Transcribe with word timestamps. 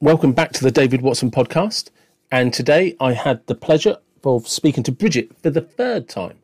Welcome 0.00 0.30
back 0.30 0.52
to 0.52 0.62
the 0.62 0.70
David 0.70 1.02
Watson 1.02 1.32
podcast. 1.32 1.90
And 2.30 2.54
today 2.54 2.94
I 3.00 3.14
had 3.14 3.44
the 3.48 3.56
pleasure 3.56 3.96
of 4.22 4.46
speaking 4.46 4.84
to 4.84 4.92
Bridget 4.92 5.36
for 5.42 5.50
the 5.50 5.60
third 5.60 6.08
time. 6.08 6.38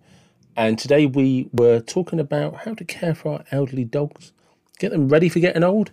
And 0.57 0.77
today 0.77 1.07
we 1.07 1.50
were 1.53 1.79
talking 1.79 2.19
about 2.19 2.64
how 2.64 2.75
to 2.75 2.85
care 2.85 3.14
for 3.14 3.35
our 3.35 3.45
elderly 3.53 3.85
dogs, 3.85 4.32
get 4.80 4.90
them 4.90 5.09
ready 5.09 5.29
for 5.29 5.38
getting 5.38 5.62
old, 5.62 5.93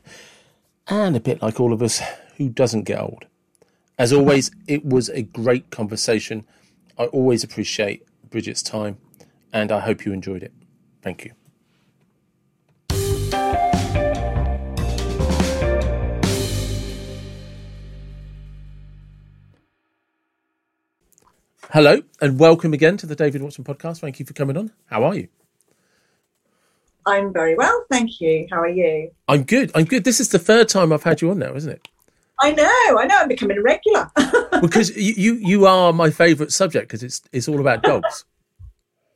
and 0.87 1.15
a 1.15 1.19
bit 1.19 1.43
like 1.43 1.59
all 1.59 1.71
of 1.71 1.83
us, 1.83 2.01
who 2.37 2.49
doesn't 2.49 2.85
get 2.85 2.99
old. 2.99 3.25
As 3.95 4.11
always, 4.11 4.49
it 4.65 4.83
was 4.83 5.09
a 5.09 5.21
great 5.21 5.69
conversation. 5.69 6.47
I 6.97 7.05
always 7.05 7.43
appreciate 7.43 8.07
Bridget's 8.27 8.63
time, 8.63 8.97
and 9.53 9.71
I 9.71 9.81
hope 9.81 10.03
you 10.03 10.13
enjoyed 10.13 10.41
it. 10.41 10.53
Thank 11.03 11.25
you. 11.25 11.33
Hello 21.73 22.01
and 22.19 22.37
welcome 22.37 22.73
again 22.73 22.97
to 22.97 23.05
the 23.05 23.15
David 23.15 23.41
Watson 23.41 23.63
podcast. 23.63 24.01
Thank 24.01 24.19
you 24.19 24.25
for 24.25 24.33
coming 24.33 24.57
on. 24.57 24.73
How 24.87 25.05
are 25.05 25.15
you? 25.15 25.29
I'm 27.05 27.31
very 27.31 27.55
well, 27.55 27.85
thank 27.89 28.19
you. 28.19 28.45
How 28.51 28.59
are 28.59 28.67
you? 28.67 29.11
I'm 29.29 29.43
good. 29.43 29.71
I'm 29.73 29.85
good. 29.85 30.03
This 30.03 30.19
is 30.19 30.27
the 30.27 30.37
third 30.37 30.67
time 30.67 30.91
I've 30.91 31.03
had 31.03 31.21
you 31.21 31.31
on 31.31 31.39
now, 31.39 31.55
isn't 31.55 31.71
it? 31.71 31.87
I 32.41 32.51
know. 32.51 32.97
I 32.99 33.05
know. 33.05 33.15
I'm 33.19 33.29
becoming 33.29 33.57
a 33.57 33.61
regular. 33.61 34.11
because 34.61 34.93
you, 34.97 35.13
you 35.15 35.33
you 35.35 35.65
are 35.65 35.93
my 35.93 36.09
favourite 36.09 36.51
subject 36.51 36.89
because 36.89 37.03
it's 37.03 37.21
it's 37.31 37.47
all 37.47 37.61
about 37.61 37.83
dogs. 37.83 38.25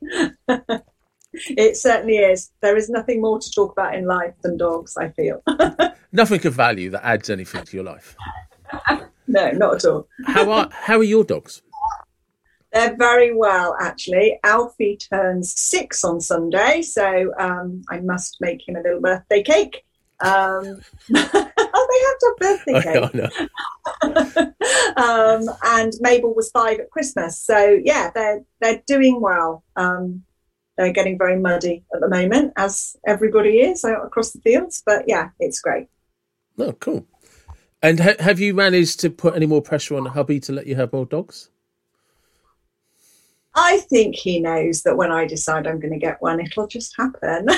it 1.34 1.76
certainly 1.76 2.16
is. 2.16 2.52
There 2.62 2.78
is 2.78 2.88
nothing 2.88 3.20
more 3.20 3.38
to 3.38 3.50
talk 3.50 3.72
about 3.72 3.94
in 3.94 4.06
life 4.06 4.32
than 4.42 4.56
dogs. 4.56 4.96
I 4.96 5.10
feel 5.10 5.42
nothing 6.12 6.46
of 6.46 6.54
value 6.54 6.88
that 6.88 7.04
adds 7.04 7.28
anything 7.28 7.64
to 7.64 7.76
your 7.76 7.84
life. 7.84 8.16
no, 9.26 9.50
not 9.50 9.74
at 9.74 9.84
all. 9.84 10.08
how 10.24 10.50
are 10.50 10.70
how 10.72 10.96
are 10.96 11.04
your 11.04 11.22
dogs? 11.22 11.60
They're 12.76 12.94
very 12.94 13.34
well, 13.34 13.74
actually. 13.80 14.38
Alfie 14.44 14.98
turns 14.98 15.58
six 15.58 16.04
on 16.04 16.20
Sunday, 16.20 16.82
so 16.82 17.32
um, 17.40 17.80
I 17.88 18.00
must 18.00 18.36
make 18.42 18.68
him 18.68 18.76
a 18.76 18.82
little 18.82 19.00
birthday 19.00 19.42
cake. 19.42 19.82
Um, 20.20 20.82
oh, 21.16 21.86
they 21.90 22.00
have 22.04 22.18
to 22.20 22.26
have 22.28 22.38
birthday 22.38 22.82
cake. 22.82 23.14
um, 24.98 25.48
and 25.64 25.94
Mabel 26.00 26.34
was 26.34 26.50
five 26.50 26.78
at 26.78 26.90
Christmas, 26.90 27.40
so 27.40 27.80
yeah, 27.82 28.10
they're 28.14 28.42
they're 28.60 28.82
doing 28.86 29.22
well. 29.22 29.64
Um, 29.76 30.24
they're 30.76 30.92
getting 30.92 31.16
very 31.16 31.40
muddy 31.40 31.82
at 31.94 32.02
the 32.02 32.10
moment, 32.10 32.52
as 32.58 32.94
everybody 33.06 33.60
is 33.60 33.86
out 33.86 34.04
across 34.04 34.32
the 34.32 34.40
fields. 34.42 34.82
But 34.84 35.04
yeah, 35.06 35.30
it's 35.40 35.62
great. 35.62 35.86
Oh, 36.58 36.72
cool. 36.72 37.06
And 37.82 38.00
ha- 38.00 38.20
have 38.20 38.38
you 38.38 38.52
managed 38.52 39.00
to 39.00 39.08
put 39.08 39.34
any 39.34 39.46
more 39.46 39.62
pressure 39.62 39.96
on 39.96 40.04
hubby 40.04 40.40
to 40.40 40.52
let 40.52 40.66
you 40.66 40.76
have 40.76 40.92
more 40.92 41.06
dogs? 41.06 41.48
I 43.56 43.78
think 43.78 44.14
he 44.14 44.38
knows 44.38 44.82
that 44.82 44.98
when 44.98 45.10
I 45.10 45.26
decide 45.26 45.66
I'm 45.66 45.80
going 45.80 45.94
to 45.94 45.98
get 45.98 46.20
one, 46.20 46.40
it'll 46.40 46.66
just 46.66 46.94
happen. 46.94 47.48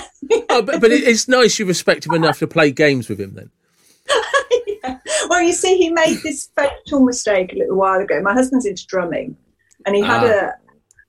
oh, 0.49 0.63
but, 0.63 0.81
but 0.81 0.93
it's 0.93 1.27
nice 1.27 1.59
you 1.59 1.67
respect 1.67 2.07
him 2.07 2.15
enough 2.15 2.39
to 2.39 2.47
play 2.47 2.71
games 2.71 3.09
with 3.09 3.21
him 3.21 3.35
then. 3.35 3.51
yeah. 4.85 4.99
Well, 5.29 5.43
you 5.43 5.53
see, 5.53 5.77
he 5.77 5.91
made 5.91 6.19
this 6.23 6.51
fatal 6.55 7.05
mistake 7.05 7.53
a 7.53 7.57
little 7.57 7.77
while 7.77 8.01
ago. 8.01 8.21
My 8.23 8.33
husband's 8.33 8.65
into 8.65 8.87
drumming, 8.87 9.37
and 9.87 9.97
he 9.97 10.03
had 10.03 10.25
ah. 10.25 10.27
a 10.27 10.53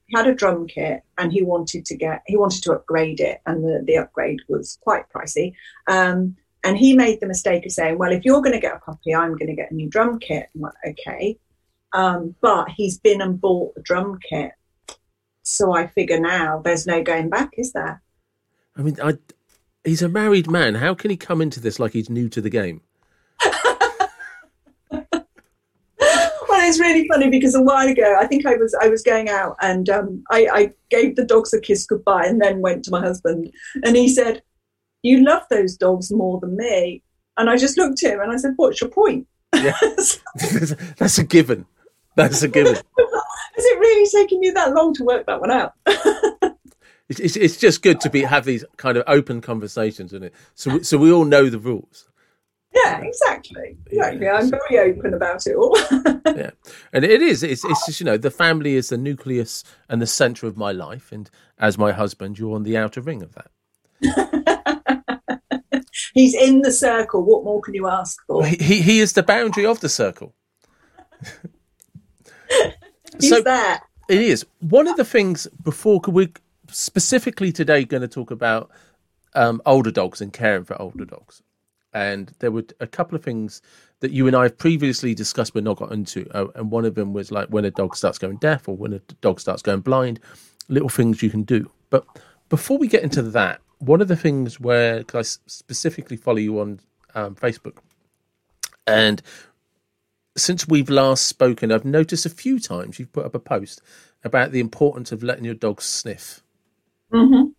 he 0.08 0.18
had 0.18 0.28
a 0.28 0.34
drum 0.34 0.66
kit, 0.66 1.04
and 1.20 1.32
he 1.32 1.44
wanted 1.44 1.86
to 1.86 1.96
get 1.96 2.24
he 2.26 2.36
wanted 2.36 2.64
to 2.64 2.74
upgrade 2.74 3.20
it, 3.20 3.42
and 3.46 3.64
the 3.64 3.84
the 3.86 3.98
upgrade 3.98 4.40
was 4.50 4.80
quite 4.82 5.04
pricey. 5.16 5.54
Um, 5.88 6.36
and 6.64 6.78
he 6.78 6.96
made 6.96 7.22
the 7.22 7.28
mistake 7.28 7.64
of 7.68 7.72
saying, 7.72 8.00
"Well, 8.00 8.12
if 8.12 8.26
you're 8.26 8.42
going 8.42 8.54
to 8.54 8.60
get 8.60 8.76
a 8.76 8.80
puppy, 8.80 9.14
I'm 9.14 9.38
going 9.38 9.50
to 9.50 9.56
get 9.56 9.72
a 9.72 9.76
new 9.76 9.88
drum 9.88 10.18
kit." 10.18 10.50
I'm 10.56 10.62
like, 10.62 10.74
okay. 10.88 11.38
Um, 11.94 12.36
but 12.42 12.70
he's 12.70 12.98
been 12.98 13.22
and 13.22 13.40
bought 13.40 13.76
the 13.76 13.82
drum 13.82 14.20
kit 14.28 14.52
so 15.50 15.74
I 15.74 15.88
figure 15.88 16.20
now 16.20 16.62
there's 16.64 16.88
no 16.88 17.02
going 17.04 17.30
back, 17.30 17.54
is 17.58 17.74
there? 17.74 18.02
I 18.76 18.82
mean, 18.82 18.98
I, 19.02 19.18
he's 19.84 20.02
a 20.02 20.10
married 20.10 20.50
man. 20.50 20.76
How 20.76 20.94
can 20.94 21.10
he 21.10 21.18
come 21.18 21.42
into 21.42 21.60
this 21.60 21.80
like 21.80 21.94
he's 21.94 22.10
new 22.10 22.30
to 22.30 22.42
the 22.42 22.50
game? 22.50 22.82
well, 24.92 25.26
it's 26.50 26.80
really 26.80 27.08
funny 27.08 27.30
because 27.30 27.56
a 27.56 27.62
while 27.62 27.88
ago, 27.88 28.18
I 28.20 28.28
think 28.28 28.46
I 28.46 28.56
was 28.56 28.76
I 28.82 28.88
was 28.88 29.02
going 29.02 29.30
out 29.30 29.56
and 29.62 29.90
um, 29.90 30.24
I, 30.30 30.48
I 30.52 30.74
gave 30.90 31.16
the 31.16 31.26
dogs 31.26 31.54
a 31.54 31.60
kiss 31.60 31.86
goodbye 31.86 32.26
and 32.26 32.42
then 32.42 32.62
went 32.62 32.86
to 32.86 32.92
my 32.92 33.02
husband 33.02 33.52
and 33.84 33.96
he 33.96 34.08
said, 34.08 34.42
"You 35.04 35.24
love 35.24 35.44
those 35.50 35.76
dogs 35.76 36.12
more 36.12 36.40
than 36.40 36.56
me." 36.56 37.04
And 37.38 37.50
I 37.50 37.58
just 37.58 37.78
looked 37.78 38.04
at 38.04 38.14
him 38.14 38.22
and 38.22 38.32
I 38.32 38.38
said, 38.38 38.54
"What's 38.56 38.82
your 38.82 38.90
point?" 38.90 39.28
Yeah. 39.56 39.78
That's 40.98 41.18
a 41.18 41.24
given. 41.24 41.66
That's 42.16 42.42
a 42.44 42.48
given. 42.48 42.78
Has 43.56 43.66
it 43.66 43.80
really 43.80 44.10
taken 44.10 44.44
you 44.44 44.54
that 44.54 44.74
long 44.74 44.94
to 44.96 45.04
work 45.04 45.26
that 45.26 45.42
one 45.42 45.52
out? 45.52 45.74
it's, 47.10 47.20
it's, 47.20 47.36
it's 47.36 47.58
just 47.58 47.82
good 47.82 48.00
to 48.02 48.10
be 48.10 48.24
have 48.24 48.46
these 48.46 48.64
kind 48.78 48.98
of 48.98 49.04
open 49.08 49.42
conversations, 49.42 50.14
isn't 50.14 50.26
it? 50.26 50.34
So 50.56 50.82
so 50.82 50.98
we 50.98 51.12
all 51.12 51.26
know 51.26 51.50
the 51.50 51.60
rules. 51.60 52.10
Yeah, 52.74 53.02
exactly. 53.02 53.78
Exactly. 53.88 54.26
Yeah, 54.26 54.34
I'm 54.34 54.52
very 54.52 54.92
open 54.92 55.14
about 55.14 55.48
it 55.48 55.56
all. 55.56 55.76
yeah, 56.26 56.52
and 56.94 57.04
it 57.04 57.22
is. 57.22 57.42
It's 57.42 57.66
it's 57.66 57.86
just 57.86 58.00
you 58.00 58.06
know 58.06 58.18
the 58.18 58.32
family 58.32 58.76
is 58.76 58.90
the 58.90 58.98
nucleus 58.98 59.64
and 59.88 60.02
the 60.02 60.08
centre 60.08 60.46
of 60.46 60.56
my 60.56 60.72
life, 60.72 61.12
and 61.12 61.30
as 61.58 61.78
my 61.78 61.92
husband, 61.92 62.38
you're 62.38 62.56
on 62.56 62.64
the 62.64 62.78
outer 62.78 63.02
ring 63.02 63.24
of 63.24 63.34
that. 63.36 63.50
He's 66.14 66.36
in 66.36 66.62
the 66.62 66.72
circle. 66.72 67.24
What 67.24 67.44
more 67.44 67.62
can 67.62 67.74
you 67.74 67.88
ask 67.88 68.24
for? 68.28 68.46
He 68.46 68.82
he 68.82 69.00
is 69.00 69.14
the 69.14 69.24
boundary 69.24 69.66
of 69.66 69.80
the 69.80 69.90
circle. 69.90 70.36
So 73.20 73.42
there. 73.42 73.82
It 74.08 74.22
is 74.22 74.46
one 74.60 74.88
of 74.88 74.98
the 74.98 75.06
things 75.06 75.48
before 75.64 76.02
could 76.02 76.14
we 76.14 76.34
specifically 76.72 77.52
today 77.52 77.86
going 77.86 78.02
to 78.02 78.08
talk 78.08 78.32
about 78.32 78.72
um, 79.36 79.62
older 79.66 79.92
dogs 79.92 80.22
and 80.22 80.34
caring 80.34 80.64
for 80.64 80.80
older 80.82 81.06
dogs. 81.06 81.42
And 81.94 82.32
there 82.40 82.52
were 82.52 82.66
a 82.80 82.88
couple 82.88 83.16
of 83.16 83.24
things 83.24 83.62
that 84.00 84.12
you 84.12 84.28
and 84.28 84.36
I 84.36 84.44
have 84.44 84.58
previously 84.58 85.14
discussed 85.14 85.54
but 85.54 85.64
not 85.64 85.78
got 85.78 85.92
into. 85.92 86.28
Uh, 86.36 86.48
and 86.56 86.72
one 86.72 86.86
of 86.86 86.96
them 86.96 87.14
was 87.14 87.32
like 87.32 87.50
when 87.50 87.66
a 87.66 87.72
dog 87.72 87.96
starts 87.96 88.18
going 88.18 88.38
deaf 88.38 88.68
or 88.68 88.76
when 88.76 88.94
a 88.94 89.00
dog 89.22 89.40
starts 89.40 89.62
going 89.62 89.82
blind, 89.82 90.20
little 90.68 90.90
things 90.90 91.22
you 91.22 91.30
can 91.30 91.44
do. 91.44 91.70
But 91.90 92.06
before 92.50 92.78
we 92.78 92.88
get 92.88 93.04
into 93.04 93.22
that, 93.22 93.62
one 93.80 94.02
of 94.02 94.08
the 94.08 94.16
things 94.16 94.60
where 94.60 95.04
I 95.14 95.22
specifically 95.22 96.18
follow 96.18 96.38
you 96.38 96.60
on 96.60 96.80
um, 97.16 97.36
Facebook, 97.36 97.78
and 98.86 99.22
since 100.40 100.68
we've 100.68 100.90
last 100.90 101.28
spoken, 101.28 101.72
I've 101.72 101.86
noticed 101.86 102.26
a 102.26 102.30
few 102.30 102.60
times 102.60 103.00
you've 103.00 103.12
put 103.12 103.26
up 103.26 103.36
a 103.36 103.40
post 103.40 103.82
about 104.24 104.52
the 104.52 104.60
importance 104.60 105.12
of 105.12 105.24
letting 105.24 105.46
your 105.46 105.54
dog 105.54 105.82
sniff. 105.82 106.42
Mm-hmm. 107.14 107.50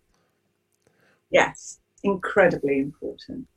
Yes, 1.29 1.79
incredibly 2.03 2.79
important. 2.79 3.47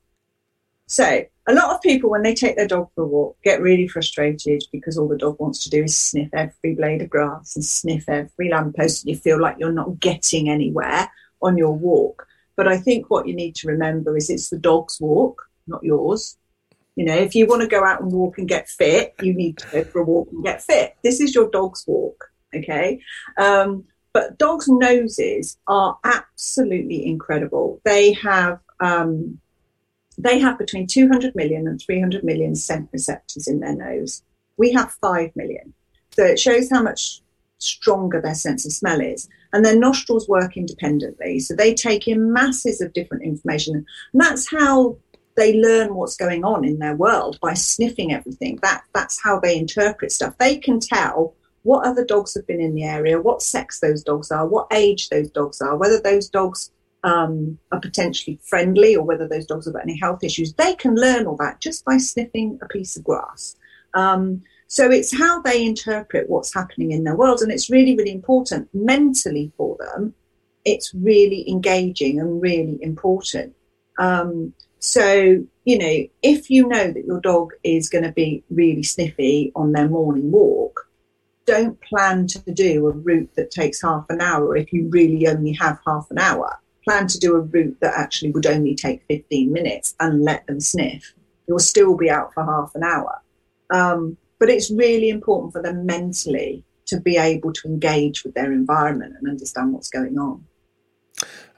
So, 0.87 1.25
a 1.47 1.53
lot 1.53 1.73
of 1.73 1.81
people, 1.81 2.09
when 2.11 2.21
they 2.21 2.35
take 2.35 2.55
their 2.55 2.67
dog 2.67 2.89
for 2.93 3.03
a 3.03 3.07
walk, 3.07 3.37
get 3.43 3.61
really 3.61 3.87
frustrated 3.87 4.63
because 4.71 4.97
all 4.97 5.07
the 5.07 5.17
dog 5.17 5.39
wants 5.39 5.63
to 5.63 5.69
do 5.69 5.83
is 5.83 5.97
sniff 5.97 6.29
every 6.33 6.75
blade 6.75 7.01
of 7.01 7.09
grass 7.09 7.55
and 7.55 7.65
sniff 7.65 8.07
every 8.07 8.49
lamppost, 8.49 9.03
and 9.03 9.15
you 9.15 9.19
feel 9.19 9.41
like 9.41 9.57
you're 9.59 9.71
not 9.71 9.99
getting 9.99 10.49
anywhere 10.49 11.09
on 11.41 11.57
your 11.57 11.73
walk. 11.73 12.27
But 12.55 12.67
I 12.67 12.77
think 12.77 13.09
what 13.09 13.27
you 13.27 13.35
need 13.35 13.55
to 13.55 13.67
remember 13.67 14.15
is 14.15 14.29
it's 14.29 14.49
the 14.49 14.59
dog's 14.59 14.99
walk, 15.01 15.49
not 15.67 15.83
yours. 15.83 16.37
You 16.95 17.05
know, 17.05 17.15
if 17.15 17.35
you 17.35 17.45
want 17.45 17.61
to 17.61 17.67
go 17.67 17.83
out 17.83 18.01
and 18.01 18.11
walk 18.11 18.37
and 18.37 18.47
get 18.47 18.69
fit, 18.69 19.15
you 19.21 19.33
need 19.33 19.57
to 19.57 19.67
go 19.71 19.83
for 19.83 19.99
a 19.99 20.03
walk 20.03 20.29
and 20.31 20.43
get 20.43 20.63
fit. 20.63 20.95
This 21.03 21.19
is 21.19 21.35
your 21.35 21.49
dog's 21.49 21.83
walk, 21.85 22.31
okay? 22.55 23.01
Um, 23.37 23.83
but 24.13 24.37
dogs' 24.37 24.69
noses 24.69 25.57
are 25.67 25.97
absolutely 26.05 27.05
incredible. 27.05 27.81
They 27.83 28.13
have 28.13 28.59
um, 28.79 29.39
they 30.17 30.39
have 30.39 30.57
between 30.57 30.87
200 30.87 31.35
million 31.35 31.67
and 31.67 31.81
300 31.81 32.23
million 32.23 32.55
scent 32.55 32.89
receptors 32.93 33.47
in 33.47 33.59
their 33.59 33.75
nose. 33.75 34.23
We 34.57 34.71
have 34.71 34.93
5 34.93 35.35
million. 35.35 35.73
So 36.11 36.23
it 36.23 36.39
shows 36.39 36.69
how 36.69 36.81
much 36.81 37.21
stronger 37.57 38.21
their 38.21 38.35
sense 38.35 38.65
of 38.65 38.71
smell 38.71 39.01
is. 39.01 39.27
And 39.51 39.63
their 39.63 39.77
nostrils 39.77 40.27
work 40.27 40.57
independently. 40.57 41.39
So 41.39 41.53
they 41.53 41.73
take 41.73 42.07
in 42.07 42.31
masses 42.31 42.81
of 42.81 42.93
different 42.93 43.23
information. 43.23 43.75
And 43.75 43.85
that's 44.13 44.49
how 44.49 44.97
they 45.35 45.59
learn 45.59 45.95
what's 45.95 46.15
going 46.15 46.43
on 46.43 46.63
in 46.63 46.79
their 46.79 46.95
world 46.95 47.37
by 47.41 47.53
sniffing 47.53 48.13
everything. 48.13 48.59
That 48.61 48.83
that's 48.93 49.21
how 49.21 49.39
they 49.39 49.57
interpret 49.57 50.11
stuff. 50.11 50.37
They 50.37 50.57
can 50.57 50.79
tell 50.79 51.35
what 51.63 51.85
other 51.85 52.05
dogs 52.05 52.35
have 52.35 52.45
been 52.45 52.61
in 52.61 52.75
the 52.75 52.83
area, 52.83 53.19
what 53.19 53.41
sex 53.41 53.79
those 53.79 54.03
dogs 54.03 54.31
are, 54.31 54.47
what 54.47 54.67
age 54.71 55.09
those 55.09 55.29
dogs 55.31 55.61
are, 55.61 55.75
whether 55.75 55.99
those 55.99 56.29
dogs 56.29 56.71
um, 57.03 57.57
are 57.71 57.79
potentially 57.79 58.39
friendly 58.43 58.95
or 58.95 59.03
whether 59.03 59.27
those 59.27 59.45
dogs 59.45 59.65
have 59.65 59.73
got 59.73 59.83
any 59.83 59.97
health 59.97 60.23
issues. 60.23 60.53
They 60.53 60.75
can 60.75 60.95
learn 60.95 61.25
all 61.25 61.37
that 61.37 61.61
just 61.61 61.83
by 61.83 61.97
sniffing 61.97 62.59
a 62.61 62.67
piece 62.67 62.95
of 62.95 63.03
grass. 63.03 63.55
Um, 63.93 64.43
so 64.67 64.89
it's 64.89 65.15
how 65.15 65.41
they 65.41 65.63
interpret 65.63 66.29
what's 66.29 66.53
happening 66.53 66.91
in 66.91 67.03
their 67.03 67.15
world, 67.15 67.41
and 67.41 67.51
it's 67.51 67.69
really, 67.69 67.95
really 67.95 68.11
important 68.11 68.67
mentally 68.73 69.51
for 69.57 69.77
them. 69.79 70.13
It's 70.65 70.93
really 70.93 71.49
engaging 71.49 72.19
and 72.19 72.41
really 72.41 72.79
important. 72.81 73.55
Um, 73.99 74.53
so 74.85 75.43
you 75.65 75.79
know, 75.79 76.07
if 76.21 76.49
you 76.51 76.67
know 76.67 76.91
that 76.91 77.05
your 77.05 77.19
dog 77.19 77.53
is 77.63 77.89
going 77.89 78.03
to 78.03 78.11
be 78.11 78.43
really 78.51 78.83
sniffy 78.83 79.51
on 79.55 79.71
their 79.71 79.89
morning 79.89 80.31
walk, 80.31 80.87
don't 81.45 81.81
plan 81.81 82.27
to 82.27 82.39
do 82.51 82.87
a 82.87 82.91
route 82.91 83.31
that 83.35 83.49
takes 83.49 83.81
half 83.81 84.05
an 84.09 84.21
hour 84.21 84.55
if 84.55 84.71
you 84.71 84.87
really 84.89 85.27
only 85.27 85.53
have 85.53 85.79
half 85.85 86.05
an 86.11 86.19
hour. 86.19 86.59
Plan 86.83 87.07
to 87.07 87.19
do 87.19 87.35
a 87.35 87.41
route 87.41 87.77
that 87.81 87.95
actually 87.97 88.31
would 88.31 88.45
only 88.45 88.75
take 88.75 89.03
15 89.07 89.51
minutes 89.51 89.95
and 89.99 90.23
let 90.23 90.45
them 90.45 90.59
sniff. 90.59 91.15
You'll 91.47 91.57
still 91.57 91.97
be 91.97 92.11
out 92.11 92.31
for 92.35 92.45
half 92.45 92.73
an 92.75 92.83
hour. 92.83 93.21
Um, 93.71 94.17
but 94.39 94.49
it's 94.49 94.69
really 94.69 95.09
important 95.09 95.53
for 95.53 95.63
them 95.63 95.87
mentally 95.87 96.63
to 96.85 96.99
be 96.99 97.17
able 97.17 97.53
to 97.53 97.67
engage 97.67 98.23
with 98.23 98.35
their 98.35 98.51
environment 98.51 99.15
and 99.17 99.27
understand 99.27 99.73
what's 99.73 99.89
going 99.89 100.19
on. 100.19 100.45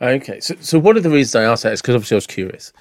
Okay, 0.01 0.39
so 0.39 0.55
so 0.61 0.79
one 0.79 0.95
of 0.95 1.03
the 1.03 1.09
reasons 1.09 1.35
I 1.35 1.43
asked 1.43 1.63
that 1.63 1.73
is 1.73 1.81
because 1.81 1.95
obviously 1.95 2.15
I 2.15 2.17
was 2.17 2.27
curious. 2.27 2.71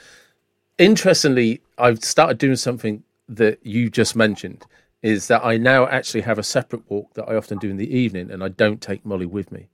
Interestingly, 0.78 1.62
I've 1.78 2.04
started 2.04 2.38
doing 2.38 2.56
something 2.56 3.02
that 3.28 3.64
you 3.64 3.90
just 3.90 4.14
mentioned 4.14 4.64
is 5.02 5.28
that 5.28 5.44
I 5.44 5.56
now 5.56 5.86
actually 5.86 6.22
have 6.22 6.38
a 6.38 6.42
separate 6.42 6.88
walk 6.90 7.14
that 7.14 7.28
I 7.28 7.36
often 7.36 7.58
do 7.58 7.70
in 7.70 7.76
the 7.76 7.96
evening, 7.96 8.30
and 8.30 8.42
I 8.42 8.48
don't 8.48 8.80
take 8.80 9.04
Molly 9.04 9.26
with 9.26 9.52
me 9.52 9.68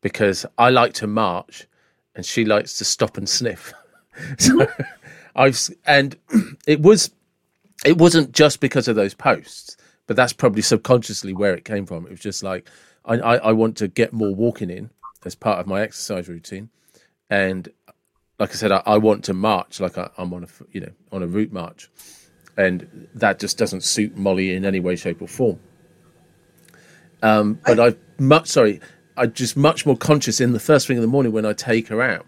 because 0.00 0.46
I 0.58 0.70
like 0.70 0.92
to 0.94 1.06
march, 1.06 1.66
and 2.14 2.24
she 2.24 2.44
likes 2.44 2.78
to 2.78 2.84
stop 2.84 3.16
and 3.16 3.28
sniff. 3.28 3.72
so 4.38 4.66
I've 5.36 5.58
and 5.86 6.16
it 6.66 6.80
was 6.80 7.10
it 7.84 7.98
wasn't 7.98 8.32
just 8.32 8.60
because 8.60 8.88
of 8.88 8.96
those 8.96 9.14
posts, 9.14 9.76
but 10.06 10.16
that's 10.16 10.32
probably 10.32 10.62
subconsciously 10.62 11.32
where 11.32 11.54
it 11.54 11.64
came 11.64 11.86
from. 11.86 12.06
It 12.06 12.10
was 12.10 12.20
just 12.20 12.42
like 12.42 12.68
I, 13.04 13.18
I, 13.18 13.36
I 13.36 13.52
want 13.52 13.76
to 13.78 13.88
get 13.88 14.12
more 14.12 14.34
walking 14.34 14.70
in 14.70 14.90
as 15.24 15.34
part 15.34 15.58
of 15.58 15.66
my 15.66 15.80
exercise 15.82 16.28
routine, 16.28 16.70
and 17.30 17.68
like 18.38 18.50
I 18.50 18.54
said, 18.54 18.72
I, 18.72 18.82
I 18.86 18.98
want 18.98 19.24
to 19.24 19.34
march 19.34 19.80
like 19.80 19.96
I, 19.98 20.10
am 20.18 20.32
on 20.32 20.44
a 20.44 20.48
you 20.72 20.80
know 20.80 20.92
on 21.12 21.22
a 21.22 21.26
route 21.26 21.52
march, 21.52 21.90
and 22.56 23.08
that 23.14 23.38
just 23.38 23.58
doesn't 23.58 23.82
suit 23.82 24.16
Molly 24.16 24.54
in 24.54 24.64
any 24.64 24.80
way, 24.80 24.96
shape, 24.96 25.22
or 25.22 25.28
form. 25.28 25.58
Um, 27.22 27.58
but 27.66 27.80
I, 27.80 27.88
I 27.88 27.96
much 28.18 28.48
sorry, 28.48 28.80
I 29.16 29.26
just 29.26 29.56
much 29.56 29.86
more 29.86 29.96
conscious 29.96 30.40
in 30.40 30.52
the 30.52 30.60
first 30.60 30.86
thing 30.86 30.96
in 30.96 31.02
the 31.02 31.08
morning 31.08 31.32
when 31.32 31.46
I 31.46 31.52
take 31.52 31.88
her 31.88 32.02
out. 32.02 32.26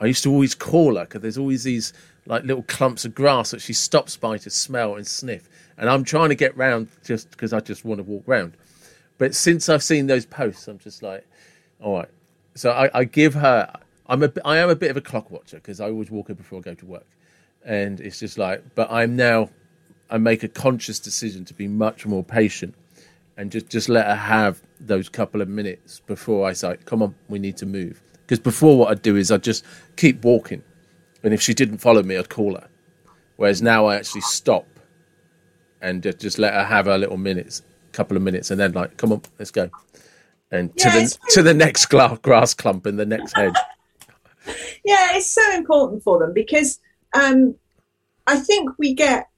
I 0.00 0.06
used 0.06 0.24
to 0.24 0.32
always 0.32 0.54
call 0.54 0.96
her 0.96 1.04
because 1.04 1.22
there's 1.22 1.38
always 1.38 1.62
these 1.62 1.92
like 2.26 2.44
little 2.44 2.64
clumps 2.64 3.04
of 3.04 3.14
grass 3.14 3.50
that 3.50 3.60
she 3.60 3.72
stops 3.72 4.16
by 4.16 4.38
to 4.38 4.50
smell 4.50 4.96
and 4.96 5.06
sniff. 5.06 5.48
And 5.78 5.88
I'm 5.88 6.04
trying 6.04 6.28
to 6.30 6.34
get 6.34 6.56
round 6.56 6.88
just 7.04 7.30
because 7.30 7.52
I 7.52 7.60
just 7.60 7.84
want 7.84 7.98
to 7.98 8.02
walk 8.02 8.24
round. 8.26 8.56
But 9.18 9.34
since 9.34 9.68
I've 9.68 9.82
seen 9.82 10.06
those 10.06 10.26
posts, 10.26 10.66
I'm 10.66 10.78
just 10.78 11.02
like, 11.02 11.26
all 11.80 11.98
right. 11.98 12.08
So 12.54 12.70
I, 12.70 12.90
I 12.92 13.04
give 13.04 13.34
her. 13.34 13.72
I'm 14.12 14.22
a. 14.22 14.32
I 14.44 14.58
am 14.58 14.70
a 14.70 14.76
bit 14.76 14.90
of 14.90 14.96
a 14.96 15.00
clock 15.00 15.30
watcher 15.30 15.56
because 15.56 15.80
I 15.80 15.86
always 15.86 16.10
walk 16.10 16.30
in 16.30 16.36
before 16.36 16.58
I 16.58 16.62
go 16.62 16.74
to 16.74 16.86
work, 16.86 17.06
and 17.64 18.00
it's 18.00 18.20
just 18.20 18.38
like. 18.38 18.62
But 18.74 18.90
I'm 18.90 19.16
now. 19.16 19.50
I 20.10 20.18
make 20.18 20.42
a 20.42 20.48
conscious 20.48 21.00
decision 21.00 21.44
to 21.46 21.54
be 21.54 21.66
much 21.66 22.06
more 22.06 22.22
patient, 22.22 22.74
and 23.36 23.50
just 23.50 23.68
just 23.68 23.88
let 23.88 24.06
her 24.06 24.14
have 24.14 24.62
those 24.80 25.08
couple 25.08 25.40
of 25.40 25.48
minutes 25.48 26.00
before 26.06 26.48
I 26.48 26.52
say, 26.52 26.76
"Come 26.84 27.02
on, 27.02 27.14
we 27.28 27.38
need 27.38 27.56
to 27.58 27.66
move." 27.66 28.02
Because 28.20 28.38
before, 28.38 28.78
what 28.78 28.90
I'd 28.90 29.02
do 29.02 29.16
is 29.16 29.32
I'd 29.32 29.42
just 29.42 29.64
keep 29.96 30.24
walking 30.24 30.62
and 31.22 31.32
if 31.32 31.40
she 31.40 31.54
didn't 31.54 31.78
follow 31.78 32.02
me, 32.02 32.16
I'd 32.16 32.28
call 32.28 32.54
her. 32.54 32.68
Whereas 33.36 33.62
now 33.62 33.86
I 33.86 33.96
actually 33.96 34.22
stop 34.22 34.66
and 35.80 36.02
just 36.02 36.38
let 36.38 36.54
her 36.54 36.64
have 36.64 36.86
her 36.86 36.98
little 36.98 37.16
minutes, 37.16 37.62
couple 37.92 38.16
of 38.16 38.22
minutes, 38.22 38.50
and 38.50 38.60
then 38.60 38.72
like, 38.72 38.96
come 38.96 39.12
on, 39.12 39.22
let's 39.38 39.50
go, 39.50 39.70
and 40.50 40.76
to 40.78 40.88
the 40.90 41.18
to 41.30 41.42
the 41.42 41.54
next 41.54 41.86
grass 41.86 42.54
clump 42.54 42.86
in 42.86 42.96
the 42.96 43.06
next 43.06 43.36
hedge. 43.36 43.54
Yeah, 44.84 45.16
it's 45.16 45.30
so 45.30 45.54
important 45.54 46.02
for 46.02 46.18
them 46.18 46.32
because 46.32 46.80
um, 47.14 47.54
I 48.26 48.36
think 48.36 48.70
we 48.78 48.94
get 48.94 49.28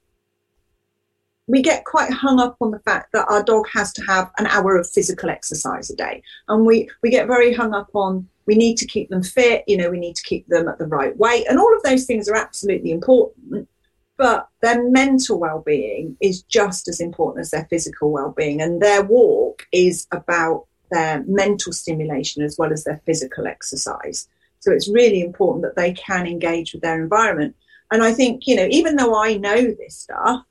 we 1.46 1.61
get 1.61 1.85
quite 1.85 2.11
hung 2.11 2.41
up 2.41 2.56
on 2.62 2.70
the 2.70 2.79
fact 2.79 3.12
that 3.12 3.26
our 3.29 3.43
dog 3.43 3.67
has 3.70 3.93
to 3.93 4.02
have 4.05 4.31
an 4.38 4.46
hour 4.46 4.79
of 4.79 4.88
physical 4.88 5.29
exercise 5.29 5.91
a 5.91 5.96
day, 5.96 6.23
and 6.49 6.64
we 6.64 6.88
we 7.02 7.11
get 7.11 7.26
very 7.26 7.52
hung 7.52 7.75
up 7.75 7.91
on 7.94 8.29
we 8.46 8.55
need 8.55 8.76
to 8.79 8.87
keep 8.87 9.08
them 9.08 9.23
fit, 9.23 9.64
you 9.67 9.76
know, 9.76 9.91
we 9.91 9.99
need 9.99 10.17
to 10.17 10.23
keep 10.23 10.46
them 10.49 10.69
at 10.69 10.79
the 10.79 10.87
right 10.87 11.17
weight. 11.17 11.47
And 11.49 11.58
all 11.58 11.75
of 11.75 11.82
those 11.82 12.05
things 12.05 12.29
are 12.29 12.37
absolutely 12.37 12.90
important. 12.90 13.69
But 14.17 14.49
their 14.61 14.88
mental 14.90 15.40
well 15.40 15.62
being 15.64 16.17
is 16.20 16.43
just 16.43 16.87
as 16.88 17.00
important 17.00 17.43
as 17.43 17.50
their 17.50 17.67
physical 17.70 18.12
well 18.12 18.32
being. 18.37 18.61
And 18.61 18.81
their 18.81 19.02
walk 19.02 19.67
is 19.73 20.06
about 20.12 20.67
their 20.90 21.25
mental 21.26 21.73
stimulation 21.73 22.43
as 22.43 22.56
well 22.58 22.73
as 22.73 22.85
their 22.85 23.00
physical 23.06 23.47
exercise. 23.47 24.29
So 24.64 24.72
it's 24.72 24.88
really 24.88 25.20
important 25.20 25.62
that 25.62 25.76
they 25.76 25.93
can 25.93 26.26
engage 26.26 26.72
with 26.72 26.81
their 26.81 27.02
environment. 27.02 27.55
And 27.93 28.02
I 28.02 28.14
think, 28.14 28.46
you 28.46 28.56
know, 28.56 28.66
even 28.70 28.96
though 28.96 29.14
I 29.14 29.37
know 29.37 29.61
this 29.61 29.99
stuff, 29.99 30.43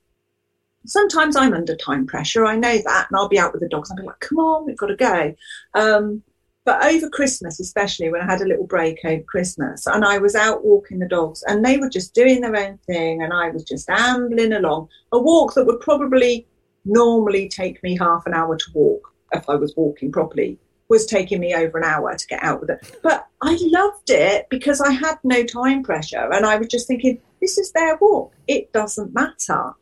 sometimes 0.86 1.36
I'm 1.36 1.56
under 1.56 1.76
time 1.76 2.06
pressure. 2.06 2.46
I 2.46 2.56
know 2.56 2.78
that. 2.78 3.08
And 3.10 3.18
I'll 3.18 3.28
be 3.28 3.40
out 3.40 3.54
with 3.54 3.62
the 3.62 3.68
dogs. 3.70 3.90
I'll 3.90 3.98
be 3.98 4.04
like, 4.04 4.20
come 4.20 4.38
on, 4.38 4.68
we've 4.68 4.78
got 4.78 4.88
to 4.88 4.96
go. 4.96 5.34
Um, 5.74 6.22
but 6.64 6.86
over 6.86 7.10
Christmas, 7.10 7.60
especially 7.60 8.12
when 8.12 8.22
I 8.22 8.26
had 8.26 8.42
a 8.42 8.48
little 8.48 8.68
break 8.68 9.00
over 9.04 9.24
Christmas, 9.24 9.88
and 9.88 10.06
I 10.06 10.20
was 10.20 10.36
out 10.36 10.64
walking 10.64 11.00
the 11.00 11.08
dogs, 11.08 11.44
and 11.48 11.66
they 11.66 11.78
were 11.78 11.90
just 11.90 12.14
doing 12.14 12.40
their 12.40 12.56
own 12.56 12.78
thing, 12.86 13.24
and 13.24 13.34
I 13.34 13.50
was 13.50 13.64
just 13.64 13.90
ambling 13.90 14.54
along 14.54 14.90
a 15.12 15.20
walk 15.20 15.56
that 15.56 15.66
would 15.66 15.82
probably 15.82 16.48
normally 16.86 17.50
take 17.50 17.82
me 17.82 17.98
half 17.98 18.28
an 18.28 18.34
hour 18.36 18.56
to 18.56 18.66
walk 18.74 19.12
if 19.34 19.50
I 19.50 19.56
was 19.56 19.74
walking 19.76 20.12
properly 20.12 20.60
was 20.90 21.06
taking 21.06 21.40
me 21.40 21.56
over 21.56 21.78
an 21.78 21.84
hour 21.84 22.16
to 22.16 22.28
get 22.28 22.44
out 22.44 22.62
with 22.62 22.70
it. 22.70 23.00
But 23.02 23.28
I 23.42 23.58
loved 23.62 24.10
it 24.10 24.48
because 24.50 24.82
I 24.82 24.92
had 24.92 25.18
no 25.24 25.44
time 25.44 25.84
pressure 25.84 26.32
and 26.32 26.46
I 26.46 26.58
was 26.58 26.68
just 26.68 26.88
thinking, 26.88 27.20
this 27.42 27.58
is 27.58 27.72
their 27.72 27.98
walk. 27.98 28.34
It 28.48 28.72
doesn't 28.74 29.14
matter. 29.14 29.74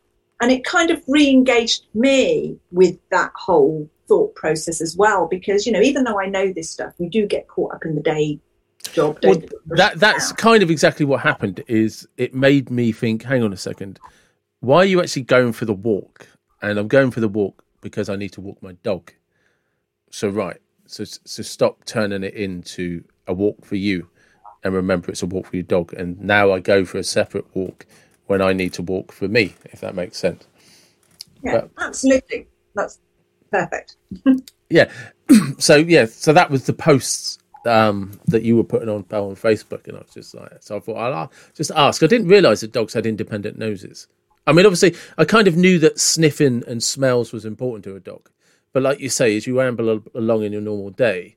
And 0.42 0.51
it 0.51 0.63
kind 0.63 0.89
of 0.89 1.03
re 1.07 1.30
engaged 1.30 1.86
me 1.94 2.57
with 2.71 2.98
that 3.12 3.31
whole 3.36 3.89
thought 4.07 4.36
process 4.36 4.81
as 4.81 4.98
well 4.98 5.27
because 5.27 5.65
you 5.65 5.71
know 5.71 5.80
even 5.80 6.03
though 6.03 6.19
I 6.19 6.25
know 6.25 6.51
this 6.51 6.69
stuff, 6.69 6.94
you 6.98 7.09
do 7.09 7.25
get 7.27 7.47
caught 7.47 7.75
up 7.75 7.86
in 7.86 7.95
the 7.95 8.01
day 8.01 8.39
job. 8.94 9.19
Well, 9.24 9.42
that 9.68 10.00
that's 10.00 10.31
kind 10.31 10.63
of 10.63 10.71
exactly 10.71 11.06
what 11.06 11.21
happened. 11.21 11.63
Is 11.68 12.07
it 12.18 12.33
made 12.33 12.69
me 12.69 12.92
think? 12.92 13.24
Hang 13.24 13.44
on 13.44 13.54
a 13.54 13.57
second. 13.57 14.00
Why 14.59 14.77
are 14.77 14.86
you 14.86 15.01
actually 15.01 15.24
going 15.24 15.54
for 15.54 15.65
the 15.65 15.74
walk? 15.74 16.27
And 16.62 16.77
I'm 16.77 16.88
going 16.88 17.12
for 17.12 17.19
the 17.19 17.27
walk 17.27 17.63
because 17.81 18.09
I 18.09 18.15
need 18.15 18.33
to 18.33 18.42
walk 18.42 18.62
my 18.62 18.74
dog. 18.83 19.12
So 20.12 20.30
right. 20.30 20.57
So 20.92 21.06
so 21.06 21.42
stop 21.42 21.86
turning 21.86 22.24
it 22.24 22.34
into 22.34 23.04
a 23.28 23.34
walk 23.34 23.66
for 23.66 23.76
you, 23.76 24.10
and 24.64 24.74
remember 24.74 25.10
it's 25.10 25.24
a 25.24 25.26
walk 25.26 25.48
for 25.48 25.56
your 25.56 25.64
dog. 25.64 25.94
And 25.94 26.20
now 26.20 26.52
I 26.52 26.60
go 26.60 26.86
for 26.86 26.98
a 26.98 27.04
separate 27.04 27.46
walk 27.56 27.86
when 28.28 28.42
I 28.42 28.54
need 28.54 28.74
to 28.74 28.82
walk 28.82 29.12
for 29.12 29.28
me, 29.28 29.56
if 29.66 29.82
that 29.82 29.96
makes 29.96 30.18
sense. 30.18 30.46
Yeah, 31.44 31.62
but, 31.62 31.86
absolutely. 31.86 32.48
That's 32.76 33.00
perfect. 33.52 33.95
yeah. 34.69 34.92
so 35.57 35.76
yeah, 35.78 36.06
so 36.06 36.33
that 36.33 36.50
was 36.50 36.66
the 36.66 36.74
posts 36.74 37.40
um, 37.66 38.19
that 38.28 38.44
you 38.44 38.56
were 38.56 38.64
putting 38.64 38.90
on 38.90 39.06
on 39.12 39.36
Facebook, 39.36 39.88
and 39.88 39.98
I 39.98 40.02
was 40.02 40.14
just 40.14 40.36
like, 40.36 40.52
so 40.60 40.78
I 40.78 40.80
thought 40.80 40.98
I'll 40.98 41.31
just 41.56 41.71
ask. 41.71 42.04
I 42.04 42.07
didn't 42.07 42.28
realise 42.28 42.62
that 42.62 42.71
dogs 42.74 42.94
had 42.94 43.06
independent 43.06 43.57
noses. 43.57 44.07
I 44.48 44.54
mean, 44.54 44.66
obviously, 44.66 44.95
I 45.18 45.26
kind 45.26 45.48
of 45.48 45.56
knew 45.56 45.78
that 45.80 46.00
sniffing 46.00 46.64
and 46.68 46.83
smells 46.83 47.31
was 47.31 47.45
important 47.45 47.83
to 47.86 47.95
a 47.95 48.00
dog, 48.00 48.30
but 48.73 48.83
like 48.83 48.99
you 48.99 49.09
say, 49.09 49.35
as 49.35 49.47
you 49.47 49.61
amble 49.61 50.04
along 50.16 50.44
in 50.44 50.54
your 50.54 50.61
normal 50.61 50.90
day, 50.90 51.35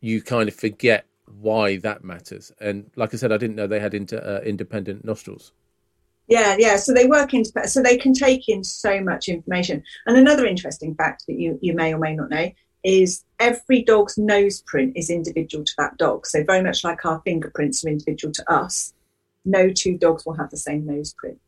you 0.00 0.22
kind 0.22 0.48
of 0.48 0.54
forget 0.54 1.06
why 1.40 1.76
that 1.78 2.04
matters. 2.04 2.52
And 2.60 2.90
like 2.96 3.12
I 3.14 3.16
said, 3.16 3.32
I 3.32 3.36
didn't 3.36 3.56
know 3.56 3.66
they 3.66 3.80
had 3.80 3.94
inter, 3.94 4.18
uh, 4.18 4.44
independent 4.46 5.04
nostrils. 5.04 5.52
Yeah, 6.28 6.56
yeah. 6.58 6.76
So 6.76 6.92
they 6.92 7.06
work 7.06 7.34
into 7.34 7.50
so 7.68 7.82
they 7.82 7.96
can 7.96 8.12
take 8.12 8.48
in 8.48 8.64
so 8.64 9.00
much 9.00 9.28
information. 9.28 9.82
And 10.06 10.16
another 10.16 10.44
interesting 10.44 10.94
fact 10.94 11.24
that 11.26 11.38
you 11.38 11.58
you 11.62 11.72
may 11.72 11.94
or 11.94 11.98
may 11.98 12.14
not 12.14 12.30
know 12.30 12.50
is 12.82 13.24
every 13.40 13.82
dog's 13.82 14.18
nose 14.18 14.62
print 14.62 14.92
is 14.96 15.10
individual 15.10 15.64
to 15.64 15.72
that 15.78 15.96
dog. 15.98 16.26
So 16.26 16.44
very 16.44 16.62
much 16.62 16.84
like 16.84 17.04
our 17.04 17.20
fingerprints 17.24 17.84
are 17.84 17.88
individual 17.88 18.32
to 18.32 18.52
us, 18.52 18.92
no 19.44 19.70
two 19.70 19.96
dogs 19.96 20.26
will 20.26 20.34
have 20.34 20.50
the 20.50 20.56
same 20.56 20.86
nose 20.86 21.14
print. 21.14 21.40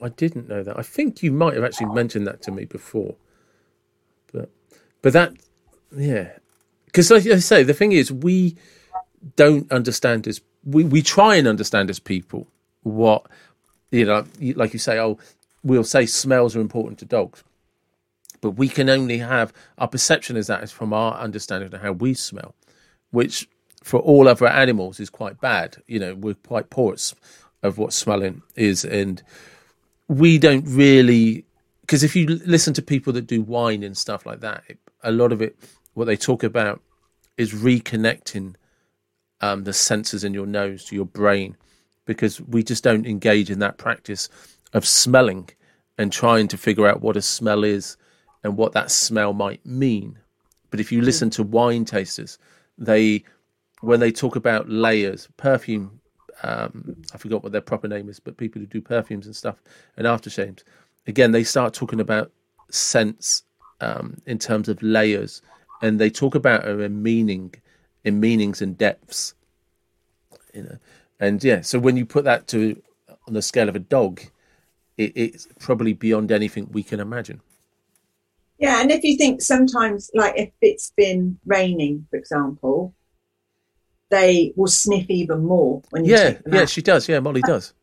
I 0.00 0.08
didn't 0.08 0.48
know 0.48 0.62
that. 0.62 0.78
I 0.78 0.82
think 0.82 1.22
you 1.22 1.30
might 1.30 1.54
have 1.54 1.64
actually 1.64 1.94
mentioned 1.94 2.26
that 2.26 2.42
to 2.42 2.50
me 2.50 2.64
before. 2.64 3.14
But 5.02 5.12
that 5.12 5.34
yeah. 5.94 6.30
Because 6.86 7.10
like 7.10 7.26
I 7.26 7.38
say, 7.38 7.62
the 7.62 7.74
thing 7.74 7.92
is 7.92 8.10
we 8.12 8.56
don't 9.36 9.70
understand 9.70 10.26
as 10.26 10.40
we, 10.64 10.84
we 10.84 11.02
try 11.02 11.36
and 11.36 11.46
understand 11.46 11.90
as 11.90 11.98
people 11.98 12.46
what 12.82 13.26
you 13.90 14.06
know, 14.06 14.24
like 14.54 14.72
you 14.72 14.78
say, 14.78 14.98
oh, 14.98 15.18
we'll 15.62 15.84
say 15.84 16.06
smells 16.06 16.56
are 16.56 16.60
important 16.60 16.98
to 17.00 17.04
dogs, 17.04 17.44
but 18.40 18.52
we 18.52 18.68
can 18.68 18.88
only 18.88 19.18
have 19.18 19.52
our 19.78 19.88
perception 19.88 20.36
is 20.36 20.46
that 20.46 20.62
is 20.62 20.72
from 20.72 20.92
our 20.92 21.14
understanding 21.18 21.72
of 21.72 21.80
how 21.80 21.92
we 21.92 22.14
smell, 22.14 22.54
which 23.10 23.48
for 23.82 24.00
all 24.00 24.28
other 24.28 24.46
animals 24.46 24.98
is 25.00 25.10
quite 25.10 25.40
bad. 25.40 25.76
You 25.86 25.98
know, 25.98 26.14
we're 26.14 26.34
quite 26.34 26.70
poor 26.70 26.96
of 27.62 27.78
what 27.78 27.92
smelling 27.92 28.42
is, 28.56 28.84
and 28.84 29.22
we 30.08 30.38
don't 30.38 30.64
really 30.66 31.44
because 31.82 32.02
if 32.02 32.16
you 32.16 32.26
listen 32.46 32.72
to 32.74 32.82
people 32.82 33.12
that 33.12 33.26
do 33.26 33.42
wine 33.42 33.82
and 33.82 33.96
stuff 33.96 34.24
like 34.24 34.40
that, 34.40 34.62
it, 34.68 34.78
a 35.02 35.12
lot 35.12 35.32
of 35.32 35.42
it, 35.42 35.56
what 35.94 36.06
they 36.06 36.16
talk 36.16 36.42
about 36.42 36.80
is 37.36 37.52
reconnecting 37.52 38.54
um, 39.40 39.64
the 39.64 39.72
senses 39.72 40.24
in 40.24 40.34
your 40.34 40.46
nose 40.46 40.84
to 40.84 40.94
your 40.94 41.06
brain 41.06 41.56
because 42.04 42.40
we 42.40 42.62
just 42.62 42.84
don't 42.84 43.06
engage 43.06 43.50
in 43.50 43.58
that 43.60 43.78
practice 43.78 44.28
of 44.72 44.86
smelling 44.86 45.48
and 45.98 46.12
trying 46.12 46.48
to 46.48 46.56
figure 46.56 46.86
out 46.86 47.02
what 47.02 47.16
a 47.16 47.22
smell 47.22 47.64
is 47.64 47.96
and 48.42 48.56
what 48.56 48.72
that 48.72 48.90
smell 48.90 49.32
might 49.32 49.64
mean. 49.64 50.18
But 50.70 50.80
if 50.80 50.90
you 50.90 51.00
mm. 51.00 51.04
listen 51.04 51.30
to 51.30 51.42
wine 51.42 51.84
tasters, 51.84 52.38
they 52.78 53.24
when 53.80 54.00
they 54.00 54.12
talk 54.12 54.36
about 54.36 54.68
layers, 54.68 55.28
perfume, 55.36 56.00
um, 56.44 56.96
I 57.12 57.18
forgot 57.18 57.42
what 57.42 57.50
their 57.52 57.60
proper 57.60 57.88
name 57.88 58.08
is, 58.08 58.20
but 58.20 58.36
people 58.36 58.60
who 58.60 58.66
do 58.66 58.80
perfumes 58.80 59.26
and 59.26 59.34
stuff 59.34 59.60
and 59.96 60.06
aftershaves, 60.06 60.62
again, 61.06 61.32
they 61.32 61.42
start 61.42 61.74
talking 61.74 62.00
about 62.00 62.30
scents 62.70 63.42
um, 63.82 64.16
in 64.26 64.38
terms 64.38 64.68
of 64.68 64.82
layers, 64.82 65.42
and 65.82 65.98
they 65.98 66.08
talk 66.08 66.34
about 66.34 66.66
it 66.66 66.80
in 66.80 67.02
meaning, 67.02 67.54
in 68.04 68.20
meanings 68.20 68.62
and 68.62 68.78
depths. 68.78 69.34
You 70.54 70.62
know, 70.62 70.78
and 71.20 71.42
yeah, 71.42 71.60
so 71.60 71.78
when 71.78 71.96
you 71.96 72.06
put 72.06 72.24
that 72.24 72.46
to 72.48 72.80
on 73.26 73.34
the 73.34 73.42
scale 73.42 73.68
of 73.68 73.76
a 73.76 73.80
dog, 73.80 74.20
it, 74.96 75.12
it's 75.14 75.48
probably 75.58 75.92
beyond 75.92 76.30
anything 76.32 76.68
we 76.70 76.82
can 76.82 77.00
imagine. 77.00 77.40
Yeah, 78.58 78.80
and 78.80 78.92
if 78.92 79.02
you 79.02 79.16
think 79.16 79.42
sometimes, 79.42 80.10
like 80.14 80.34
if 80.36 80.50
it's 80.60 80.92
been 80.96 81.38
raining, 81.44 82.06
for 82.10 82.16
example, 82.16 82.94
they 84.10 84.52
will 84.56 84.68
sniff 84.68 85.06
even 85.08 85.44
more 85.44 85.82
when 85.90 86.04
you 86.04 86.12
yeah, 86.12 86.38
yeah, 86.46 86.66
she 86.66 86.82
does. 86.82 87.08
Yeah, 87.08 87.18
Molly 87.18 87.42
does. 87.42 87.74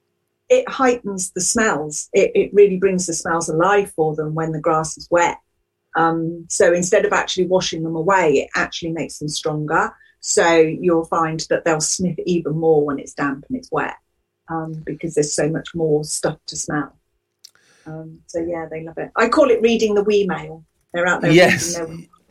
It 0.48 0.68
heightens 0.70 1.32
the 1.32 1.41
smells. 1.41 2.10
It, 2.13 2.32
it 2.34 2.53
really 2.53 2.77
brings 2.77 3.08
the 3.08 3.13
smells 3.13 3.50
alive 3.50 3.91
for 3.91 4.15
them 4.15 4.34
when 4.34 4.51
the 4.51 4.60
grass 4.60 4.98
is 4.98 5.08
wet. 5.12 5.38
Um, 5.96 6.46
so 6.50 6.74
instead 6.74 7.05
of 7.05 7.13
actually 7.13 7.48
washing 7.48 7.84
them 7.84 7.96
away, 7.96 8.34
it 8.34 8.50
actually 8.55 8.91
makes 8.91 9.19
them 9.19 9.29
stronger. 9.29 9.91
So 10.19 10.55
you'll 10.55 11.05
find 11.05 11.39
that 11.50 11.65
they'll 11.65 11.81
sniff 11.81 12.17
even 12.25 12.55
more 12.55 12.86
when 12.86 13.00
it's 13.00 13.13
damp 13.13 13.46
and 13.48 13.58
it's 13.58 13.72
wet 13.72 13.96
um, 14.50 14.74
because 14.86 15.15
there's 15.15 15.34
so 15.34 15.50
much 15.50 15.74
more 15.74 16.03
stuff 16.03 16.38
to 16.48 16.55
smell. 16.55 16.96
Um, 17.86 18.19
so 18.27 18.39
yeah, 18.39 18.67
they 18.69 18.84
love 18.84 18.98
it. 18.98 19.12
I 19.15 19.29
call 19.29 19.50
it 19.50 19.62
reading 19.62 19.96
the 19.96 20.03
wee 20.03 20.27
mail. 20.27 20.65
They're 20.93 21.08
out 21.08 21.22
there. 21.22 21.31
Yes. 21.31 21.79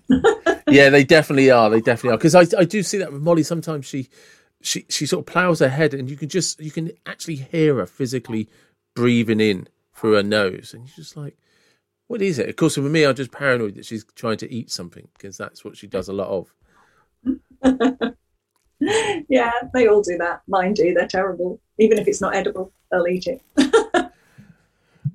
yeah, 0.68 0.90
they 0.90 1.04
definitely 1.04 1.50
are. 1.50 1.70
They 1.70 1.80
definitely 1.80 2.14
are. 2.14 2.18
Because 2.18 2.34
I, 2.34 2.46
I 2.58 2.64
do 2.64 2.82
see 2.82 2.98
that 2.98 3.12
with 3.12 3.22
Molly. 3.22 3.42
Sometimes 3.42 3.86
she, 3.86 4.08
she, 4.60 4.84
she 4.88 5.06
sort 5.06 5.20
of 5.20 5.26
plows 5.32 5.60
ahead, 5.60 5.94
and 5.94 6.10
you 6.10 6.16
can 6.16 6.28
just 6.28 6.60
you 6.60 6.70
can 6.70 6.90
actually 7.06 7.36
hear 7.36 7.76
her 7.76 7.86
physically 7.86 8.48
breathing 8.94 9.40
in 9.40 9.68
through 9.94 10.14
her 10.14 10.22
nose, 10.22 10.74
and 10.74 10.86
you're 10.86 10.96
just 10.96 11.16
like, 11.16 11.36
what 12.08 12.22
is 12.22 12.38
it? 12.38 12.48
Of 12.48 12.56
course, 12.56 12.74
for 12.74 12.80
me, 12.80 13.04
I'm 13.04 13.14
just 13.14 13.30
paranoid 13.30 13.76
that 13.76 13.86
she's 13.86 14.04
trying 14.16 14.38
to 14.38 14.52
eat 14.52 14.70
something 14.70 15.06
because 15.16 15.36
that's 15.36 15.64
what 15.64 15.76
she 15.76 15.86
does 15.86 16.08
a 16.08 16.12
lot 16.12 16.28
of. 16.28 16.52
yeah, 19.28 19.52
they 19.74 19.86
all 19.86 20.02
do 20.02 20.16
that. 20.18 20.42
Mine 20.48 20.74
do. 20.74 20.94
They're 20.94 21.06
terrible. 21.06 21.60
Even 21.78 21.98
if 21.98 22.08
it's 22.08 22.20
not 22.20 22.34
edible, 22.34 22.72
they'll 22.90 23.06
eat 23.06 23.26
it. 23.26 23.42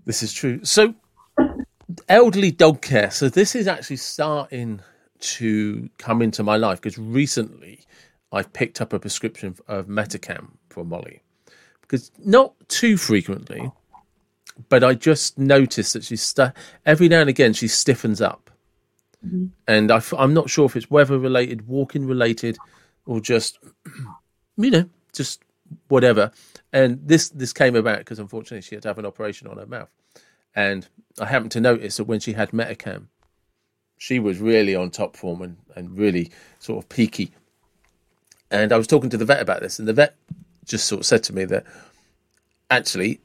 this 0.05 0.23
is 0.23 0.31
true. 0.31 0.63
So, 0.63 0.93
elderly 2.07 2.51
dog 2.51 2.81
care. 2.81 3.11
So 3.11 3.27
this 3.27 3.55
is 3.55 3.67
actually 3.67 3.97
starting 3.97 4.81
to 5.19 5.89
come 5.97 6.21
into 6.21 6.43
my 6.43 6.57
life 6.57 6.81
because 6.81 6.97
recently 6.97 7.85
I've 8.31 8.51
picked 8.53 8.81
up 8.81 8.93
a 8.93 8.99
prescription 8.99 9.55
of 9.67 9.87
Metacam 9.87 10.51
for 10.69 10.83
Molly 10.83 11.21
because 11.81 12.11
not 12.19 12.53
too 12.69 12.97
frequently, 12.97 13.71
but 14.69 14.83
I 14.83 14.93
just 14.93 15.37
noticed 15.37 15.93
that 15.93 16.03
she's 16.03 16.21
stu- 16.21 16.51
every 16.85 17.07
now 17.07 17.21
and 17.21 17.29
again 17.29 17.53
she 17.53 17.67
stiffens 17.67 18.21
up, 18.21 18.49
mm-hmm. 19.25 19.47
and 19.67 19.91
I 19.91 19.97
f- 19.97 20.13
I'm 20.17 20.33
not 20.33 20.49
sure 20.49 20.65
if 20.65 20.75
it's 20.75 20.89
weather 20.89 21.17
related, 21.17 21.67
walking 21.67 22.05
related, 22.05 22.57
or 23.05 23.19
just 23.19 23.59
you 24.57 24.71
know 24.71 24.89
just 25.13 25.43
whatever. 25.87 26.31
And 26.71 26.99
this 27.05 27.29
this 27.29 27.53
came 27.53 27.75
about 27.75 27.99
because 27.99 28.19
unfortunately 28.19 28.61
she 28.61 28.75
had 28.75 28.81
to 28.83 28.89
have 28.89 28.99
an 28.99 29.05
operation 29.05 29.47
on 29.47 29.57
her 29.57 29.65
mouth. 29.65 29.89
And 30.55 30.87
I 31.19 31.25
happened 31.25 31.51
to 31.53 31.61
notice 31.61 31.97
that 31.97 32.03
when 32.03 32.19
she 32.19 32.33
had 32.33 32.51
Metacam, 32.51 33.07
she 33.97 34.19
was 34.19 34.39
really 34.39 34.75
on 34.75 34.91
top 34.91 35.15
form 35.15 35.41
and, 35.41 35.57
and 35.75 35.97
really 35.97 36.31
sort 36.59 36.83
of 36.83 36.89
peaky. 36.89 37.31
And 38.51 38.71
I 38.71 38.77
was 38.77 38.85
talking 38.85 39.09
to 39.09 39.17
the 39.17 39.25
vet 39.25 39.41
about 39.41 39.61
this, 39.61 39.79
and 39.79 39.87
the 39.87 39.93
vet 39.93 40.15
just 40.65 40.87
sort 40.87 41.01
of 41.01 41.05
said 41.05 41.23
to 41.23 41.33
me 41.33 41.45
that 41.45 41.65
actually 42.69 43.19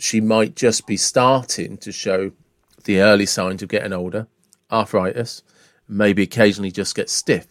she 0.00 0.20
might 0.20 0.56
just 0.56 0.86
be 0.86 0.96
starting 0.96 1.76
to 1.78 1.92
show 1.92 2.32
the 2.84 3.00
early 3.00 3.26
signs 3.26 3.62
of 3.62 3.68
getting 3.68 3.92
older, 3.92 4.26
arthritis, 4.70 5.42
maybe 5.88 6.22
occasionally 6.22 6.70
just 6.70 6.94
get 6.94 7.10
stiff. 7.10 7.46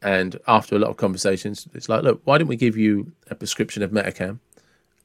And 0.00 0.38
after 0.46 0.76
a 0.76 0.78
lot 0.78 0.90
of 0.90 0.96
conversations, 0.96 1.66
it's 1.74 1.88
like, 1.88 2.02
look, 2.02 2.20
why 2.24 2.38
don't 2.38 2.46
we 2.46 2.56
give 2.56 2.76
you 2.76 3.12
a 3.30 3.34
prescription 3.34 3.82
of 3.82 3.90
Metacam? 3.90 4.38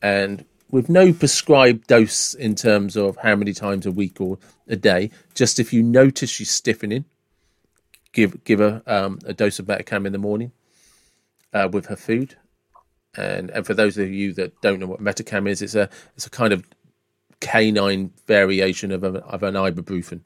And 0.01 0.45
with 0.73 0.89
no 0.89 1.13
prescribed 1.13 1.85
dose 1.85 2.33
in 2.33 2.55
terms 2.55 2.97
of 2.97 3.17
how 3.17 3.35
many 3.35 3.53
times 3.53 3.85
a 3.85 3.91
week 3.91 4.19
or 4.19 4.39
a 4.67 4.75
day. 4.75 5.11
Just 5.35 5.59
if 5.59 5.71
you 5.71 5.83
notice 5.83 6.31
she's 6.31 6.49
stiffening, 6.49 7.05
give 8.11 8.43
give 8.43 8.59
her 8.59 8.81
um, 8.87 9.19
a 9.25 9.33
dose 9.33 9.59
of 9.59 9.67
Metacam 9.67 10.07
in 10.07 10.11
the 10.11 10.17
morning 10.17 10.51
uh, 11.53 11.69
with 11.71 11.85
her 11.85 11.95
food. 11.95 12.37
And 13.15 13.51
and 13.51 13.65
for 13.65 13.73
those 13.73 13.97
of 13.97 14.09
you 14.09 14.33
that 14.33 14.59
don't 14.61 14.79
know 14.79 14.87
what 14.87 15.01
Metacam 15.01 15.47
is, 15.47 15.61
it's 15.61 15.75
a 15.75 15.89
it's 16.15 16.25
a 16.25 16.31
kind 16.31 16.51
of 16.51 16.65
canine 17.39 18.11
variation 18.25 18.91
of 18.91 19.03
a, 19.03 19.19
of 19.25 19.43
an 19.43 19.53
ibuprofen, 19.53 20.21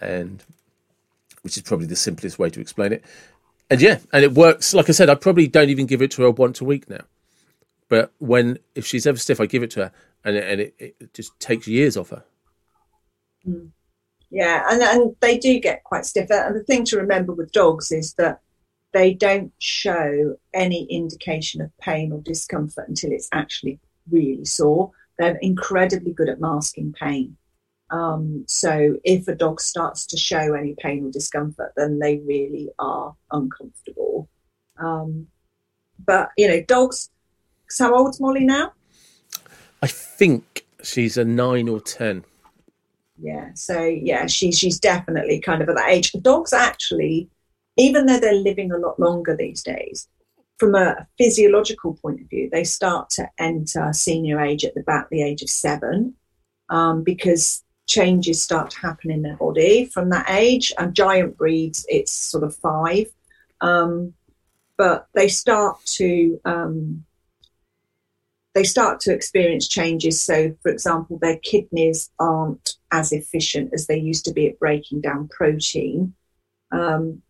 and 0.00 0.42
which 1.42 1.56
is 1.56 1.62
probably 1.62 1.86
the 1.86 1.96
simplest 1.96 2.38
way 2.38 2.48
to 2.50 2.60
explain 2.60 2.92
it. 2.92 3.04
And 3.68 3.80
yeah, 3.80 3.98
and 4.12 4.24
it 4.24 4.32
works. 4.32 4.72
Like 4.72 4.88
I 4.88 4.92
said, 4.92 5.10
I 5.10 5.14
probably 5.14 5.46
don't 5.46 5.68
even 5.70 5.86
give 5.86 6.02
it 6.02 6.10
to 6.12 6.22
her 6.22 6.30
once 6.30 6.60
a 6.60 6.64
week 6.64 6.88
now. 6.88 7.04
But 7.88 8.12
when 8.18 8.58
if 8.74 8.86
she's 8.86 9.06
ever 9.06 9.18
stiff, 9.18 9.40
I 9.40 9.46
give 9.46 9.62
it 9.62 9.70
to 9.72 9.80
her, 9.80 9.92
and 10.24 10.36
it, 10.36 10.44
and 10.44 10.60
it, 10.60 10.74
it 10.78 11.14
just 11.14 11.38
takes 11.38 11.68
years 11.68 11.96
off 11.96 12.10
her. 12.10 12.24
Mm. 13.46 13.70
Yeah, 14.30 14.64
and 14.70 14.82
and 14.82 15.16
they 15.20 15.38
do 15.38 15.58
get 15.60 15.84
quite 15.84 16.06
stiff. 16.06 16.30
And 16.30 16.54
the 16.56 16.64
thing 16.64 16.84
to 16.86 16.96
remember 16.96 17.32
with 17.32 17.52
dogs 17.52 17.92
is 17.92 18.14
that 18.14 18.40
they 18.92 19.14
don't 19.14 19.52
show 19.58 20.36
any 20.52 20.84
indication 20.84 21.60
of 21.60 21.76
pain 21.78 22.12
or 22.12 22.20
discomfort 22.20 22.88
until 22.88 23.12
it's 23.12 23.28
actually 23.32 23.78
really 24.10 24.44
sore. 24.44 24.90
They're 25.18 25.38
incredibly 25.42 26.12
good 26.12 26.28
at 26.28 26.40
masking 26.40 26.92
pain. 26.92 27.36
Um, 27.90 28.44
so 28.48 28.96
if 29.04 29.28
a 29.28 29.34
dog 29.34 29.60
starts 29.60 30.06
to 30.06 30.16
show 30.16 30.54
any 30.54 30.74
pain 30.78 31.04
or 31.04 31.10
discomfort, 31.10 31.72
then 31.76 31.98
they 31.98 32.18
really 32.18 32.70
are 32.78 33.14
uncomfortable. 33.32 34.28
Um, 34.78 35.26
but 36.04 36.30
you 36.36 36.48
know, 36.48 36.62
dogs 36.62 37.10
how 37.78 37.94
old's 37.94 38.20
Molly 38.20 38.44
now? 38.44 38.72
I 39.82 39.86
think 39.86 40.64
she's 40.82 41.16
a 41.16 41.24
nine 41.24 41.68
or 41.68 41.80
ten. 41.80 42.24
Yeah, 43.18 43.50
so 43.54 43.84
yeah, 43.84 44.26
she, 44.26 44.50
she's 44.50 44.80
definitely 44.80 45.40
kind 45.40 45.62
of 45.62 45.68
at 45.68 45.76
that 45.76 45.90
age. 45.90 46.12
Dogs 46.22 46.52
actually, 46.52 47.28
even 47.76 48.06
though 48.06 48.18
they're 48.18 48.34
living 48.34 48.72
a 48.72 48.78
lot 48.78 48.98
longer 48.98 49.36
these 49.36 49.62
days, 49.62 50.08
from 50.58 50.74
a 50.74 51.06
physiological 51.16 51.94
point 51.94 52.20
of 52.20 52.28
view, 52.28 52.48
they 52.52 52.64
start 52.64 53.08
to 53.10 53.28
enter 53.38 53.92
senior 53.92 54.40
age 54.40 54.64
at 54.64 54.76
about 54.76 55.08
the 55.10 55.22
age 55.22 55.42
of 55.42 55.48
seven 55.48 56.14
um, 56.68 57.02
because 57.02 57.64
changes 57.86 58.42
start 58.42 58.70
to 58.70 58.78
happen 58.78 59.10
in 59.10 59.22
their 59.22 59.36
body 59.36 59.86
from 59.86 60.10
that 60.10 60.28
age. 60.28 60.72
And 60.78 60.94
giant 60.94 61.38
breeds, 61.38 61.86
it's 61.88 62.12
sort 62.12 62.44
of 62.44 62.54
five. 62.54 63.06
Um, 63.62 64.12
but 64.76 65.08
they 65.14 65.28
start 65.28 65.78
to 65.96 66.40
um, 66.44 67.04
they 68.54 68.64
start 68.64 69.00
to 69.00 69.14
experience 69.14 69.68
changes. 69.68 70.20
So, 70.20 70.56
for 70.62 70.70
example, 70.70 71.18
their 71.18 71.38
kidneys 71.38 72.10
aren't 72.18 72.76
as 72.90 73.12
efficient 73.12 73.72
as 73.72 73.86
they 73.86 73.98
used 73.98 74.24
to 74.24 74.32
be 74.32 74.48
at 74.48 74.58
breaking 74.58 75.00
down 75.02 75.28
protein. 75.28 76.14
Um, 76.72 77.22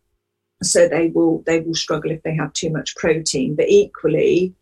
so 0.62 0.88
they 0.88 1.08
will 1.08 1.42
they 1.46 1.60
will 1.60 1.74
struggle 1.74 2.10
if 2.10 2.22
they 2.22 2.34
have 2.34 2.52
too 2.52 2.70
much 2.70 2.96
protein. 2.96 3.54
But 3.54 3.68
equally, 3.68 4.54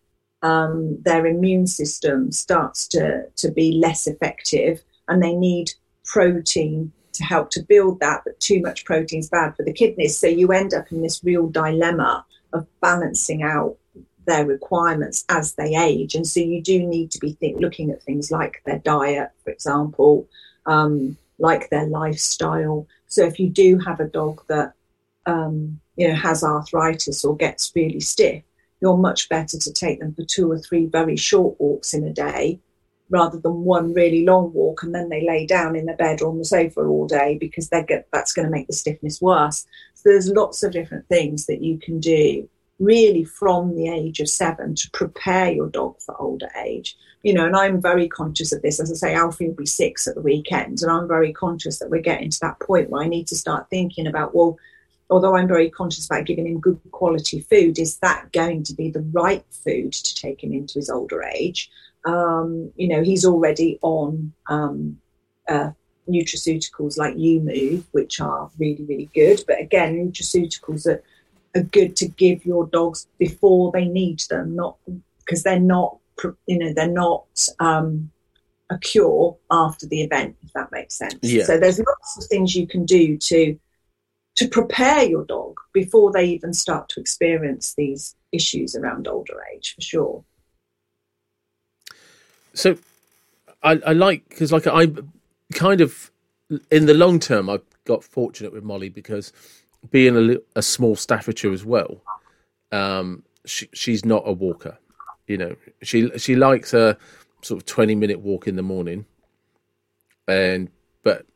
um, 0.43 1.00
their 1.02 1.26
immune 1.26 1.67
system 1.67 2.33
starts 2.33 2.87
to 2.88 3.25
to 3.37 3.50
be 3.50 3.73
less 3.73 4.07
effective, 4.07 4.83
and 5.09 5.23
they 5.23 5.35
need 5.35 5.73
protein 6.05 6.93
to 7.14 7.25
help 7.25 7.50
to 7.50 7.62
build 7.62 8.00
that. 8.00 8.23
But 8.25 8.38
too 8.40 8.61
much 8.61 8.85
protein 8.85 9.21
is 9.21 9.28
bad 9.28 9.57
for 9.57 9.64
the 9.64 9.73
kidneys. 9.73 10.19
So 10.19 10.26
you 10.26 10.52
end 10.52 10.75
up 10.75 10.90
in 10.93 11.02
this 11.02 11.23
real 11.25 11.49
dilemma 11.49 12.25
of 12.52 12.67
balancing 12.81 13.43
out 13.43 13.76
their 14.28 14.45
requirements 14.45 15.25
as 15.28 15.55
they 15.55 15.75
age. 15.75 16.14
And 16.14 16.26
so 16.26 16.40
you 16.40 16.62
do 16.62 16.87
need 16.87 17.11
to 17.12 17.19
be 17.19 17.33
think, 17.33 17.61
looking 17.61 17.90
at 17.90 18.02
things 18.02 18.31
like 18.31 18.62
their 18.67 18.78
diet, 18.78 19.31
for 19.43 19.50
example, 19.50 20.28
um, 20.67 21.17
like 21.38 21.71
their 21.71 21.87
lifestyle. 21.87 22.87
So 23.07 23.25
if 23.25 23.40
you 23.40 23.49
do 23.49 23.78
have 23.78 24.00
a 24.00 24.07
dog 24.07 24.43
that 24.49 24.75
um, 25.29 25.81
you 25.97 26.09
know 26.09 26.15
has 26.15 26.43
arthritis 26.43 27.25
or 27.25 27.37
gets 27.37 27.73
really 27.77 28.01
stiff, 28.01 28.43
you're 28.81 28.97
much 28.97 29.29
better 29.29 29.59
to 29.59 29.73
take 29.73 30.01
them 30.01 30.15
for 30.15 30.25
two 30.25 30.51
or 30.51 30.59
three 30.59 30.87
very 30.87 31.17
short 31.17 31.61
walks 31.61 31.95
in 31.95 32.05
a 32.05 32.13
day 32.13 32.61
rather 33.11 33.39
than 33.39 33.65
one 33.65 33.95
really 33.95 34.25
long 34.25 34.53
walk 34.53 34.83
and 34.83 34.95
then 34.95 35.09
they 35.09 35.27
lay 35.27 35.47
down 35.47 35.75
in 35.75 35.87
the 35.87 35.95
bed 35.95 36.21
or 36.21 36.29
on 36.29 36.39
the 36.39 36.45
sofa 36.45 36.81
all 36.81 37.07
day 37.07 37.39
because 37.39 37.69
they 37.71 37.83
get 37.83 38.07
that's 38.13 38.33
going 38.33 38.45
to 38.45 38.53
make 38.53 38.67
the 38.67 38.73
stiffness 38.73 39.21
worse. 39.21 39.67
So 39.95 40.11
there's 40.11 40.29
lots 40.29 40.63
of 40.63 40.73
different 40.73 41.09
things 41.09 41.47
that 41.47 41.63
you 41.63 41.79
can 41.79 42.01
do 42.01 42.49
really 42.79 43.25
from 43.25 43.75
the 43.75 43.89
age 43.89 44.21
of 44.21 44.29
seven 44.29 44.75
to 44.75 44.91
prepare 44.93 45.51
your 45.51 45.69
dog 45.69 46.01
for 46.01 46.21
older 46.21 46.49
age. 46.65 46.97
You 47.23 47.35
know, 47.35 47.47
and 47.47 47.57
I'm 47.57 47.83
very 47.83 48.09
conscious 48.09 48.53
of 48.53 48.63
this. 48.63 48.79
As 48.79 48.93
I 48.93 48.95
say, 48.95 49.15
Alfie 49.15 49.49
will 49.49 49.55
be 49.55 49.67
six 49.67 50.07
at 50.07 50.15
the 50.15 50.21
weekend, 50.21 50.83
and 50.83 50.91
I'm 50.91 51.09
very 51.09 51.33
conscious 51.33 51.81
that 51.81 51.91
we're 51.91 52.01
getting 52.01 52.31
to 52.31 52.41
that 52.43 52.61
point 52.61 52.91
where 52.91 53.03
I 53.03 53.09
need 53.09 53.27
to 53.29 53.37
start 53.37 53.69
thinking 53.71 54.07
about, 54.07 54.35
well, 54.35 54.57
although 55.11 55.37
I'm 55.37 55.49
very 55.49 55.71
conscious 55.71 56.07
about 56.07 56.27
giving 56.27 56.47
him 56.47 56.61
good 56.61 56.79
quality 56.93 57.41
food, 57.41 57.79
is 57.79 57.99
that 57.99 58.33
going 58.33 58.62
to 58.65 58.75
be 58.75 58.91
the 58.91 59.00
right 59.12 59.45
food 59.50 59.93
to 59.93 60.15
take 60.15 60.43
him 60.43 60.53
into 60.53 60.75
his 60.75 60.91
older 60.91 61.23
age? 61.23 61.71
Um, 62.05 62.73
you 62.77 62.88
know, 62.88 63.03
he's 63.03 63.25
already 63.25 63.79
on 63.83 64.33
um, 64.49 64.99
uh, 65.49 65.71
nutraceuticals 66.09 66.99
like 66.99 67.15
YuMOVE, 67.17 67.85
which 67.93 68.21
are 68.21 68.50
really, 68.59 68.85
really 68.85 69.11
good. 69.15 69.43
But 69.47 69.61
again, 69.61 69.97
nutraceuticals 69.97 70.87
are, 70.87 71.03
are 71.57 71.62
good 71.62 71.97
to 71.97 72.09
give 72.09 72.45
your 72.45 72.67
dogs 72.67 73.07
before 73.19 73.73
they 73.73 73.87
need 73.87 74.21
them, 74.31 74.55
not 74.55 74.77
because 75.19 75.43
they're 75.43 75.61
not, 75.61 75.99
you 76.47 76.59
know, 76.59 76.73
they're 76.73 76.88
not 76.88 77.27
um, 77.61 78.11
a 78.71 78.79
cure 78.79 79.37
after 79.50 79.87
the 79.87 80.03
event, 80.03 80.37
if 80.43 80.53
that 80.53 80.71
makes 80.73 80.95
sense. 80.95 81.19
Yeah. 81.23 81.45
So 81.45 81.59
there's 81.59 81.79
lots 81.79 82.19
of 82.19 82.25
things 82.25 82.55
you 82.55 82.67
can 82.67 82.85
do 82.85 83.17
to 83.17 83.59
to 84.38 84.47
prepare 84.47 85.02
your 85.02 85.25
dog 85.25 85.59
before 85.73 86.12
they 86.12 86.25
even 86.25 86.52
start 86.52 86.88
to 86.88 87.00
experience 87.00 87.75
these 87.76 88.14
issues 88.30 88.76
around 88.76 89.09
older 89.09 89.35
age, 89.52 89.75
for 89.75 89.80
sure. 89.80 90.25
So, 92.54 92.78
I, 93.64 93.80
I 93.85 93.92
like 93.95 94.28
because 94.28 94.52
like 94.52 94.68
I 94.68 94.87
kind 95.54 95.80
of 95.80 96.12
in 96.71 96.87
the 96.87 96.95
long 96.95 97.18
term 97.18 97.50
I 97.50 97.59
got 97.85 98.04
fortunate 98.04 98.52
with 98.52 98.62
Molly 98.62 98.88
because 98.88 99.33
being 99.90 100.16
a, 100.16 100.37
a 100.54 100.62
small 100.62 100.95
Staffordshire 100.95 101.52
as 101.52 101.64
well, 101.64 102.00
um, 102.71 103.25
she, 103.45 103.68
she's 103.73 104.04
not 104.04 104.23
a 104.25 104.33
walker. 104.33 104.78
You 105.26 105.38
know, 105.38 105.57
she 105.83 106.16
she 106.16 106.37
likes 106.37 106.73
a 106.75 106.97
sort 107.42 107.61
of 107.61 107.66
twenty 107.66 107.97
minute 107.97 108.21
walk 108.21 108.47
in 108.47 108.54
the 108.54 108.62
morning, 108.62 109.04
and 110.28 110.71
but 111.02 111.26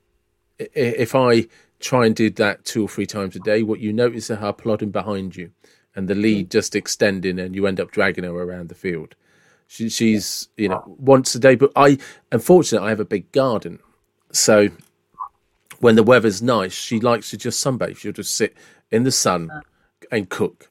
if 0.58 1.16
I 1.16 1.48
try 1.82 2.06
and 2.06 2.14
do 2.14 2.30
that 2.30 2.64
two 2.64 2.84
or 2.84 2.88
three 2.88 3.06
times 3.06 3.36
a 3.36 3.40
day, 3.40 3.62
what 3.62 3.80
you 3.80 3.92
notice 3.92 4.30
is 4.30 4.38
her 4.38 4.52
plodding 4.52 4.90
behind 4.90 5.36
you 5.36 5.50
and 5.94 6.08
the 6.08 6.14
lead 6.14 6.46
mm. 6.46 6.52
just 6.52 6.74
extending 6.74 7.38
and 7.38 7.54
you 7.54 7.66
end 7.66 7.80
up 7.80 7.90
dragging 7.90 8.24
her 8.24 8.30
around 8.30 8.68
the 8.68 8.74
field. 8.74 9.14
She, 9.66 9.88
she's, 9.88 10.48
you 10.56 10.68
know, 10.68 10.82
once 10.98 11.34
a 11.34 11.38
day. 11.38 11.54
But 11.54 11.72
I, 11.76 11.98
unfortunately, 12.30 12.86
I 12.86 12.90
have 12.90 13.00
a 13.00 13.04
big 13.04 13.30
garden. 13.32 13.78
So 14.32 14.68
when 15.80 15.96
the 15.96 16.02
weather's 16.02 16.42
nice, 16.42 16.72
she 16.72 17.00
likes 17.00 17.30
to 17.30 17.36
just 17.36 17.64
sunbathe. 17.64 17.96
She'll 17.96 18.12
just 18.12 18.34
sit 18.34 18.56
in 18.90 19.04
the 19.04 19.12
sun 19.12 19.50
and 20.10 20.28
cook. 20.28 20.70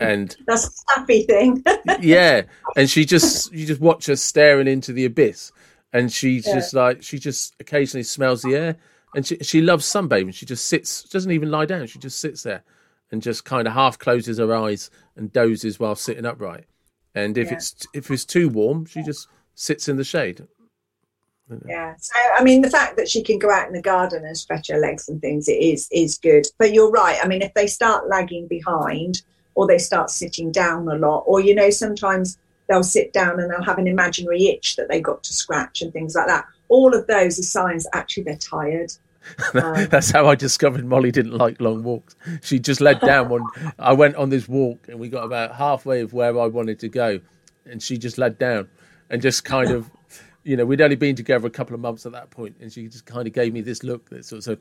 And 0.00 0.36
that's 0.46 0.84
a 0.96 1.00
happy 1.00 1.24
thing. 1.24 1.64
yeah. 2.00 2.42
And 2.76 2.88
she 2.88 3.04
just, 3.04 3.52
you 3.52 3.66
just 3.66 3.80
watch 3.80 4.06
her 4.06 4.16
staring 4.16 4.68
into 4.68 4.92
the 4.92 5.04
abyss. 5.04 5.52
And 5.92 6.12
she's 6.12 6.46
yeah. 6.46 6.54
just 6.54 6.74
like, 6.74 7.02
she 7.02 7.18
just 7.18 7.54
occasionally 7.60 8.04
smells 8.04 8.42
the 8.42 8.54
air 8.54 8.76
and 9.16 9.26
she 9.26 9.38
she 9.38 9.62
loves 9.62 9.86
sunbathing. 9.86 10.34
She 10.34 10.46
just 10.46 10.66
sits, 10.66 11.02
doesn't 11.04 11.32
even 11.32 11.50
lie 11.50 11.64
down. 11.64 11.86
She 11.86 11.98
just 11.98 12.20
sits 12.20 12.42
there 12.42 12.62
and 13.10 13.22
just 13.22 13.44
kind 13.46 13.66
of 13.66 13.72
half 13.72 13.98
closes 13.98 14.38
her 14.38 14.54
eyes 14.54 14.90
and 15.16 15.32
dozes 15.32 15.80
while 15.80 15.96
sitting 15.96 16.26
upright. 16.26 16.66
And 17.14 17.38
if 17.38 17.48
yeah. 17.48 17.54
it's 17.54 17.74
if 17.94 18.10
it's 18.10 18.26
too 18.26 18.50
warm, 18.50 18.84
she 18.84 19.02
just 19.02 19.28
sits 19.54 19.88
in 19.88 19.96
the 19.96 20.04
shade. 20.04 20.46
Yeah. 21.66 21.94
So 21.98 22.14
I 22.38 22.44
mean, 22.44 22.60
the 22.60 22.70
fact 22.70 22.98
that 22.98 23.08
she 23.08 23.22
can 23.22 23.38
go 23.38 23.50
out 23.50 23.66
in 23.66 23.72
the 23.72 23.80
garden 23.80 24.22
and 24.24 24.36
stretch 24.36 24.68
her 24.68 24.78
legs 24.78 25.08
and 25.08 25.20
things, 25.20 25.48
it 25.48 25.62
is 25.62 25.88
is 25.90 26.18
good. 26.18 26.46
But 26.58 26.74
you're 26.74 26.90
right. 26.90 27.18
I 27.22 27.26
mean, 27.26 27.40
if 27.40 27.54
they 27.54 27.68
start 27.68 28.08
lagging 28.08 28.46
behind, 28.48 29.22
or 29.54 29.66
they 29.66 29.78
start 29.78 30.10
sitting 30.10 30.52
down 30.52 30.88
a 30.88 30.96
lot, 30.96 31.24
or 31.26 31.40
you 31.40 31.54
know, 31.54 31.70
sometimes 31.70 32.36
they'll 32.68 32.82
sit 32.82 33.14
down 33.14 33.40
and 33.40 33.50
they'll 33.50 33.62
have 33.62 33.78
an 33.78 33.88
imaginary 33.88 34.48
itch 34.48 34.76
that 34.76 34.88
they 34.88 35.00
got 35.00 35.22
to 35.22 35.32
scratch 35.32 35.80
and 35.80 35.92
things 35.92 36.14
like 36.14 36.26
that. 36.26 36.44
All 36.68 36.94
of 36.94 37.06
those 37.06 37.38
are 37.38 37.44
signs 37.44 37.86
actually 37.94 38.24
they're 38.24 38.36
tired. 38.36 38.92
Um, 39.54 39.86
That's 39.90 40.10
how 40.10 40.26
I 40.28 40.34
discovered 40.34 40.84
Molly 40.84 41.10
didn't 41.10 41.32
like 41.32 41.60
long 41.60 41.82
walks. 41.82 42.16
She 42.42 42.58
just 42.58 42.80
led 42.80 43.00
down 43.00 43.28
one. 43.28 43.44
I 43.78 43.92
went 43.92 44.16
on 44.16 44.28
this 44.28 44.48
walk 44.48 44.88
and 44.88 44.98
we 44.98 45.08
got 45.08 45.24
about 45.24 45.54
halfway 45.54 46.00
of 46.00 46.12
where 46.12 46.38
I 46.38 46.46
wanted 46.46 46.78
to 46.80 46.88
go, 46.88 47.20
and 47.64 47.82
she 47.82 47.98
just 47.98 48.18
led 48.18 48.38
down 48.38 48.68
and 49.10 49.22
just 49.22 49.44
kind 49.44 49.70
of, 49.70 49.90
you 50.44 50.56
know, 50.56 50.64
we'd 50.64 50.80
only 50.80 50.96
been 50.96 51.16
together 51.16 51.46
a 51.46 51.50
couple 51.50 51.74
of 51.74 51.80
months 51.80 52.06
at 52.06 52.12
that 52.12 52.30
point, 52.30 52.56
and 52.60 52.72
she 52.72 52.88
just 52.88 53.06
kind 53.06 53.26
of 53.26 53.32
gave 53.32 53.52
me 53.52 53.60
this 53.60 53.82
look 53.82 54.08
that 54.10 54.24
sort 54.24 54.38
of 54.38 54.44
said, 54.44 54.58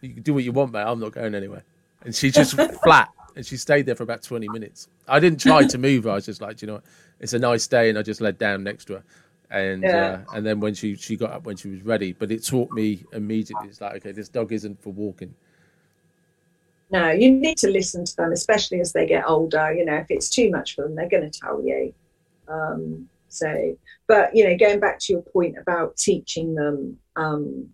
"You 0.00 0.14
can 0.14 0.22
do 0.22 0.34
what 0.34 0.44
you 0.44 0.52
want, 0.52 0.72
mate. 0.72 0.82
I'm 0.82 1.00
not 1.00 1.12
going 1.12 1.34
anywhere." 1.34 1.64
And 2.04 2.14
she 2.14 2.30
just 2.30 2.54
flat, 2.82 3.08
and 3.34 3.44
she 3.44 3.56
stayed 3.56 3.86
there 3.86 3.94
for 3.94 4.02
about 4.02 4.22
twenty 4.22 4.48
minutes. 4.48 4.88
I 5.08 5.20
didn't 5.20 5.40
try 5.40 5.66
to 5.66 5.78
move 5.78 6.04
her. 6.04 6.10
I 6.10 6.14
was 6.14 6.26
just 6.26 6.40
like, 6.40 6.60
you 6.62 6.66
know, 6.66 6.74
what? 6.74 6.84
it's 7.20 7.32
a 7.32 7.38
nice 7.38 7.66
day, 7.66 7.88
and 7.88 7.98
I 7.98 8.02
just 8.02 8.20
led 8.20 8.38
down 8.38 8.62
next 8.64 8.86
to 8.86 8.94
her 8.94 9.04
and 9.50 9.82
yeah. 9.82 10.22
uh, 10.28 10.36
and 10.36 10.46
then 10.46 10.60
when 10.60 10.74
she 10.74 10.96
she 10.96 11.16
got 11.16 11.30
up 11.30 11.44
when 11.44 11.56
she 11.56 11.68
was 11.68 11.82
ready 11.82 12.12
but 12.12 12.30
it 12.30 12.44
taught 12.44 12.70
me 12.72 13.04
immediately 13.12 13.68
it's 13.68 13.80
like 13.80 13.96
okay 13.96 14.12
this 14.12 14.28
dog 14.28 14.52
isn't 14.52 14.80
for 14.82 14.90
walking. 14.90 15.34
No 16.90 17.10
you 17.10 17.30
need 17.30 17.58
to 17.58 17.68
listen 17.68 18.04
to 18.04 18.16
them 18.16 18.32
especially 18.32 18.80
as 18.80 18.92
they 18.92 19.06
get 19.06 19.24
older 19.26 19.72
you 19.72 19.84
know 19.84 19.96
if 19.96 20.06
it's 20.10 20.28
too 20.28 20.50
much 20.50 20.74
for 20.74 20.82
them 20.82 20.94
they're 20.94 21.08
going 21.08 21.30
to 21.30 21.40
tell 21.40 21.62
you. 21.62 21.94
Um, 22.48 23.08
so 23.28 23.76
but 24.06 24.34
you 24.34 24.44
know 24.44 24.56
going 24.56 24.80
back 24.80 24.98
to 25.00 25.12
your 25.12 25.22
point 25.22 25.56
about 25.58 25.96
teaching 25.96 26.54
them 26.54 26.98
um, 27.16 27.70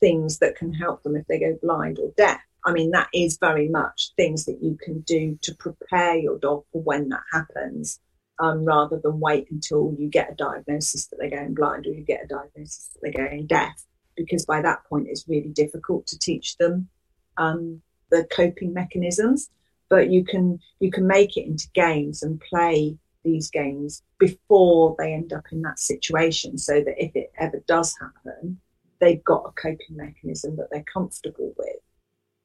things 0.00 0.38
that 0.38 0.56
can 0.56 0.72
help 0.72 1.02
them 1.02 1.16
if 1.16 1.26
they 1.26 1.38
go 1.38 1.58
blind 1.62 1.98
or 1.98 2.12
deaf 2.16 2.40
I 2.64 2.72
mean, 2.72 2.90
that 2.90 3.08
is 3.14 3.38
very 3.40 3.68
much 3.68 4.10
things 4.16 4.44
that 4.44 4.58
you 4.60 4.76
can 4.76 5.00
do 5.00 5.38
to 5.40 5.54
prepare 5.54 6.16
your 6.16 6.38
dog 6.38 6.64
for 6.70 6.82
when 6.82 7.08
that 7.08 7.22
happens 7.32 8.00
um, 8.40 8.64
rather 8.64 8.98
than 9.02 9.20
wait 9.20 9.50
until 9.50 9.94
you 9.98 10.08
get 10.08 10.30
a 10.30 10.34
diagnosis 10.34 11.06
that 11.06 11.16
they're 11.18 11.30
going 11.30 11.54
blind 11.54 11.86
or 11.86 11.90
you 11.90 12.02
get 12.02 12.24
a 12.24 12.28
diagnosis 12.28 12.90
that 12.92 13.00
they're 13.02 13.26
going 13.26 13.46
deaf, 13.46 13.84
because 14.16 14.46
by 14.46 14.60
that 14.62 14.84
point 14.84 15.08
it's 15.08 15.28
really 15.28 15.48
difficult 15.50 16.06
to 16.06 16.18
teach 16.18 16.56
them 16.56 16.88
um, 17.36 17.82
the 18.10 18.26
coping 18.34 18.72
mechanisms. 18.72 19.50
But 19.88 20.10
you 20.10 20.24
can 20.24 20.58
you 20.80 20.90
can 20.90 21.06
make 21.06 21.36
it 21.36 21.46
into 21.46 21.68
games 21.74 22.22
and 22.22 22.40
play 22.40 22.98
these 23.24 23.50
games 23.50 24.02
before 24.18 24.94
they 24.98 25.12
end 25.12 25.32
up 25.32 25.44
in 25.50 25.62
that 25.62 25.78
situation, 25.78 26.58
so 26.58 26.74
that 26.74 27.02
if 27.02 27.16
it 27.16 27.32
ever 27.38 27.62
does 27.66 27.96
happen, 27.98 28.60
they've 29.00 29.24
got 29.24 29.46
a 29.46 29.52
coping 29.52 29.96
mechanism 29.96 30.56
that 30.56 30.68
they're 30.70 30.84
comfortable 30.92 31.54
with. 31.56 31.76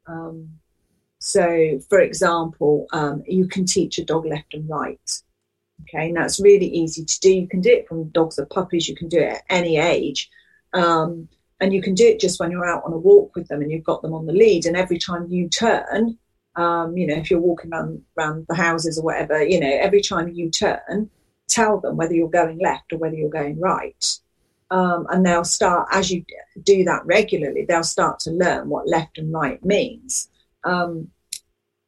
Um, 0.08 0.60
so, 1.20 1.80
for 1.90 2.00
example, 2.00 2.88
um, 2.92 3.24
you 3.28 3.48
can 3.48 3.66
teach 3.66 3.98
a 3.98 4.06
dog 4.06 4.26
left 4.26 4.54
and 4.54 4.68
right 4.70 5.22
Okay, 5.82 6.12
now 6.12 6.22
that's 6.22 6.40
really 6.40 6.68
easy 6.68 7.04
to 7.04 7.20
do. 7.20 7.34
You 7.34 7.48
can 7.48 7.62
do 7.62 7.72
it 7.72 7.88
from 7.88 8.10
dogs 8.10 8.40
or 8.40 8.46
puppies. 8.46 8.88
You 8.88 8.96
can 8.96 9.10
do 9.10 9.20
it 9.20 9.34
at 9.34 9.44
any 9.50 9.78
age, 9.78 10.30
um, 10.74 11.28
and 11.60 11.74
you 11.74 11.82
can 11.82 11.94
do 11.94 12.08
it 12.08 12.20
just 12.20 12.40
when 12.40 12.52
you're 12.52 12.66
out 12.66 12.84
on 12.86 12.94
a 12.94 12.98
walk 12.98 13.36
with 13.36 13.48
them 13.48 13.62
and 13.62 13.72
you've 13.72 13.84
got 13.84 14.02
them 14.02 14.14
on 14.14 14.26
the 14.26 14.34
lead. 14.34 14.66
And 14.66 14.78
every 14.78 14.98
time 14.98 15.28
you 15.30 15.50
turn, 15.50 16.18
um, 16.56 16.98
you 16.98 17.08
know, 17.08 17.16
if 17.16 17.32
you're 17.32 17.40
walking 17.40 17.74
around, 17.74 18.02
around 18.18 18.46
the 18.48 18.56
houses 18.56 18.98
or 19.00 19.04
whatever, 19.04 19.44
you 19.44 19.60
know, 19.60 19.78
every 19.82 20.02
time 20.02 20.30
you 20.30 20.50
turn, 20.50 21.10
tell 21.48 21.80
them 21.80 21.98
whether 21.98 22.14
you're 22.14 22.30
going 22.30 22.60
left 22.60 22.94
or 22.94 22.98
whether 22.98 23.16
you're 23.16 23.30
going 23.30 23.60
right. 23.60 24.20
Um, 24.72 25.06
and 25.10 25.26
they'll 25.26 25.44
start 25.44 25.88
as 25.92 26.12
you 26.12 26.26
do 26.64 26.84
that 26.86 27.06
regularly. 27.06 27.66
They'll 27.66 27.84
start 27.84 28.20
to 28.22 28.32
learn 28.32 28.70
what 28.70 28.88
left 28.88 29.18
and 29.18 29.32
right 29.32 29.64
means. 29.64 30.30
Um, 30.64 31.10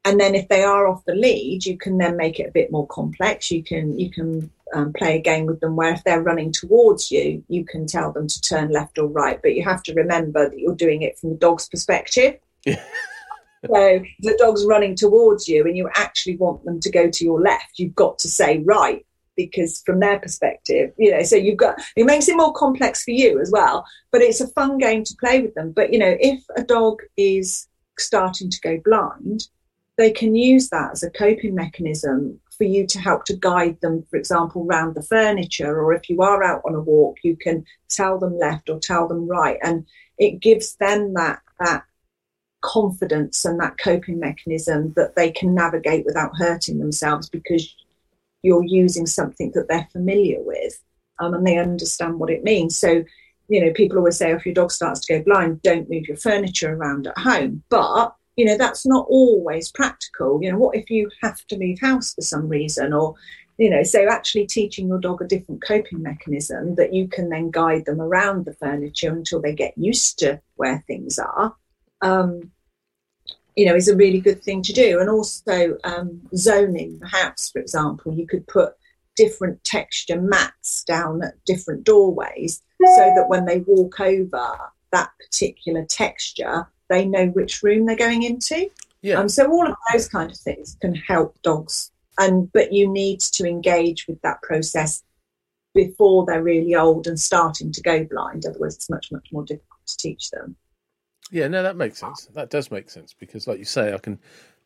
and 0.06 0.20
then 0.20 0.36
if 0.36 0.48
they 0.48 0.64
are 0.64 0.88
off 0.88 1.04
the 1.06 1.16
lead, 1.16 1.66
you 1.66 1.78
can 1.78 1.98
then 1.98 2.16
make 2.16 2.40
it 2.40 2.48
a 2.48 2.52
bit 2.52 2.72
more 2.72 2.86
complex. 2.88 3.50
You 3.50 3.64
can 3.64 3.98
you 3.98 4.12
can 4.12 4.52
um, 4.76 4.94
play 4.94 5.18
a 5.18 5.22
game 5.22 5.48
with 5.48 5.60
them 5.60 5.76
where 5.76 5.94
if 5.94 6.04
they're 6.04 6.22
running 6.22 6.52
towards 6.52 7.12
you, 7.12 7.44
you 7.50 7.66
can 7.66 7.88
tell 7.88 8.12
them 8.12 8.28
to 8.28 8.42
turn 8.42 8.72
left 8.72 9.00
or 9.00 9.08
right. 9.08 9.42
But 9.42 9.56
you 9.56 9.64
have 9.64 9.82
to 9.84 9.94
remember 9.96 10.48
that 10.48 10.60
you're 10.60 10.76
doing 10.76 11.02
it 11.02 11.18
from 11.18 11.32
the 11.32 11.38
dog's 11.38 11.68
perspective. 11.68 12.38
so 12.66 12.78
the 13.66 14.38
dog's 14.38 14.64
running 14.66 14.96
towards 14.96 15.48
you, 15.48 15.66
and 15.66 15.76
you 15.76 15.90
actually 15.96 16.38
want 16.38 16.64
them 16.66 16.80
to 16.82 16.92
go 16.92 17.10
to 17.10 17.26
your 17.26 17.42
left. 17.42 17.80
You've 17.80 17.96
got 17.96 18.20
to 18.20 18.30
say 18.30 18.60
right 18.60 19.04
because 19.36 19.82
from 19.86 20.00
their 20.00 20.20
perspective, 20.20 20.94
you 20.98 21.12
know, 21.12 21.24
so 21.24 21.36
you've 21.36 21.58
got 21.58 21.82
it 21.96 22.06
makes 22.06 22.30
it 22.30 22.38
more 22.38 22.54
complex 22.54 23.04
for 23.04 23.12
you 23.12 23.42
as 23.42 23.50
well. 23.52 23.84
But 24.12 24.22
it's 24.22 24.40
a 24.40 24.48
fun 24.50 24.78
game 24.78 25.04
to 25.04 25.16
play 25.20 25.42
with 25.42 25.56
them. 25.56 25.72
But 25.72 25.92
you 25.92 25.98
know, 25.98 26.16
if 26.20 26.44
a 26.56 26.64
dog 26.64 27.02
is 27.18 27.68
starting 27.98 28.52
to 28.52 28.62
go 28.62 28.80
blind 28.86 29.48
they 29.98 30.12
can 30.12 30.36
use 30.36 30.70
that 30.70 30.92
as 30.92 31.04
a 31.04 31.10
coping 31.10 31.56
mechanism 31.56 32.40
for 32.58 32.64
you 32.64 32.86
to 32.88 33.00
help 33.00 33.26
to 33.26 33.36
guide 33.36 33.80
them, 33.82 34.04
for 34.10 34.18
example, 34.18 34.66
around 34.66 34.96
the 34.96 35.04
furniture, 35.04 35.82
or 35.82 35.94
if 35.94 36.10
you 36.10 36.22
are 36.22 36.44
out 36.44 36.62
on 36.66 36.76
a 36.76 36.82
walk, 36.82 37.18
you 37.24 37.36
can 37.36 37.66
tell 37.90 38.18
them 38.18 38.38
left 38.38 38.70
or 38.70 38.80
tell 38.80 39.08
them 39.08 39.28
right. 39.28 39.58
And 39.64 39.86
it 40.18 40.40
gives 40.40 40.76
them 40.76 41.14
that 41.16 41.42
that 41.60 41.84
confidence 42.62 43.46
and 43.46 43.60
that 43.60 43.78
coping 43.78 44.20
mechanism 44.20 44.92
that 44.96 45.16
they 45.16 45.32
can 45.32 45.54
navigate 45.54 46.06
without 46.06 46.36
hurting 46.36 46.80
themselves 46.80 47.30
because 47.30 47.76
you're 48.42 48.66
using 48.66 49.06
something 49.06 49.52
that 49.54 49.68
they're 49.68 49.88
familiar 49.92 50.42
with 50.42 50.82
um, 51.20 51.34
and 51.34 51.46
they 51.46 51.58
understand 51.58 52.20
what 52.20 52.32
it 52.32 52.44
means. 52.44 52.78
So, 52.78 53.04
you 53.48 53.64
know, 53.64 53.72
people 53.74 53.98
always 53.98 54.18
say, 54.18 54.32
oh, 54.32 54.36
if 54.36 54.46
your 54.46 54.56
dog 54.56 54.72
starts 54.72 55.06
to 55.06 55.18
go 55.18 55.24
blind, 55.24 55.62
don't 55.62 55.90
move 55.90 56.08
your 56.08 56.18
furniture 56.18 56.74
around 56.74 57.08
at 57.08 57.18
home. 57.18 57.64
But 57.70 58.16
you 58.36 58.46
know, 58.46 58.58
that's 58.58 58.86
not 58.86 59.06
always 59.10 59.72
practical. 59.72 60.42
You 60.42 60.52
know, 60.52 60.58
what 60.58 60.76
if 60.76 60.90
you 60.90 61.10
have 61.22 61.46
to 61.48 61.56
leave 61.56 61.80
house 61.80 62.14
for 62.14 62.22
some 62.22 62.48
reason? 62.48 62.94
Or 62.94 63.16
you 63.58 63.70
know 63.70 63.84
so 63.84 64.06
actually 64.10 64.46
teaching 64.46 64.90
your 64.90 65.00
dog 65.00 65.22
a 65.22 65.26
different 65.26 65.64
coping 65.66 66.04
mechanism 66.04 66.76
that 66.76 66.94
you 66.94 67.08
can 67.08 67.30
then 67.30 67.50
guide 67.50 67.86
them 67.86 68.02
around 68.02 68.44
the 68.44 68.54
furniture 68.56 69.10
until 69.10 69.42
they 69.42 69.54
get 69.54 69.78
used 69.78 70.20
to 70.20 70.42
where 70.56 70.84
things 70.88 71.18
are 71.18 71.56
um, 72.02 72.52
you 73.56 73.66
know 73.66 73.76
is 73.76 73.88
a 73.88 73.96
really 73.96 74.20
good 74.20 74.44
thing 74.44 74.62
to 74.62 74.74
do. 74.74 75.00
And 75.00 75.10
also 75.10 75.78
um, 75.84 76.22
zoning 76.36 77.00
the 77.00 77.08
house 77.08 77.50
for 77.50 77.60
example. 77.60 78.14
You 78.14 78.28
could 78.28 78.48
put 78.48 78.74
different 79.16 79.64
texture 79.64 80.20
mats 80.20 80.84
down 80.84 81.24
at 81.24 81.44
different 81.46 81.86
doorways 81.86 82.62
so 82.82 83.14
that 83.16 83.30
when 83.30 83.46
they 83.46 83.60
walk 83.60 84.00
over 84.02 84.58
that 84.92 85.10
particular 85.20 85.86
texture 85.86 86.68
they 86.90 87.06
know 87.06 87.28
which 87.28 87.64
room 87.64 87.86
they're 87.86 87.96
going 87.96 88.24
into 88.24 88.70
yeah. 89.06 89.20
Um, 89.20 89.30
so 89.30 89.52
all 89.52 89.68
of 89.68 89.76
those 89.94 90.08
kind 90.08 90.32
of 90.32 90.38
things 90.38 90.78
can 90.82 90.96
help 90.96 91.40
dogs, 91.44 91.92
and 92.18 92.52
but 92.52 92.74
you 92.74 92.92
need 92.92 93.20
to 93.20 93.48
engage 93.48 94.08
with 94.08 94.20
that 94.24 94.42
process 94.42 95.04
before 95.76 96.26
they're 96.26 96.42
really 96.42 96.74
old 96.74 97.06
and 97.06 97.20
starting 97.20 97.72
to 97.74 97.82
go 97.84 98.04
blind. 98.04 98.48
Otherwise, 98.48 98.78
it's 98.78 98.90
much 98.90 99.12
much 99.12 99.28
more 99.32 99.44
difficult 99.44 99.86
to 99.86 99.98
teach 99.98 100.32
them. 100.32 100.56
Yeah, 101.30 101.48
no, 101.48 101.62
that 101.62 101.76
makes 101.76 102.00
sense. 102.00 102.26
That 102.34 102.50
does 102.50 102.72
make 102.72 102.90
sense 102.90 103.14
because, 103.14 103.46
like 103.46 103.60
you 103.60 103.66
say, 103.66 103.94
I 103.94 104.00
can, 104.00 104.18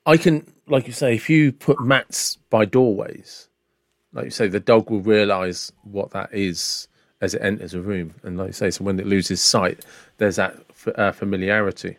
I 0.06 0.16
can, 0.16 0.50
like 0.68 0.88
you 0.88 0.94
say, 0.94 1.16
if 1.16 1.30
you 1.30 1.52
put 1.52 1.82
mats 1.82 2.38
by 2.50 2.64
doorways, 2.64 3.50
like 4.14 4.24
you 4.24 4.32
say, 4.32 4.48
the 4.48 4.62
dog 4.62 4.90
will 4.90 5.02
realise 5.02 5.70
what 5.84 6.12
that 6.12 6.34
is 6.34 6.88
as 7.20 7.34
it 7.34 7.42
enters 7.42 7.74
a 7.74 7.82
room, 7.82 8.14
and 8.24 8.38
like 8.38 8.48
you 8.48 8.54
say, 8.54 8.72
so 8.72 8.86
when 8.86 9.02
it 9.02 9.06
loses 9.06 9.42
sight, 9.42 9.84
there's 10.18 10.38
that 10.38 10.56
uh, 10.96 11.12
familiarity. 11.12 11.98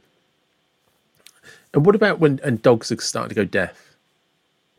And 1.75 1.87
what 1.87 1.95
about 1.95 2.19
when 2.19 2.41
and 2.43 2.61
dogs 2.61 2.91
are 2.91 3.01
starting 3.01 3.31
to 3.31 3.35
go 3.35 3.45
deaf? 3.45 3.97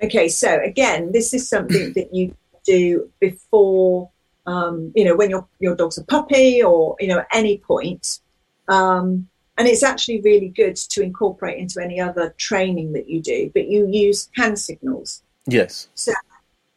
Okay, 0.04 0.28
so 0.28 0.60
again, 0.62 1.12
this 1.12 1.34
is 1.34 1.48
something 1.48 1.94
that 1.94 2.14
you 2.14 2.36
do 2.66 3.10
before, 3.20 4.10
um, 4.46 4.92
you 4.96 5.06
know, 5.06 5.16
when 5.16 5.30
your 5.30 5.48
your 5.60 5.76
dog's 5.76 5.98
a 5.98 6.04
puppy 6.04 6.62
or 6.64 6.96
you 7.00 7.08
know 7.08 7.20
at 7.20 7.28
any 7.34 7.58
point. 7.60 8.20
Um, 8.68 9.28
and 9.58 9.68
it's 9.68 9.84
actually 9.84 10.22
really 10.22 10.48
good 10.48 10.76
to 10.76 11.04
incorporate 11.04 11.60
into 11.60 11.82
any 11.82 12.00
other 12.00 12.34
training 12.38 12.94
that 12.94 13.10
you 13.10 13.22
do. 13.22 13.52
But 13.54 13.68
you 13.68 13.88
use 13.88 14.30
hand 14.36 14.58
signals. 14.58 15.22
Yes. 15.46 15.88
So 15.94 16.14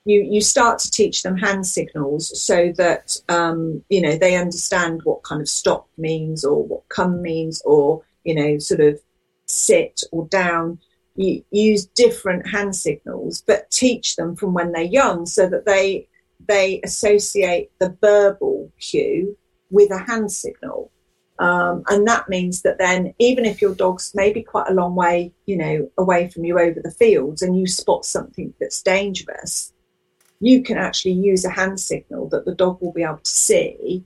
you 0.04 0.20
you 0.20 0.40
start 0.40 0.78
to 0.80 0.90
teach 0.90 1.22
them 1.22 1.36
hand 1.36 1.66
signals 1.66 2.40
so 2.40 2.72
that 2.76 3.16
um, 3.28 3.82
you 3.88 4.00
know 4.00 4.16
they 4.16 4.36
understand 4.36 5.00
what 5.04 5.22
kind 5.22 5.40
of 5.40 5.48
stop 5.48 5.88
means 5.96 6.44
or 6.44 6.62
what 6.62 6.88
come 6.88 7.22
means 7.22 7.62
or 7.64 8.02
you 8.24 8.34
know 8.34 8.58
sort 8.58 8.80
of 8.80 9.00
sit 9.54 10.02
or 10.12 10.26
down. 10.26 10.78
You 11.16 11.44
use 11.50 11.86
different 11.86 12.46
hand 12.48 12.74
signals, 12.74 13.42
but 13.46 13.70
teach 13.70 14.16
them 14.16 14.34
from 14.34 14.52
when 14.52 14.72
they're 14.72 14.82
young 14.82 15.26
so 15.26 15.48
that 15.48 15.64
they 15.64 16.08
they 16.46 16.80
associate 16.82 17.70
the 17.78 17.96
verbal 18.00 18.70
cue 18.78 19.36
with 19.70 19.90
a 19.90 19.98
hand 19.98 20.30
signal. 20.30 20.90
Um, 21.38 21.82
and 21.88 22.06
that 22.06 22.28
means 22.28 22.62
that 22.62 22.78
then, 22.78 23.14
even 23.18 23.44
if 23.44 23.60
your 23.60 23.74
dog's 23.74 24.12
maybe 24.14 24.42
quite 24.42 24.68
a 24.68 24.74
long 24.74 24.94
way, 24.94 25.32
you 25.46 25.56
know, 25.56 25.90
away 25.98 26.28
from 26.28 26.44
you 26.44 26.58
over 26.58 26.80
the 26.80 26.92
fields, 26.92 27.42
and 27.42 27.58
you 27.58 27.66
spot 27.66 28.04
something 28.04 28.54
that's 28.60 28.82
dangerous, 28.82 29.72
you 30.40 30.62
can 30.62 30.78
actually 30.78 31.12
use 31.12 31.44
a 31.44 31.50
hand 31.50 31.80
signal 31.80 32.28
that 32.28 32.44
the 32.44 32.54
dog 32.54 32.80
will 32.80 32.92
be 32.92 33.02
able 33.02 33.18
to 33.18 33.30
see 33.30 34.04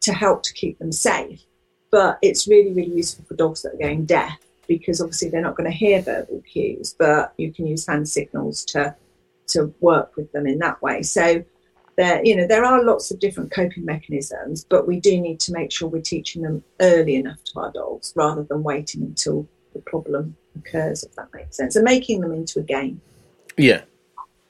to 0.00 0.12
help 0.12 0.42
to 0.44 0.54
keep 0.54 0.78
them 0.78 0.92
safe. 0.92 1.42
But 1.90 2.18
it's 2.22 2.48
really, 2.48 2.72
really 2.72 2.94
useful 2.94 3.24
for 3.26 3.34
dogs 3.34 3.62
that 3.62 3.74
are 3.74 3.78
going 3.78 4.06
deaf 4.06 4.38
because 4.70 5.00
obviously 5.00 5.28
they're 5.28 5.42
not 5.42 5.56
going 5.56 5.68
to 5.68 5.76
hear 5.76 6.00
verbal 6.00 6.40
cues, 6.42 6.94
but 6.96 7.34
you 7.36 7.52
can 7.52 7.66
use 7.66 7.88
hand 7.88 8.08
signals 8.08 8.64
to 8.64 8.94
to 9.48 9.74
work 9.80 10.16
with 10.16 10.30
them 10.30 10.46
in 10.46 10.60
that 10.60 10.80
way. 10.80 11.02
So 11.02 11.44
there, 11.96 12.24
you 12.24 12.36
know, 12.36 12.46
there 12.46 12.64
are 12.64 12.84
lots 12.84 13.10
of 13.10 13.18
different 13.18 13.50
coping 13.50 13.84
mechanisms, 13.84 14.64
but 14.64 14.86
we 14.86 15.00
do 15.00 15.20
need 15.20 15.40
to 15.40 15.52
make 15.52 15.72
sure 15.72 15.88
we're 15.88 16.02
teaching 16.02 16.42
them 16.42 16.62
early 16.80 17.16
enough 17.16 17.42
to 17.46 17.58
our 17.58 17.72
dogs 17.72 18.12
rather 18.14 18.44
than 18.44 18.62
waiting 18.62 19.02
until 19.02 19.44
the 19.72 19.80
problem 19.80 20.36
occurs, 20.56 21.02
if 21.02 21.16
that 21.16 21.34
makes 21.34 21.56
sense, 21.56 21.74
and 21.74 21.84
making 21.84 22.20
them 22.20 22.32
into 22.32 22.60
a 22.60 22.62
game. 22.62 23.00
Yeah. 23.56 23.82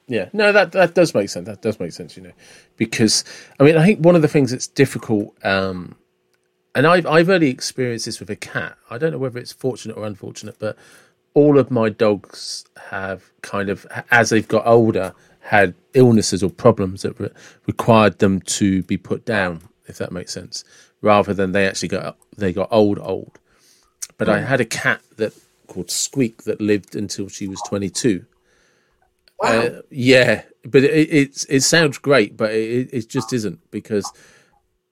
Yeah, 0.07 0.27
no, 0.33 0.51
that 0.51 0.73
that 0.73 0.93
does 0.93 1.15
make 1.15 1.29
sense. 1.29 1.47
That 1.47 1.61
does 1.61 1.79
make 1.79 1.93
sense, 1.93 2.17
you 2.17 2.23
know, 2.23 2.33
because 2.75 3.23
I 3.59 3.63
mean, 3.63 3.77
I 3.77 3.85
think 3.85 4.01
one 4.01 4.15
of 4.15 4.21
the 4.21 4.27
things 4.27 4.51
that's 4.51 4.67
difficult 4.67 5.33
um, 5.45 5.95
and 6.75 6.87
I've 6.87 7.05
I've 7.05 7.29
only 7.29 7.49
experienced 7.49 8.05
this 8.05 8.19
with 8.19 8.29
a 8.29 8.35
cat. 8.35 8.77
I 8.89 8.97
don't 8.97 9.11
know 9.11 9.17
whether 9.17 9.39
it's 9.39 9.51
fortunate 9.51 9.97
or 9.97 10.05
unfortunate, 10.05 10.57
but 10.59 10.77
all 11.33 11.57
of 11.57 11.71
my 11.71 11.89
dogs 11.89 12.65
have 12.89 13.31
kind 13.41 13.69
of, 13.69 13.87
as 14.11 14.29
they've 14.29 14.47
got 14.47 14.67
older, 14.67 15.13
had 15.39 15.73
illnesses 15.93 16.43
or 16.43 16.49
problems 16.49 17.01
that 17.03 17.19
re- 17.19 17.29
required 17.67 18.19
them 18.19 18.41
to 18.41 18.83
be 18.83 18.97
put 18.97 19.25
down, 19.25 19.61
if 19.87 19.97
that 19.97 20.11
makes 20.11 20.33
sense, 20.33 20.63
rather 21.01 21.33
than 21.33 21.51
they 21.51 21.67
actually 21.67 21.89
got 21.89 22.17
they 22.37 22.53
got 22.53 22.69
old 22.71 22.99
old. 22.99 23.39
But 24.17 24.29
I 24.29 24.41
had 24.41 24.61
a 24.61 24.65
cat 24.65 25.01
that 25.17 25.33
called 25.67 25.89
Squeak 25.89 26.43
that 26.43 26.61
lived 26.61 26.95
until 26.95 27.27
she 27.27 27.47
was 27.47 27.61
twenty 27.67 27.89
two. 27.89 28.25
Wow. 29.41 29.49
Uh, 29.49 29.81
yeah, 29.89 30.43
but 30.63 30.83
it, 30.83 31.09
it, 31.11 31.45
it 31.49 31.61
sounds 31.61 31.97
great, 31.97 32.37
but 32.37 32.51
it, 32.51 32.89
it 32.93 33.09
just 33.09 33.33
isn't 33.33 33.59
because 33.71 34.11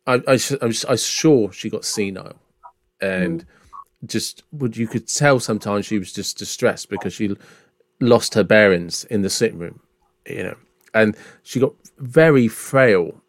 I, 0.09 0.15
I, 0.27 0.39
I 0.61 0.65
was, 0.65 0.85
I 0.85 0.91
was 0.91 1.05
sure 1.05 1.51
she 1.51 1.69
got 1.69 1.85
senile, 1.85 2.35
and 2.99 3.45
mm. 3.45 4.07
just 4.07 4.43
would 4.51 4.75
you 4.75 4.87
could 4.87 5.07
tell 5.07 5.39
sometimes 5.39 5.85
she 5.85 5.99
was 5.99 6.11
just 6.11 6.37
distressed 6.37 6.89
because 6.89 7.13
she 7.13 7.37
lost 8.01 8.33
her 8.33 8.43
bearings 8.43 9.03
in 9.05 9.21
the 9.21 9.29
sitting 9.29 9.59
room, 9.59 9.81
you 10.25 10.43
know, 10.43 10.55
and 10.95 11.15
she 11.43 11.59
got 11.59 11.73
very 11.99 12.47
frail, 12.47 13.21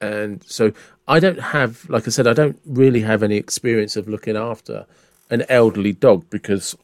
and 0.00 0.42
so 0.44 0.72
I 1.06 1.20
don't 1.20 1.40
have, 1.40 1.88
like 1.90 2.06
I 2.06 2.10
said, 2.10 2.26
I 2.26 2.32
don't 2.32 2.58
really 2.64 3.02
have 3.02 3.22
any 3.22 3.36
experience 3.36 3.94
of 3.94 4.08
looking 4.08 4.38
after 4.38 4.86
an 5.28 5.44
elderly 5.50 5.92
dog 5.92 6.30
because 6.30 6.74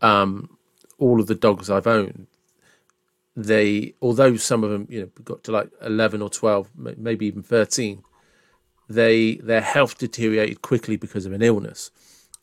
um, 0.00 0.58
all 0.98 1.20
of 1.20 1.28
the 1.28 1.36
dogs 1.36 1.70
I've 1.70 1.86
owned 1.86 2.26
they 3.34 3.94
although 4.02 4.36
some 4.36 4.62
of 4.62 4.70
them 4.70 4.86
you 4.90 5.00
know 5.00 5.08
got 5.24 5.42
to 5.42 5.50
like 5.50 5.70
11 5.80 6.20
or 6.20 6.28
12 6.28 6.68
maybe 6.98 7.24
even 7.24 7.42
13 7.42 8.02
they 8.94 9.36
their 9.36 9.60
health 9.60 9.98
deteriorated 9.98 10.62
quickly 10.62 10.96
because 10.96 11.26
of 11.26 11.32
an 11.32 11.42
illness. 11.42 11.90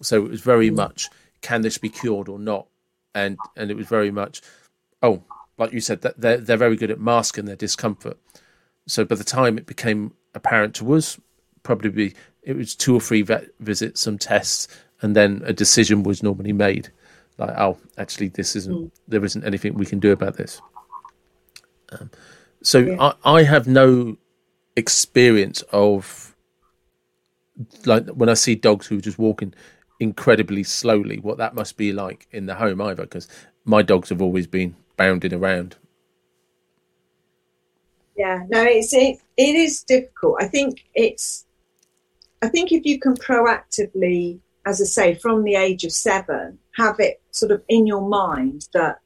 So 0.01 0.25
it 0.25 0.29
was 0.29 0.41
very 0.41 0.69
mm. 0.69 0.75
much 0.75 1.09
can 1.41 1.61
this 1.61 1.77
be 1.77 1.89
cured 1.89 2.29
or 2.29 2.39
not, 2.39 2.67
and 3.15 3.37
and 3.55 3.71
it 3.71 3.77
was 3.77 3.87
very 3.87 4.11
much 4.11 4.41
oh 5.01 5.23
like 5.57 5.73
you 5.73 5.81
said 5.81 6.01
that 6.01 6.19
they're 6.19 6.37
they're 6.37 6.57
very 6.57 6.75
good 6.75 6.91
at 6.91 6.99
masking 6.99 7.45
their 7.45 7.55
discomfort. 7.55 8.17
So 8.87 9.05
by 9.05 9.15
the 9.15 9.23
time 9.23 9.57
it 9.57 9.65
became 9.65 10.13
apparent 10.33 10.75
to 10.75 10.93
us, 10.95 11.19
probably 11.63 12.15
it 12.43 12.55
was 12.55 12.75
two 12.75 12.95
or 12.95 13.01
three 13.01 13.21
vet 13.21 13.47
visits, 13.59 14.01
some 14.01 14.17
tests, 14.17 14.67
and 15.01 15.15
then 15.15 15.41
a 15.45 15.53
decision 15.53 16.03
was 16.03 16.23
normally 16.23 16.53
made. 16.53 16.89
Like 17.37 17.57
oh 17.57 17.77
actually 17.97 18.29
this 18.29 18.55
isn't 18.55 18.75
mm. 18.75 18.91
there 19.07 19.23
isn't 19.23 19.45
anything 19.45 19.75
we 19.75 19.85
can 19.85 19.99
do 19.99 20.11
about 20.11 20.37
this. 20.37 20.61
Um, 21.91 22.11
so 22.61 22.79
yeah. 22.79 23.13
I, 23.23 23.37
I 23.39 23.43
have 23.43 23.67
no 23.67 24.17
experience 24.75 25.61
of 25.71 26.28
like 27.85 28.07
when 28.09 28.29
I 28.29 28.33
see 28.33 28.55
dogs 28.55 28.87
who 28.87 28.97
are 28.97 29.01
just 29.01 29.19
walking 29.19 29.53
incredibly 29.99 30.63
slowly, 30.63 31.17
what 31.19 31.37
that 31.37 31.55
must 31.55 31.77
be 31.77 31.91
like 31.91 32.27
in 32.31 32.45
the 32.45 32.55
home 32.55 32.81
either, 32.81 33.03
because 33.03 33.27
my 33.65 33.81
dogs 33.81 34.09
have 34.09 34.21
always 34.21 34.47
been 34.47 34.75
bounding 34.97 35.33
around. 35.33 35.75
Yeah, 38.15 38.43
no, 38.49 38.63
it's 38.63 38.93
it, 38.93 39.19
it 39.37 39.55
is 39.55 39.83
difficult. 39.83 40.37
I 40.41 40.47
think 40.47 40.85
it's 40.93 41.45
I 42.41 42.47
think 42.47 42.71
if 42.71 42.85
you 42.85 42.99
can 42.99 43.15
proactively, 43.15 44.39
as 44.65 44.81
I 44.81 44.85
say, 44.85 45.15
from 45.15 45.43
the 45.43 45.55
age 45.55 45.83
of 45.83 45.91
seven, 45.91 46.59
have 46.77 46.99
it 46.99 47.21
sort 47.31 47.51
of 47.51 47.63
in 47.67 47.87
your 47.87 48.07
mind 48.07 48.67
that 48.73 48.99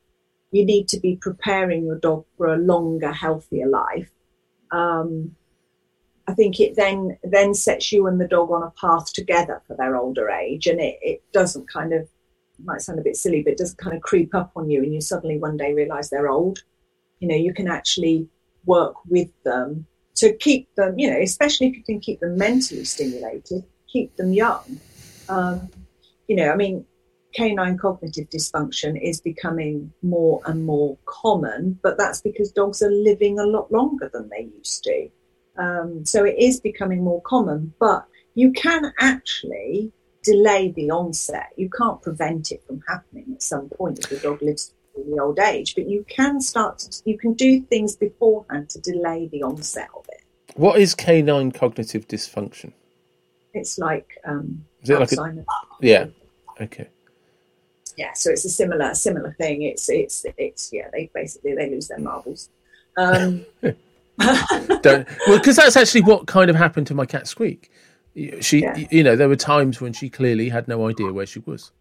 you 0.51 0.65
need 0.65 0.87
to 0.89 0.99
be 0.99 1.15
preparing 1.15 1.85
your 1.85 1.97
dog 1.97 2.25
for 2.37 2.53
a 2.53 2.57
longer, 2.57 3.11
healthier 3.11 3.67
life. 3.67 4.09
Um, 4.71 5.35
I 6.33 6.35
think 6.35 6.59
it 6.59 6.75
then 6.75 7.15
then 7.23 7.53
sets 7.53 7.91
you 7.91 8.07
and 8.07 8.19
the 8.19 8.27
dog 8.27 8.49
on 8.49 8.63
a 8.63 8.71
path 8.71 9.13
together 9.13 9.61
for 9.67 9.75
their 9.75 9.95
older 9.95 10.31
age, 10.31 10.65
and 10.65 10.81
it, 10.81 10.97
it 11.03 11.23
doesn't 11.31 11.71
kind 11.71 11.93
of 11.93 12.09
might 12.65 12.81
sound 12.81 12.97
a 12.97 13.03
bit 13.03 13.15
silly, 13.15 13.43
but 13.43 13.53
it 13.53 13.59
doesn't 13.59 13.77
kind 13.77 13.95
of 13.95 14.01
creep 14.01 14.33
up 14.33 14.51
on 14.55 14.67
you, 14.67 14.81
and 14.81 14.91
you 14.91 14.99
suddenly 14.99 15.37
one 15.37 15.57
day 15.57 15.75
realise 15.75 16.09
they're 16.09 16.29
old. 16.29 16.63
You 17.19 17.27
know, 17.27 17.35
you 17.35 17.53
can 17.53 17.67
actually 17.67 18.27
work 18.65 18.95
with 19.07 19.29
them 19.43 19.85
to 20.15 20.33
keep 20.33 20.73
them. 20.73 20.97
You 20.97 21.11
know, 21.11 21.19
especially 21.19 21.67
if 21.67 21.75
you 21.75 21.83
can 21.83 21.99
keep 21.99 22.19
them 22.19 22.35
mentally 22.35 22.83
stimulated, 22.83 23.63
keep 23.87 24.15
them 24.15 24.33
young. 24.33 24.79
Um, 25.29 25.69
you 26.27 26.35
know, 26.35 26.49
I 26.49 26.55
mean, 26.55 26.83
canine 27.35 27.77
cognitive 27.77 28.27
dysfunction 28.31 28.99
is 28.99 29.21
becoming 29.21 29.93
more 30.01 30.41
and 30.47 30.65
more 30.65 30.97
common, 31.05 31.77
but 31.83 31.99
that's 31.99 32.21
because 32.21 32.51
dogs 32.51 32.81
are 32.81 32.89
living 32.89 33.37
a 33.37 33.45
lot 33.45 33.71
longer 33.71 34.09
than 34.11 34.29
they 34.29 34.49
used 34.57 34.83
to. 34.85 35.11
Um, 35.57 36.05
so 36.05 36.25
it 36.25 36.35
is 36.37 36.59
becoming 36.59 37.03
more 37.03 37.21
common, 37.21 37.73
but 37.79 38.05
you 38.35 38.51
can 38.51 38.93
actually 38.99 39.91
delay 40.23 40.71
the 40.75 40.89
onset. 40.89 41.49
You 41.57 41.69
can't 41.69 42.01
prevent 42.01 42.51
it 42.51 42.63
from 42.65 42.81
happening 42.87 43.25
at 43.33 43.43
some 43.43 43.69
point 43.69 43.99
if 43.99 44.09
the 44.09 44.17
dog 44.17 44.41
lives 44.41 44.73
in 44.95 45.11
the 45.11 45.21
old 45.21 45.39
age, 45.39 45.75
but 45.75 45.87
you 45.87 46.05
can 46.09 46.39
start. 46.41 46.79
To, 46.79 47.01
you 47.05 47.17
can 47.17 47.33
do 47.33 47.61
things 47.61 47.95
beforehand 47.95 48.69
to 48.71 48.79
delay 48.79 49.27
the 49.31 49.43
onset 49.43 49.89
of 49.95 50.05
it. 50.09 50.21
What 50.55 50.79
is 50.79 50.95
canine 50.95 51.51
cognitive 51.51 52.07
dysfunction? 52.07 52.73
It's 53.53 53.77
like 53.77 54.17
um, 54.25 54.65
Is 54.81 54.89
it 54.89 54.99
like 54.99 55.11
a, 55.11 55.15
Alzheimer's. 55.15 55.45
yeah? 55.81 56.07
Okay. 56.61 56.87
yeah, 57.97 58.13
so 58.13 58.31
it's 58.31 58.45
a 58.45 58.49
similar 58.49 58.93
similar 58.93 59.35
thing. 59.39 59.63
It's 59.63 59.89
it's 59.89 60.25
it's 60.37 60.71
yeah. 60.71 60.87
They 60.91 61.09
basically 61.13 61.55
they 61.55 61.69
lose 61.69 61.87
their 61.87 61.99
marbles. 61.99 62.49
Um, 62.95 63.43
Don't 64.19 65.07
well 65.27 65.37
because 65.39 65.55
that's 65.55 65.75
actually 65.75 66.01
what 66.01 66.27
kind 66.27 66.49
of 66.49 66.55
happened 66.55 66.87
to 66.87 66.93
my 66.95 67.05
cat 67.05 67.27
Squeak. 67.27 67.71
She, 68.41 68.61
Yeah. 68.61 68.77
you 68.91 69.03
know, 69.03 69.15
there 69.15 69.27
were 69.27 69.35
times 69.35 69.81
when 69.81 69.91
she 69.93 70.07
clearly 70.09 70.47
had 70.49 70.67
no 70.67 70.87
idea 70.87 71.11
where 71.11 71.25
she 71.25 71.39
was. 71.39 71.71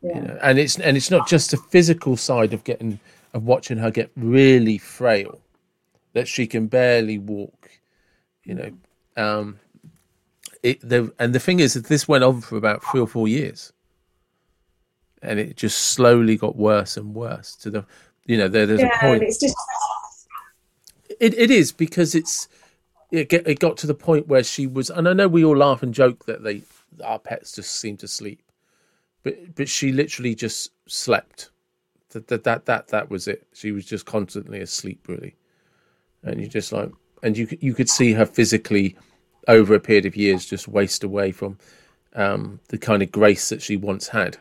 yeah. 0.00 0.14
you 0.14 0.20
know 0.22 0.38
and 0.42 0.58
it's 0.58 0.78
and 0.78 0.96
it's 0.96 1.10
not 1.10 1.28
just 1.28 1.50
the 1.50 1.56
physical 1.56 2.16
side 2.16 2.52
of 2.54 2.64
getting 2.64 2.98
of 3.34 3.44
watching 3.44 3.76
her 3.78 3.90
get 3.90 4.10
really 4.16 4.78
frail 4.78 5.40
that 6.14 6.26
she 6.28 6.46
can 6.46 6.66
barely 6.68 7.18
walk 7.18 7.68
you 8.44 8.54
know 8.54 8.70
um 9.16 9.58
it 10.62 10.80
the 10.88 11.12
and 11.18 11.34
the 11.34 11.40
thing 11.40 11.60
is 11.60 11.74
that 11.74 11.84
this 11.86 12.06
went 12.08 12.24
on 12.24 12.40
for 12.40 12.56
about 12.56 12.82
three 12.84 13.00
or 13.00 13.06
four 13.08 13.28
years 13.28 13.72
and 15.22 15.38
it 15.40 15.56
just 15.56 15.78
slowly 15.78 16.36
got 16.36 16.56
worse 16.56 16.96
and 16.96 17.14
worse 17.14 17.56
to 17.56 17.68
the 17.70 17.84
you 18.24 18.36
know 18.38 18.48
there, 18.48 18.66
there's 18.66 18.80
a 18.80 18.84
yeah, 18.84 19.00
point 19.00 19.20
and 19.20 19.24
it's 19.24 19.38
just 19.40 19.56
it, 21.20 21.38
it 21.38 21.50
is 21.50 21.72
because 21.72 22.14
it's 22.14 22.48
it, 23.10 23.28
get, 23.28 23.46
it 23.46 23.58
got 23.58 23.76
to 23.78 23.86
the 23.86 23.94
point 23.94 24.28
where 24.28 24.44
she 24.44 24.66
was 24.66 24.90
and 24.90 25.08
i 25.08 25.12
know 25.12 25.28
we 25.28 25.44
all 25.44 25.56
laugh 25.56 25.82
and 25.82 25.94
joke 25.94 26.26
that 26.26 26.42
they 26.42 26.62
our 27.04 27.18
pets 27.18 27.52
just 27.52 27.76
seem 27.80 27.96
to 27.96 28.08
sleep 28.08 28.42
but 29.22 29.54
but 29.54 29.68
she 29.68 29.92
literally 29.92 30.34
just 30.34 30.70
slept. 30.86 31.50
That 32.10 32.28
that 32.28 32.44
that 32.44 32.66
that, 32.66 32.88
that 32.88 33.10
was 33.10 33.28
it. 33.28 33.46
She 33.52 33.72
was 33.72 33.84
just 33.84 34.06
constantly 34.06 34.60
asleep 34.60 35.06
really. 35.08 35.36
And 36.22 36.40
you 36.40 36.48
just 36.48 36.72
like 36.72 36.90
and 37.22 37.36
you 37.36 37.46
could- 37.46 37.62
you 37.62 37.74
could 37.74 37.88
see 37.90 38.12
her 38.12 38.26
physically 38.26 38.96
over 39.46 39.74
a 39.74 39.80
period 39.80 40.06
of 40.06 40.16
years 40.16 40.46
just 40.46 40.68
waste 40.68 41.04
away 41.04 41.32
from 41.32 41.58
um 42.14 42.60
the 42.68 42.78
kind 42.78 43.02
of 43.02 43.12
grace 43.12 43.48
that 43.48 43.62
she 43.62 43.76
once 43.76 44.08
had. 44.08 44.38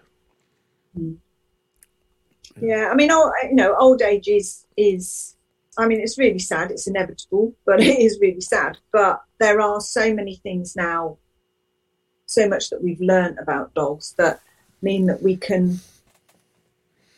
Yeah, 2.61 2.89
I 2.91 2.95
mean, 2.95 3.11
old, 3.11 3.31
you 3.43 3.55
know, 3.55 3.75
old 3.77 4.01
age 4.01 4.27
is 4.27 4.65
is. 4.77 5.36
I 5.77 5.87
mean, 5.87 6.01
it's 6.01 6.17
really 6.17 6.39
sad. 6.39 6.71
It's 6.71 6.87
inevitable, 6.87 7.53
but 7.65 7.79
it 7.81 7.99
is 7.99 8.19
really 8.19 8.41
sad. 8.41 8.77
But 8.91 9.21
there 9.39 9.61
are 9.61 9.79
so 9.79 10.13
many 10.13 10.35
things 10.35 10.75
now, 10.75 11.17
so 12.25 12.47
much 12.47 12.69
that 12.69 12.83
we've 12.83 13.01
learned 13.01 13.39
about 13.39 13.73
dogs 13.73 14.13
that 14.17 14.41
mean 14.81 15.07
that 15.07 15.23
we 15.23 15.35
can 15.35 15.79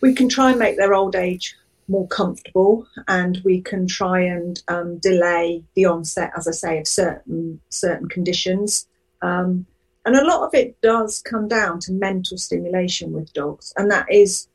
we 0.02 0.14
can 0.14 0.30
try 0.30 0.52
and 0.52 0.60
make 0.60 0.78
their 0.78 0.94
old 0.94 1.16
age 1.16 1.58
more 1.90 2.08
comfortable, 2.08 2.88
and 3.08 3.42
we 3.44 3.62
can 3.62 3.88
try 3.88 4.22
and 4.22 4.62
um, 4.68 4.98
delay 5.00 5.64
the 5.74 5.86
onset, 5.86 6.32
as 6.38 6.48
I 6.48 6.52
say, 6.52 6.78
of 6.78 6.88
certain 6.88 7.60
certain 7.70 8.08
conditions. 8.08 8.88
Um, 9.22 9.66
and 10.06 10.16
a 10.16 10.26
lot 10.26 10.48
of 10.48 10.54
it 10.54 10.80
does 10.82 11.22
come 11.22 11.48
down 11.48 11.80
to 11.82 11.92
mental 11.92 12.38
stimulation 12.38 13.12
with 13.12 13.34
dogs, 13.34 13.74
and 13.76 13.92
that 13.92 14.12
is 14.12 14.48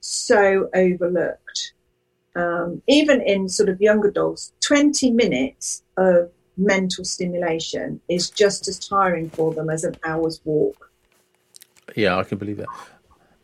so 0.00 0.68
overlooked. 0.74 1.73
Um, 2.36 2.82
even 2.88 3.20
in 3.22 3.48
sort 3.48 3.68
of 3.68 3.80
younger 3.80 4.10
dogs, 4.10 4.52
20 4.60 5.10
minutes 5.12 5.82
of 5.96 6.30
mental 6.56 7.04
stimulation 7.04 8.00
is 8.08 8.30
just 8.30 8.68
as 8.68 8.78
tiring 8.78 9.30
for 9.30 9.54
them 9.54 9.70
as 9.70 9.84
an 9.84 9.96
hour's 10.04 10.40
walk. 10.44 10.90
Yeah, 11.96 12.16
I 12.16 12.24
can 12.24 12.38
believe 12.38 12.56
that. 12.58 12.68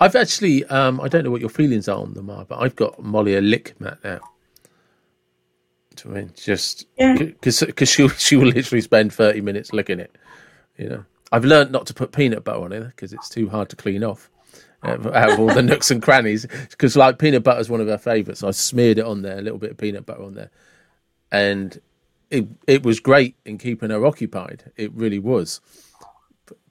I've 0.01 0.17
actually, 0.17 0.65
um, 0.67 1.01
I 1.01 1.09
don't 1.09 1.25
know 1.25 1.31
what 1.31 1.41
your 1.41 1.51
feelings 1.51 1.89
are 1.89 2.01
on 2.01 2.15
them, 2.15 2.31
are, 2.31 2.45
but 2.45 2.59
I've 2.59 2.75
got 2.75 3.03
Molly 3.03 3.37
a 3.37 3.41
lick 3.41 3.79
mat 3.81 3.99
now. 4.03 4.21
I 6.05 6.09
mean, 6.09 6.33
just 6.35 6.87
because 6.97 7.61
because 7.61 7.89
she 7.89 8.09
she 8.19 8.37
will 8.37 8.47
literally 8.47 8.81
spend 8.81 9.13
thirty 9.13 9.43
minutes 9.43 9.75
licking 9.75 10.01
it. 10.01 10.17
You 10.79 10.89
know, 10.89 11.05
I've 11.31 11.45
learned 11.45 11.73
not 11.73 11.87
to 11.89 11.95
put 11.95 12.13
peanut 12.13 12.45
butter 12.45 12.61
on 12.61 12.73
it 12.73 12.87
because 12.87 13.13
it's 13.13 13.29
too 13.29 13.51
hard 13.51 13.69
to 13.71 13.77
clean 13.77 14.03
off 14.03 14.31
out 14.83 15.31
of 15.33 15.39
all 15.41 15.53
the 15.53 15.63
nooks 15.63 15.91
and 15.91 16.03
crannies. 16.03 16.47
Because 16.71 16.97
like 16.97 17.19
peanut 17.19 17.43
butter 17.45 17.61
is 17.61 17.69
one 17.71 17.81
of 17.81 17.89
her 17.89 17.99
favourites, 17.99 18.41
so 18.41 18.49
I 18.49 18.53
smeared 18.53 18.99
it 18.99 19.05
on 19.05 19.23
there, 19.23 19.39
a 19.39 19.43
little 19.43 19.59
bit 19.59 19.73
of 19.73 19.79
peanut 19.79 20.07
butter 20.07 20.23
on 20.23 20.35
there, 20.35 20.51
and 21.31 21.81
it 22.31 22.47
it 22.67 22.83
was 22.83 23.01
great 23.01 23.37
in 23.45 23.59
keeping 23.59 23.91
her 23.91 24.07
occupied. 24.07 24.73
It 24.77 24.93
really 24.93 25.19
was, 25.19 25.61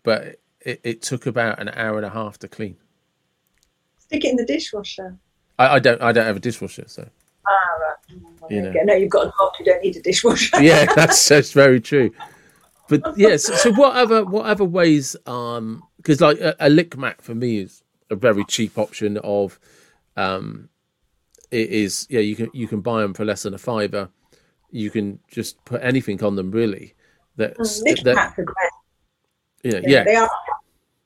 but 0.04 0.39
it, 0.62 0.82
it 0.84 1.02
took 1.02 1.26
about 1.26 1.60
an 1.60 1.69
hour 1.69 1.98
and 1.98 2.06
a 2.06 2.10
half 2.10 2.39
to 2.39 2.48
clean. 2.48 2.78
Stick 4.00 4.26
it 4.26 4.30
in 4.32 4.36
the 4.38 4.45
dishwasher. 4.45 5.17
I, 5.60 5.76
I 5.76 5.80
don't 5.80 6.02
I 6.02 6.12
don't 6.12 6.26
have 6.26 6.38
a 6.38 6.41
dishwasher, 6.41 6.86
so 6.88 7.08
Ah, 7.48 7.52
right. 7.82 7.95
You 8.50 8.56
You 8.58 8.62
know. 8.63 8.72
know. 8.72 8.82
No, 8.84 8.93
you've 8.95 9.10
got 9.10 9.28
a 9.28 9.34
dog, 9.39 9.52
you 9.60 9.65
don't 9.65 9.82
need 9.84 9.95
a 9.98 10.02
dishwasher. 10.02 10.62
yeah, 10.62 10.86
that's 10.93 11.28
that's 11.28 11.52
very 11.52 11.80
true. 11.80 12.12
But 12.88 13.17
yes, 13.17 13.43
so, 13.43 13.56
so 13.56 13.72
what 13.74 13.95
other 13.95 14.26
what 14.26 14.45
other 14.45 14.65
ways? 14.65 15.15
Um, 15.28 15.84
because 15.98 16.22
like 16.22 16.39
a, 16.39 16.56
a 16.60 16.69
lick 16.69 16.98
mat 16.98 17.22
for 17.22 17.36
me 17.36 17.60
is 17.60 17.84
a 18.10 18.15
very 18.15 18.45
cheap 18.45 18.78
option. 18.78 19.17
Of, 19.17 19.60
um, 20.17 20.69
it 21.52 21.69
is 21.69 22.06
yeah 22.10 22.19
you 22.19 22.36
can 22.36 22.50
you 22.54 22.67
can 22.67 22.82
buy 22.82 23.02
them 23.02 23.13
for 23.13 23.26
less 23.26 23.43
than 23.43 23.54
a 23.54 23.58
fiver. 23.58 24.10
You 24.72 24.91
can 24.91 25.19
just 25.28 25.63
put 25.65 25.82
anything 25.84 26.24
on 26.24 26.36
them 26.36 26.52
really. 26.52 26.93
That's 27.36 27.82
Lick 27.82 28.04
that 28.04 28.15
mats 28.15 28.52
yeah 29.63 29.80
Yeah, 29.82 29.89
yeah 29.89 30.04
they 30.04 30.15
are. 30.15 30.30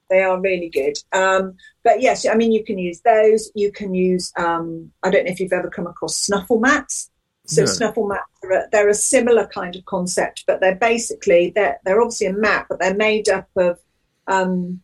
They 0.10 0.22
are 0.22 0.39
really 0.39 0.70
good. 0.70 0.96
Um, 1.12 1.56
but 1.84 2.02
yes, 2.02 2.28
I 2.28 2.36
mean, 2.36 2.52
you 2.52 2.63
can 2.63 2.78
use 2.78 3.02
those. 3.02 3.52
You 3.56 3.72
can 3.72 3.96
use. 3.96 4.32
Um, 4.38 4.92
I 5.02 5.10
don't 5.10 5.26
know 5.26 5.32
if 5.32 5.39
you've 5.39 5.54
ever 5.54 5.70
come 5.70 5.88
across 5.88 6.18
snuffle 6.18 6.60
mats. 6.60 7.10
So 7.48 7.62
No. 7.62 7.66
snuffle 7.66 8.08
mats 8.08 8.30
are 8.44 8.52
a, 8.52 8.68
they're 8.72 8.89
a 8.89 8.94
similar 8.94 9.48
kind 9.48 9.76
of 9.76 9.84
concept, 9.86 10.44
but 10.46 10.62
they're 10.62 10.76
basically 10.76 11.52
they're 11.56 11.80
they're 11.84 12.02
obviously 12.02 12.28
a 12.28 12.34
mat, 12.34 12.68
but 12.70 12.80
they're 12.80 12.94
made 12.94 13.28
up 13.28 13.50
of 13.56 13.80
um, 14.28 14.82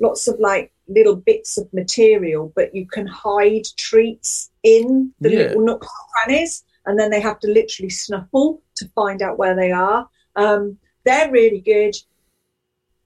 lots 0.00 0.26
of 0.26 0.40
like 0.40 0.72
little 0.90 1.16
bits 1.16 1.56
of 1.56 1.72
material, 1.72 2.52
but 2.54 2.74
you 2.74 2.86
can 2.86 3.06
hide 3.06 3.64
treats 3.76 4.50
in 4.62 5.14
the 5.20 5.30
Yeah. 5.30 5.38
little 5.38 5.62
nooks 5.62 5.86
and 5.86 6.08
crannies, 6.12 6.64
and 6.86 6.98
then 6.98 7.10
they 7.10 7.20
have 7.20 7.38
to 7.40 7.48
literally 7.48 7.90
snuffle 7.90 8.62
to 8.76 8.88
find 8.94 9.22
out 9.22 9.38
where 9.38 9.54
they 9.54 9.70
are. 9.70 10.08
Um, 10.36 10.78
they're 11.04 11.30
really 11.30 11.60
good. 11.60 11.96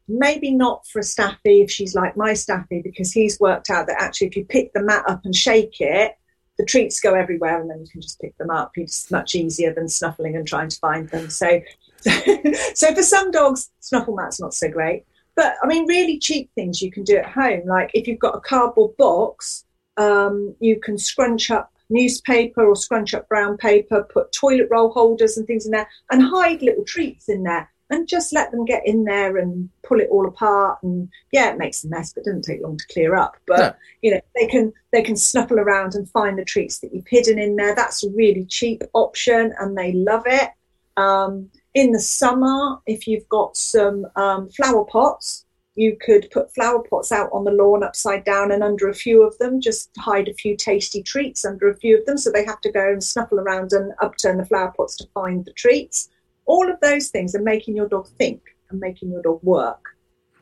Maybe 0.07 0.51
not 0.51 0.87
for 0.87 0.99
a 0.99 1.03
staffy 1.03 1.63
if 1.63 1.71
she's 1.71 1.95
like 1.95 2.17
my 2.17 2.35
staffy, 2.35 2.83
because 2.83 3.13
he's 3.13 3.41
worked 3.41 3.71
out 3.71 3.87
that 3.87 4.03
actually 4.03 4.29
if 4.29 4.37
you 4.37 4.45
pick 4.45 4.73
the 4.73 4.83
mat 4.83 5.05
up 5.09 5.25
and 5.25 5.35
shake 5.35 5.81
it, 5.81 6.17
the 6.59 6.65
treats 6.65 7.01
go 7.01 7.15
everywhere, 7.15 7.61
and 7.61 7.69
then 7.71 7.81
you 7.81 7.89
can 7.89 8.01
just 8.01 8.21
pick 8.21 8.37
them 8.39 8.51
up. 8.51 8.73
It's 8.77 9.11
much 9.11 9.35
easier 9.35 9.73
than 9.75 9.89
snuffling 9.89 10.37
and 10.37 10.47
trying 10.47 10.69
to 10.69 10.79
find 10.79 11.09
them. 11.09 11.29
So, 11.29 11.61
so 12.75 12.95
for 12.95 13.03
some 13.03 13.31
dogs, 13.31 13.71
snuffle 13.81 14.15
mat's 14.15 14.41
not 14.41 14.55
so 14.55 14.69
great. 14.69 15.05
But 15.37 15.57
I 15.63 15.67
mean, 15.67 15.87
really 15.87 16.19
cheap 16.19 16.51
things 16.55 16.81
you 16.81 16.91
can 16.91 17.05
do 17.05 17.17
at 17.17 17.27
home. 17.27 17.67
Like 17.67 17.91
if 17.95 18.07
you've 18.07 18.19
got 18.21 18.37
a 18.37 18.41
cardboard 18.41 18.97
box, 18.97 19.65
um, 19.97 20.55
you 20.61 20.79
can 20.81 20.99
scrunch 20.99 21.51
up 21.51 21.73
newspaper 21.91 22.65
or 22.65 22.77
scrunch 22.77 23.15
up 23.15 23.29
brown 23.29 23.57
paper, 23.57 24.03
put 24.05 24.33
toilet 24.33 24.69
roll 24.71 24.91
holders 24.93 25.37
and 25.37 25.47
things 25.47 25.67
in 25.67 25.73
there, 25.73 25.89
and 26.11 26.23
hide 26.23 26.63
little 26.63 26.85
treats 26.85 27.29
in 27.29 27.43
there, 27.43 27.71
and 27.91 28.09
just 28.09 28.33
let 28.33 28.51
them 28.51 28.65
get 28.65 28.87
in 28.87 29.05
there 29.05 29.37
and 29.37 29.69
pull 29.83 30.01
it 30.01 30.09
all 30.11 30.27
apart. 30.27 30.79
And 30.83 31.09
yeah, 31.33 31.51
it 31.51 31.59
makes 31.59 31.85
a 31.85 31.89
mess, 31.89 32.13
but 32.13 32.21
it 32.23 32.25
doesn't 32.25 32.43
take 32.43 32.63
long 32.63 32.79
to 32.79 32.87
clear 32.93 33.15
up. 33.15 33.37
But 33.47 33.59
No. 33.59 33.75
you 34.03 34.11
know, 34.13 34.21
they 34.35 34.47
can 34.47 34.73
they 34.93 35.03
can 35.03 35.17
snuffle 35.17 35.59
around 35.59 35.95
and 35.95 36.09
find 36.11 36.39
the 36.39 36.45
treats 36.45 36.79
that 36.79 36.95
you've 36.95 37.09
hidden 37.09 37.39
in 37.39 37.57
there. 37.57 37.75
That's 37.75 38.05
a 38.05 38.11
really 38.11 38.47
cheap 38.47 38.83
option, 38.95 39.53
and 39.59 39.77
they 39.77 39.93
love 39.93 40.23
it. 40.27 40.51
Um, 40.97 41.51
in 41.75 41.91
the 41.91 42.01
summer, 42.01 42.79
if 42.87 43.07
you've 43.07 43.29
got 43.29 43.57
some 43.57 44.07
um, 44.17 44.49
flower 44.51 44.85
pots, 44.85 45.45
you 45.75 45.97
could 46.01 46.31
put 46.31 46.55
flower 46.55 46.85
pots 46.89 47.11
out 47.11 47.29
on 47.33 47.43
the 47.43 47.51
lawn 47.51 47.83
upside 47.83 48.25
down 48.25 48.53
and 48.53 48.63
under 48.63 48.89
a 48.89 48.95
few 48.95 49.27
of 49.27 49.37
them, 49.39 49.61
just 49.61 49.91
hide 49.99 50.29
a 50.29 50.35
few 50.35 50.57
tasty 50.57 51.03
treats 51.03 51.45
under 51.45 51.69
a 51.69 51.77
few 51.77 51.99
of 51.99 52.07
them. 52.07 52.17
So 52.17 52.31
they 52.31 52.45
have 52.45 52.61
to 52.61 52.71
go 52.71 52.93
and 52.93 53.03
snuffle 53.03 53.41
around 53.41 53.73
and 53.73 53.93
upturn 54.01 54.39
the 54.39 54.47
flower 54.47 54.73
pots 54.77 54.97
to 54.99 55.09
find 55.13 55.45
the 55.45 55.53
treats. 55.53 56.11
All 56.47 56.71
of 56.71 56.79
those 56.81 57.09
things 57.09 57.35
are 57.35 57.43
making 57.43 57.75
your 57.75 57.89
dog 57.89 58.07
think 58.19 58.41
and 58.71 58.79
making 58.79 59.11
your 59.11 59.23
dog 59.23 59.41
work. 59.43 59.83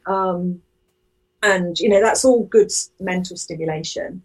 Um, 0.07 0.61
and, 1.43 1.79
you 1.79 1.89
know, 1.89 2.03
that's 2.03 2.27
all 2.27 2.45
good 2.45 2.71
mental 3.01 3.37
stimulation, 3.37 4.23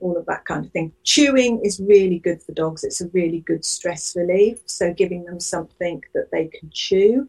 all 0.00 0.16
of 0.16 0.26
that 0.26 0.44
kind 0.44 0.64
of 0.64 0.72
thing. 0.72 0.92
Chewing 1.04 1.60
is 1.64 1.80
really 1.80 2.18
good 2.18 2.42
for 2.42 2.52
dogs. 2.52 2.84
It's 2.84 3.00
a 3.00 3.08
really 3.08 3.40
good 3.40 3.64
stress 3.64 4.14
relief. 4.14 4.58
So 4.66 4.92
giving 4.92 5.24
them 5.24 5.40
something 5.40 6.02
that 6.14 6.30
they 6.32 6.46
can 6.46 6.70
chew 6.72 7.28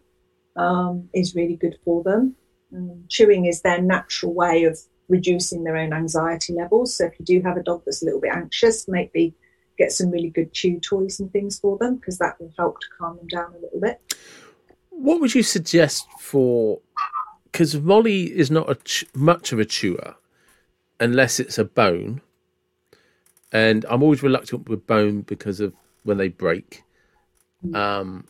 um, 0.55 1.09
is 1.13 1.35
really 1.35 1.55
good 1.55 1.77
for 1.83 2.03
them. 2.03 2.35
Um, 2.75 3.03
chewing 3.07 3.45
is 3.45 3.61
their 3.61 3.81
natural 3.81 4.33
way 4.33 4.65
of 4.65 4.77
reducing 5.07 5.63
their 5.63 5.77
own 5.77 5.93
anxiety 5.93 6.53
levels. 6.53 6.97
So 6.97 7.05
if 7.05 7.13
you 7.19 7.25
do 7.25 7.41
have 7.41 7.57
a 7.57 7.63
dog 7.63 7.83
that's 7.85 8.01
a 8.01 8.05
little 8.05 8.19
bit 8.19 8.33
anxious, 8.33 8.87
maybe 8.87 9.33
get 9.77 9.91
some 9.91 10.09
really 10.09 10.29
good 10.29 10.53
chew 10.53 10.79
toys 10.79 11.19
and 11.19 11.31
things 11.31 11.59
for 11.59 11.77
them 11.77 11.95
because 11.95 12.17
that 12.17 12.39
will 12.41 12.51
help 12.57 12.79
to 12.79 12.87
calm 12.97 13.17
them 13.17 13.27
down 13.27 13.53
a 13.55 13.59
little 13.59 13.79
bit. 13.79 14.01
What 14.89 15.21
would 15.21 15.35
you 15.35 15.43
suggest 15.43 16.07
for 16.19 16.79
because 17.51 17.79
Molly 17.79 18.25
is 18.25 18.51
not 18.51 18.83
ch- 18.83 19.05
much 19.15 19.51
of 19.51 19.59
a 19.59 19.65
chewer 19.65 20.15
unless 20.99 21.39
it's 21.39 21.57
a 21.57 21.65
bone, 21.65 22.21
and 23.51 23.85
I'm 23.89 24.03
always 24.03 24.23
reluctant 24.23 24.69
with 24.69 24.87
bone 24.87 25.21
because 25.21 25.59
of 25.59 25.73
when 26.03 26.17
they 26.17 26.29
break. 26.29 26.83
Um, 27.73 28.27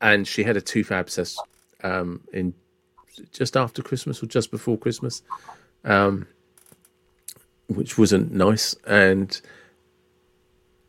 and 0.00 0.26
she 0.26 0.42
had 0.42 0.56
a 0.56 0.60
tooth 0.60 0.90
abscess 0.90 1.36
um, 1.82 2.22
in 2.32 2.54
just 3.32 3.56
after 3.56 3.82
Christmas 3.82 4.22
or 4.22 4.26
just 4.26 4.50
before 4.50 4.78
Christmas, 4.78 5.22
um, 5.84 6.26
which 7.68 7.98
wasn't 7.98 8.32
nice. 8.32 8.74
And 8.86 9.40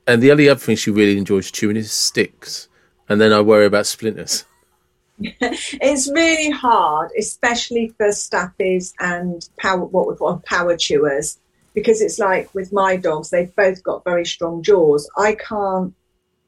and 0.08 0.22
the 0.22 0.32
only 0.32 0.50
other 0.50 0.60
thing 0.60 0.76
she 0.76 0.91
really 0.91 1.17
enjoys 1.17 1.52
chewing 1.52 1.78
is 1.78 1.91
sticks. 1.91 2.67
And 3.08 3.20
then 3.20 3.34
I 3.34 3.41
worry 3.41 3.65
about 3.65 3.86
splinters. 3.86 4.46
it's 5.20 6.10
really 6.10 6.50
hard, 6.50 7.12
especially 7.17 7.94
for 7.98 8.08
staffies 8.08 8.94
and 9.00 9.48
power 9.60 9.86
what 9.86 10.08
we 10.08 10.15
call 10.15 10.41
power 10.46 10.76
chewers, 10.76 11.39
because 11.74 12.02
it's 12.02 12.20
like 12.20 12.54
with 12.54 12.74
my 12.74 12.96
dogs, 12.96 13.30
they've 13.30 13.56
both 13.56 13.84
got 13.84 14.04
very 14.04 14.26
strong 14.26 14.62
jaws. 14.62 15.10
I 15.18 15.36
can't 15.36 15.94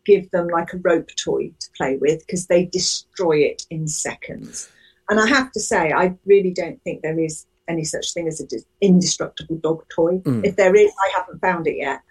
give 0.05 0.29
them 0.31 0.47
like 0.47 0.73
a 0.73 0.77
rope 0.77 1.09
toy 1.15 1.51
to 1.59 1.69
play 1.77 1.97
with 1.97 2.19
because 2.25 2.47
they 2.47 2.65
destroy 2.65 3.37
it 3.37 3.65
in 3.69 3.87
seconds. 3.87 4.69
And 5.09 5.19
I 5.19 5.27
have 5.27 5.51
to 5.53 5.59
say, 5.59 5.91
I 5.91 6.15
really 6.25 6.51
don't 6.51 6.81
think 6.83 7.01
there 7.01 7.19
is 7.19 7.45
any 7.67 7.83
such 7.83 8.13
thing 8.13 8.27
as 8.27 8.39
an 8.39 8.47
indestructible 8.81 9.57
dog 9.57 9.83
toy. 9.93 10.19
Mm. 10.19 10.45
If 10.45 10.55
there 10.55 10.75
is, 10.75 10.91
I 10.91 11.11
haven't 11.15 11.39
found 11.39 11.67
it 11.67 11.77
yet. 11.77 12.01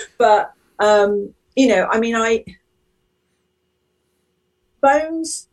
but 0.18 0.52
um, 0.78 1.34
you 1.56 1.68
know, 1.68 1.88
I 1.90 1.98
mean, 1.98 2.14
I 2.14 2.44
bones 4.80 5.48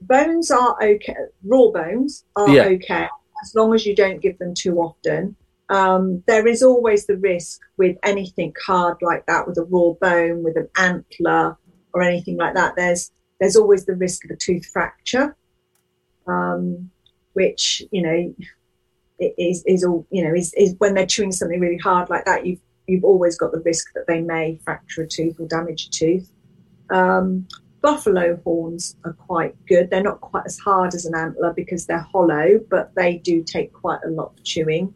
bones 0.00 0.50
are 0.50 0.76
okay. 0.82 1.14
Raw 1.44 1.70
bones 1.70 2.24
are 2.36 2.48
yeah. 2.48 2.64
okay 2.64 3.08
as 3.42 3.54
long 3.54 3.74
as 3.74 3.86
you 3.86 3.94
don't 3.94 4.20
give 4.20 4.38
them 4.38 4.54
too 4.54 4.78
often. 4.78 5.36
Um, 5.70 6.22
there 6.26 6.46
is 6.46 6.62
always 6.62 7.06
the 7.06 7.16
risk 7.16 7.60
with 7.76 7.96
anything 8.02 8.54
hard 8.64 8.96
like 9.02 9.26
that, 9.26 9.46
with 9.46 9.58
a 9.58 9.64
raw 9.64 9.92
bone, 10.00 10.42
with 10.42 10.56
an 10.56 10.68
antler, 10.78 11.56
or 11.92 12.02
anything 12.02 12.36
like 12.36 12.54
that. 12.54 12.74
There's 12.76 13.10
there's 13.40 13.56
always 13.56 13.84
the 13.84 13.94
risk 13.94 14.24
of 14.24 14.30
a 14.30 14.36
tooth 14.36 14.66
fracture, 14.66 15.36
um, 16.26 16.90
which 17.34 17.82
you 17.90 18.02
know 18.02 18.34
is 19.18 19.62
is 19.66 19.84
all 19.84 20.06
you 20.10 20.24
know 20.24 20.34
is, 20.34 20.54
is 20.54 20.74
when 20.78 20.94
they're 20.94 21.06
chewing 21.06 21.32
something 21.32 21.60
really 21.60 21.78
hard 21.78 22.08
like 22.08 22.24
that. 22.24 22.46
You've 22.46 22.60
you've 22.86 23.04
always 23.04 23.36
got 23.36 23.52
the 23.52 23.60
risk 23.60 23.92
that 23.94 24.06
they 24.06 24.22
may 24.22 24.58
fracture 24.64 25.02
a 25.02 25.06
tooth 25.06 25.38
or 25.38 25.46
damage 25.46 25.86
a 25.86 25.90
tooth. 25.90 26.30
Um, 26.90 27.46
buffalo 27.82 28.40
horns 28.42 28.96
are 29.04 29.12
quite 29.12 29.54
good. 29.66 29.90
They're 29.90 30.02
not 30.02 30.20
quite 30.20 30.46
as 30.46 30.58
hard 30.58 30.94
as 30.94 31.04
an 31.04 31.14
antler 31.14 31.52
because 31.52 31.86
they're 31.86 31.98
hollow, 31.98 32.60
but 32.70 32.94
they 32.94 33.18
do 33.18 33.42
take 33.42 33.72
quite 33.72 34.00
a 34.04 34.10
lot 34.10 34.32
of 34.36 34.44
chewing. 34.44 34.94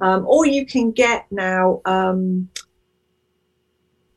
Um, 0.00 0.26
or 0.26 0.46
you 0.46 0.64
can 0.66 0.92
get 0.92 1.26
now 1.30 1.80
um, 1.84 2.48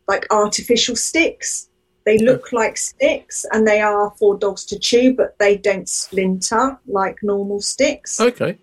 like 0.07 0.27
artificial 0.31 0.95
sticks. 0.95 1.69
They 2.05 2.17
look 2.17 2.51
like 2.51 2.77
sticks 2.77 3.45
and 3.51 3.67
they 3.67 3.79
are 3.79 4.11
for 4.17 4.37
dogs 4.37 4.65
to 4.65 4.79
chew, 4.79 5.13
but 5.13 5.37
they 5.39 5.57
don't 5.57 5.87
splinter 5.87 6.79
like 6.87 7.17
normal 7.21 7.61
sticks. 7.61 8.19
Okay. 8.19 8.57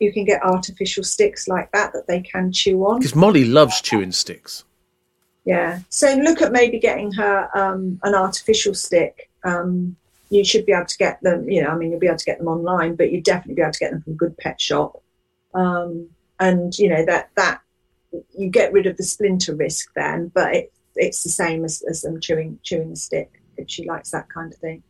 You 0.00 0.12
can 0.12 0.24
get 0.24 0.42
artificial 0.42 1.04
sticks 1.04 1.48
like 1.48 1.70
that 1.72 1.92
that 1.92 2.06
they 2.06 2.20
can 2.20 2.50
chew 2.52 2.86
on. 2.86 2.98
Because 2.98 3.14
Molly 3.14 3.44
loves 3.44 3.80
chewing 3.82 4.12
sticks. 4.12 4.64
Yeah. 5.44 5.80
So 5.90 6.14
look 6.14 6.40
at 6.40 6.50
maybe 6.50 6.78
getting 6.78 7.12
her 7.12 7.48
um, 7.54 8.00
an 8.02 8.14
artificial 8.14 8.74
stick. 8.74 9.28
Um, 9.44 9.96
you 10.30 10.44
should 10.44 10.66
be 10.66 10.72
able 10.72 10.86
to 10.86 10.96
get 10.96 11.22
them, 11.22 11.48
you 11.48 11.62
know, 11.62 11.68
I 11.68 11.76
mean, 11.76 11.90
you'll 11.90 12.00
be 12.00 12.06
able 12.06 12.16
to 12.16 12.24
get 12.24 12.38
them 12.38 12.48
online, 12.48 12.96
but 12.96 13.12
you'd 13.12 13.24
definitely 13.24 13.54
be 13.54 13.62
able 13.62 13.72
to 13.72 13.78
get 13.78 13.92
them 13.92 14.02
from 14.02 14.14
a 14.14 14.16
good 14.16 14.36
pet 14.38 14.60
shop. 14.60 15.02
Um, 15.54 16.08
and 16.40 16.76
you 16.78 16.88
know 16.88 17.04
that 17.04 17.30
that 17.36 17.60
you 18.36 18.48
get 18.48 18.72
rid 18.72 18.86
of 18.86 18.96
the 18.96 19.02
splinter 19.02 19.54
risk 19.54 19.92
then, 19.94 20.30
but 20.34 20.54
it, 20.54 20.72
it's 20.94 21.22
the 21.22 21.28
same 21.28 21.64
as, 21.64 21.82
as 21.88 22.02
them 22.02 22.20
chewing 22.20 22.58
chewing 22.62 22.92
a 22.92 22.96
stick 22.96 23.42
if 23.56 23.68
she 23.68 23.86
likes 23.86 24.10
that 24.10 24.28
kind 24.28 24.52
of 24.52 24.58
thing. 24.58 24.82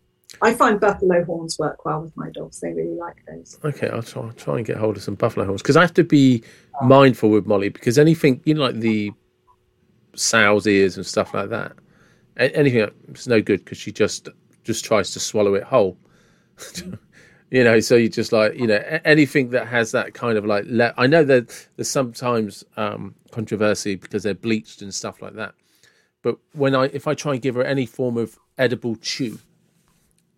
I 0.42 0.54
find 0.54 0.80
buffalo 0.80 1.24
horns 1.24 1.58
work 1.58 1.84
well 1.84 2.02
with 2.02 2.16
my 2.16 2.30
dogs. 2.30 2.60
They 2.60 2.72
really 2.72 2.94
like 2.94 3.16
those. 3.26 3.58
Okay, 3.64 3.88
I'll 3.88 4.02
try, 4.02 4.22
I'll 4.22 4.32
try 4.32 4.56
and 4.56 4.66
get 4.66 4.76
hold 4.76 4.96
of 4.96 5.02
some 5.02 5.14
buffalo 5.14 5.46
horns 5.46 5.62
because 5.62 5.76
I 5.76 5.82
have 5.82 5.94
to 5.94 6.04
be 6.04 6.42
mindful 6.82 7.30
with 7.30 7.46
Molly 7.46 7.68
because 7.68 7.98
anything 7.98 8.40
you 8.44 8.54
know, 8.54 8.62
like 8.62 8.80
the 8.80 9.12
sow's 10.14 10.66
ears 10.66 10.96
and 10.96 11.06
stuff 11.06 11.32
like 11.32 11.48
that, 11.50 11.72
anything 12.36 12.90
it's 13.08 13.26
no 13.26 13.40
good 13.40 13.64
because 13.64 13.78
she 13.78 13.92
just 13.92 14.28
just 14.64 14.84
tries 14.84 15.12
to 15.12 15.20
swallow 15.20 15.54
it 15.54 15.62
whole. 15.62 15.96
you 17.50 17.62
know 17.62 17.78
so 17.80 17.94
you 17.94 18.08
just 18.08 18.32
like 18.32 18.54
you 18.54 18.66
know 18.66 18.82
anything 19.04 19.50
that 19.50 19.66
has 19.66 19.92
that 19.92 20.14
kind 20.14 20.36
of 20.36 20.44
like 20.44 20.64
le- 20.66 20.94
i 20.96 21.06
know 21.06 21.22
that 21.22 21.68
there's 21.76 21.88
sometimes 21.88 22.64
um 22.76 23.14
controversy 23.30 23.94
because 23.96 24.22
they're 24.22 24.34
bleached 24.34 24.80
and 24.80 24.94
stuff 24.94 25.20
like 25.20 25.34
that. 25.34 25.54
But 26.22 26.38
when 26.52 26.74
i 26.74 26.86
if 26.86 27.06
i 27.06 27.14
try 27.14 27.34
and 27.34 27.42
give 27.42 27.54
her 27.54 27.62
any 27.62 27.86
form 27.86 28.16
of 28.16 28.38
edible 28.56 28.96
chew 28.96 29.38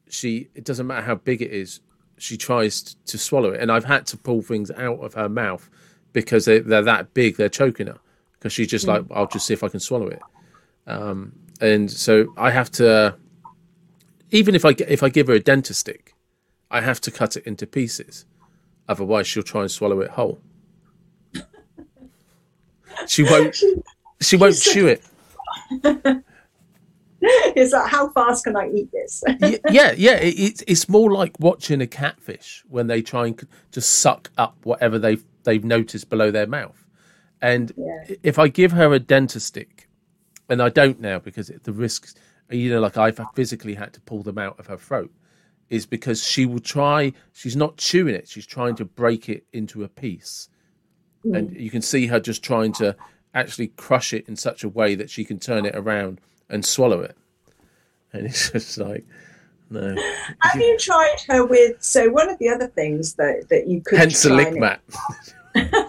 she 0.09 0.49
it 0.55 0.65
doesn't 0.65 0.87
matter 0.87 1.03
how 1.03 1.15
big 1.15 1.41
it 1.41 1.53
is 1.53 1.81
she 2.19 2.37
tries 2.37 2.83
to, 2.83 2.97
to 3.05 3.19
swallow 3.19 3.51
it. 3.51 3.61
And 3.61 3.71
i've 3.71 3.85
had 3.85 4.05
to 4.09 4.17
pull 4.17 4.43
things 4.43 4.71
out 4.73 4.99
of 4.99 5.15
her 5.15 5.29
mouth 5.29 5.71
because 6.13 6.47
they, 6.47 6.57
are 6.57 6.83
that 6.83 7.15
big 7.15 7.37
they're 7.37 7.49
choking 7.49 7.87
her 7.87 7.99
because 8.33 8.53
she's 8.53 8.69
just 8.69 8.87
mm. 8.87 8.89
like 8.89 9.05
i'll 9.13 9.29
just 9.29 9.47
see 9.47 9.55
if 9.55 9.63
i 9.63 9.69
can 9.69 9.81
swallow 9.81 10.09
it. 10.09 10.23
Um 10.87 11.33
and 11.61 11.91
so 11.91 12.33
i 12.37 12.51
have 12.51 12.71
to 12.73 13.17
even 14.33 14.55
if 14.57 14.65
i 14.65 14.75
if 14.89 15.03
i 15.05 15.09
give 15.09 15.29
her 15.29 15.35
a 15.35 15.41
Dentastix 15.41 16.01
I 16.71 16.81
have 16.81 17.01
to 17.03 17.11
cut 17.11 17.37
it 17.37 17.47
into 17.47 17.67
pieces. 17.67 18.27
Otherwise, 18.89 19.27
she'll 19.27 19.43
try 19.43 19.63
and 19.63 19.71
swallow 19.71 20.01
it 20.01 20.11
whole. 20.11 20.41
She 23.07 23.23
won't. 23.23 23.57
She 24.21 24.37
won't 24.37 24.59
chew 24.59 24.89
it. 24.89 25.05
It's 27.21 27.73
like, 27.73 27.91
how 27.91 28.09
fast 28.11 28.45
can 28.45 28.57
I 28.57 28.69
eat 28.71 28.91
this? 28.93 29.23
yeah, 29.71 29.93
yeah. 29.97 30.15
It, 30.15 30.63
it's 30.67 30.89
more 30.89 31.11
like 31.11 31.35
watching 31.41 31.81
a 31.81 31.87
catfish 31.87 32.65
when 32.69 32.87
they 32.87 33.03
try 33.03 33.27
and 33.27 33.49
just 33.73 33.95
suck 34.01 34.31
up 34.39 34.57
whatever 34.65 34.99
they've 34.99 35.25
they've 35.45 35.65
noticed 35.65 36.09
below 36.11 36.31
their 36.31 36.47
mouth. 36.47 36.85
And 37.41 37.73
yeah. 37.77 38.15
if 38.23 38.39
I 38.39 38.49
give 38.49 38.73
her 38.73 38.93
a 38.95 39.01
Dentastix, 39.01 39.87
and 40.49 40.63
I 40.63 40.69
don't 40.69 41.01
now 41.01 41.19
because 41.19 41.51
the 41.63 41.73
risks, 41.73 42.15
you 42.51 42.71
know, 42.71 42.81
like 42.81 42.97
I've 42.97 43.21
physically 43.35 43.75
had 43.75 43.93
to 43.95 44.01
pull 44.01 44.23
them 44.23 44.39
out 44.39 44.59
of 44.59 44.67
her 44.69 44.77
throat 44.77 45.13
is 45.71 45.87
because 45.87 46.25
she 46.27 46.47
will 46.47 46.61
try 46.61 47.13
she's 47.33 47.57
not 47.57 47.77
chewing 47.77 48.15
it 48.15 48.29
she's 48.29 48.47
trying 48.47 48.75
to 48.75 48.85
break 48.85 49.29
it 49.29 49.45
into 49.53 49.85
a 49.85 49.89
piece. 49.89 50.49
Mm. 51.25 51.37
and 51.37 51.57
you 51.57 51.69
can 51.69 51.83
see 51.83 52.07
her 52.07 52.21
just 52.21 52.45
trying 52.45 52.73
to 52.75 52.97
actually 53.35 53.69
crush 53.69 54.13
it 54.13 54.29
in 54.29 54.37
such 54.37 54.65
a 54.65 54.69
way 54.69 54.95
that 54.95 55.11
she 55.11 55.25
can 55.25 55.39
turn 55.39 55.67
it 55.67 55.75
around 55.75 56.21
and 56.49 56.65
swallow 56.65 57.01
it. 57.01 57.17
And 58.13 58.27
it's 58.27 58.51
just 58.53 58.79
like 58.79 59.05
no. 59.71 59.95
Have 60.41 60.61
you 60.61 60.79
tried 60.79 61.17
her 61.29 61.45
with 61.45 61.83
so 61.83 62.09
one 62.11 62.31
of 62.31 62.39
the 62.39 62.49
other 62.49 62.69
things 62.69 63.15
that 63.15 63.49
that 63.51 63.67
you 63.67 63.81
could 63.81 64.13
lick 64.27 64.59
mat. 64.59 64.81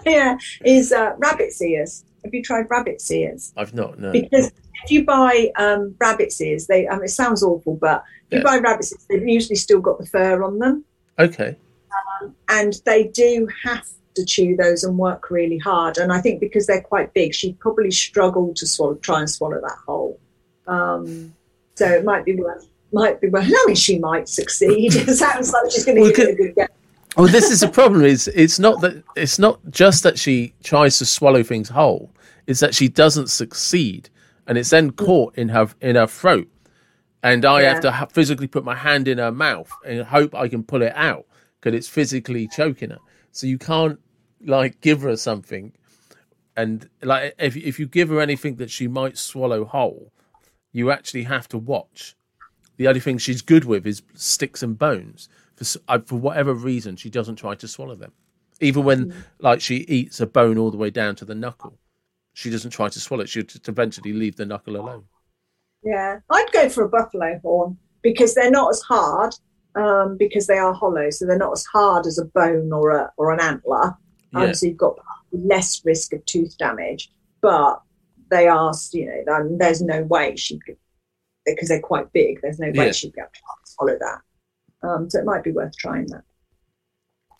Yeah 0.04 0.36
is 0.64 0.90
uh, 0.90 1.14
rabbit's 1.18 1.62
ears 1.62 2.04
have 2.24 2.34
you 2.34 2.42
tried 2.42 2.66
rabbit's 2.70 3.10
ears 3.10 3.52
i've 3.56 3.74
not 3.74 3.98
no 3.98 4.12
because 4.12 4.52
if 4.84 4.90
you 4.90 5.04
buy 5.04 5.50
um, 5.56 5.94
rabbit's 6.00 6.40
ears, 6.40 6.66
they 6.66 6.88
I 6.88 6.94
mean, 6.94 7.04
it 7.04 7.08
sounds 7.08 7.42
awful, 7.42 7.76
but 7.76 8.04
if 8.30 8.32
yeah. 8.32 8.38
you 8.38 8.44
buy 8.44 8.58
rabbit's 8.58 8.92
ears, 8.92 9.06
they've 9.08 9.28
usually 9.28 9.56
still 9.56 9.80
got 9.80 9.98
the 9.98 10.06
fur 10.06 10.42
on 10.42 10.58
them. 10.58 10.84
Okay. 11.18 11.56
Um, 12.22 12.34
and 12.48 12.80
they 12.86 13.08
do 13.08 13.48
have 13.64 13.86
to 14.14 14.24
chew 14.24 14.56
those 14.56 14.84
and 14.84 14.98
work 14.98 15.30
really 15.30 15.58
hard. 15.58 15.98
And 15.98 16.12
I 16.12 16.20
think 16.20 16.40
because 16.40 16.66
they're 16.66 16.80
quite 16.80 17.12
big, 17.14 17.34
she'd 17.34 17.58
probably 17.58 17.90
struggle 17.90 18.54
to 18.54 18.66
swallow, 18.66 18.94
try 18.96 19.20
and 19.20 19.30
swallow 19.30 19.60
that 19.60 19.78
whole. 19.86 20.18
Um, 20.66 21.34
so 21.74 21.88
it 21.88 22.04
might 22.04 22.24
be 22.24 22.36
worth. 22.36 22.66
Might 22.92 23.20
be 23.20 23.28
worth. 23.28 23.46
I 23.46 23.64
mean, 23.66 23.76
she 23.76 23.98
might 23.98 24.28
succeed. 24.28 24.94
it 24.94 25.14
sounds 25.14 25.52
like 25.52 25.70
she's 25.70 25.84
going 25.84 25.96
to 25.96 26.02
well, 26.02 26.12
give 26.12 26.28
it 26.28 26.32
a 26.32 26.36
good 26.36 26.54
go. 26.54 26.66
Well, 27.16 27.28
this 27.28 27.50
is 27.50 27.60
the 27.60 27.68
problem. 27.68 28.02
Is 28.02 28.28
it's 28.28 28.58
not 28.58 28.80
that 28.80 29.02
it's 29.16 29.38
not 29.38 29.60
just 29.70 30.02
that 30.02 30.18
she 30.18 30.54
tries 30.62 30.98
to 30.98 31.06
swallow 31.06 31.42
things 31.42 31.68
whole. 31.68 32.10
It's 32.46 32.60
that 32.60 32.74
she 32.74 32.88
doesn't 32.88 33.28
succeed 33.28 34.10
and 34.50 34.58
it's 34.58 34.70
then 34.70 34.90
mm. 34.90 34.96
caught 34.96 35.36
in 35.36 35.48
her 35.48 35.68
in 35.80 35.94
her 35.94 36.08
throat, 36.08 36.48
and 37.22 37.44
I 37.44 37.62
yeah. 37.62 37.72
have 37.72 37.80
to 37.82 37.92
ha- 37.92 38.06
physically 38.06 38.48
put 38.48 38.64
my 38.64 38.74
hand 38.74 39.06
in 39.06 39.18
her 39.18 39.30
mouth 39.30 39.70
and 39.86 40.02
hope 40.02 40.34
I 40.34 40.48
can 40.48 40.64
pull 40.64 40.82
it 40.82 40.92
out 40.96 41.24
because 41.60 41.76
it's 41.76 41.88
physically 41.88 42.48
choking 42.48 42.90
her. 42.90 42.98
So 43.30 43.46
you 43.46 43.58
can't 43.58 44.00
like 44.44 44.80
give 44.80 45.02
her 45.02 45.16
something, 45.16 45.72
and 46.56 46.90
like 47.00 47.36
if 47.38 47.56
if 47.56 47.78
you 47.78 47.86
give 47.86 48.08
her 48.08 48.20
anything 48.20 48.56
that 48.56 48.72
she 48.72 48.88
might 48.88 49.16
swallow 49.16 49.64
whole, 49.64 50.12
you 50.72 50.90
actually 50.90 51.22
have 51.22 51.46
to 51.48 51.58
watch. 51.58 52.16
The 52.76 52.88
only 52.88 53.00
thing 53.00 53.18
she's 53.18 53.42
good 53.42 53.64
with 53.64 53.86
is 53.86 54.02
sticks 54.14 54.64
and 54.64 54.76
bones. 54.76 55.28
For 55.62 55.80
uh, 55.88 55.98
for 56.04 56.16
whatever 56.16 56.54
reason, 56.54 56.96
she 56.96 57.10
doesn't 57.10 57.36
try 57.36 57.54
to 57.54 57.68
swallow 57.68 57.94
them, 57.94 58.12
even 58.60 58.84
when 58.84 59.12
mm. 59.12 59.14
like 59.40 59.60
she 59.60 59.76
eats 59.76 60.20
a 60.20 60.26
bone 60.26 60.58
all 60.58 60.70
the 60.70 60.76
way 60.76 60.90
down 60.90 61.16
to 61.16 61.24
the 61.24 61.34
knuckle 61.34 61.78
she 62.32 62.50
doesn't 62.50 62.70
try 62.70 62.88
to 62.88 63.00
swallow 63.00 63.24
it. 63.24 63.28
She'll 63.28 63.42
just 63.44 63.68
eventually 63.68 64.12
leave 64.12 64.36
the 64.36 64.46
knuckle 64.46 64.76
alone. 64.76 65.04
Yeah, 65.82 66.20
I'd 66.30 66.52
go 66.52 66.68
for 66.68 66.84
a 66.84 66.88
buffalo 66.88 67.38
horn 67.42 67.76
because 68.02 68.34
they're 68.34 68.50
not 68.50 68.70
as 68.70 68.80
hard 68.80 69.34
um, 69.74 70.16
because 70.16 70.46
they 70.46 70.58
are 70.58 70.72
hollow, 70.72 71.10
so 71.10 71.26
they're 71.26 71.38
not 71.38 71.52
as 71.52 71.64
hard 71.64 72.06
as 72.06 72.18
a 72.18 72.24
bone 72.24 72.72
or 72.72 72.90
a 72.90 73.12
or 73.16 73.32
an 73.32 73.40
antler. 73.40 73.96
Um, 74.34 74.42
Yeah. 74.42 74.52
So 74.52 74.66
you've 74.66 74.76
got 74.76 74.98
less 75.32 75.84
risk 75.84 76.12
of 76.12 76.24
tooth 76.26 76.56
damage, 76.58 77.10
but 77.40 77.82
they 78.30 78.46
are, 78.46 78.72
you 78.92 79.06
know, 79.06 79.34
um, 79.34 79.58
there's 79.58 79.82
no 79.82 80.02
way 80.04 80.36
she 80.36 80.58
could 80.60 80.76
because 81.44 81.68
they're 81.68 81.80
quite 81.80 82.12
big. 82.12 82.40
There's 82.42 82.58
no 82.58 82.68
way 82.68 82.86
Yeah. 82.86 82.92
she'd 82.92 83.12
be 83.12 83.20
able 83.20 83.30
to 83.32 83.40
swallow 83.64 83.98
that. 83.98 84.20
Um, 84.82 85.10
so 85.10 85.18
it 85.18 85.24
might 85.24 85.44
be 85.44 85.52
worth 85.52 85.76
trying 85.76 86.06
that. 86.06 86.24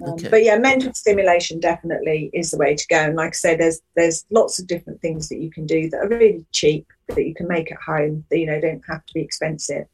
Um, 0.03 0.13
Okay. 0.15 0.29
But 0.29 0.45
yeah, 0.45 0.57
mental 0.57 0.95
stimulation 0.95 1.61
definitely 1.61 2.31
is 2.33 2.51
the 2.51 2.57
way 2.57 2.75
to 2.75 2.87
go. 2.89 2.97
And 2.97 3.17
like 3.17 3.33
I 3.33 3.37
say, 3.37 3.57
there's 3.57 3.81
there's 3.97 4.25
lots 4.31 4.59
of 4.59 4.67
different 4.67 5.01
things 5.01 5.29
that 5.29 5.39
you 5.39 5.51
can 5.51 5.67
do 5.67 5.91
that 5.91 6.05
are 6.05 6.09
really 6.09 6.45
cheap 6.53 6.87
that 7.09 7.27
you 7.27 7.35
can 7.35 7.49
make 7.49 7.71
at 7.71 7.79
home. 7.85 8.25
That 8.31 8.39
you 8.39 8.47
know 8.47 8.61
don't 8.61 8.83
have 8.89 9.05
to 9.05 9.15
be 9.15 9.21
expensive. 9.21 9.87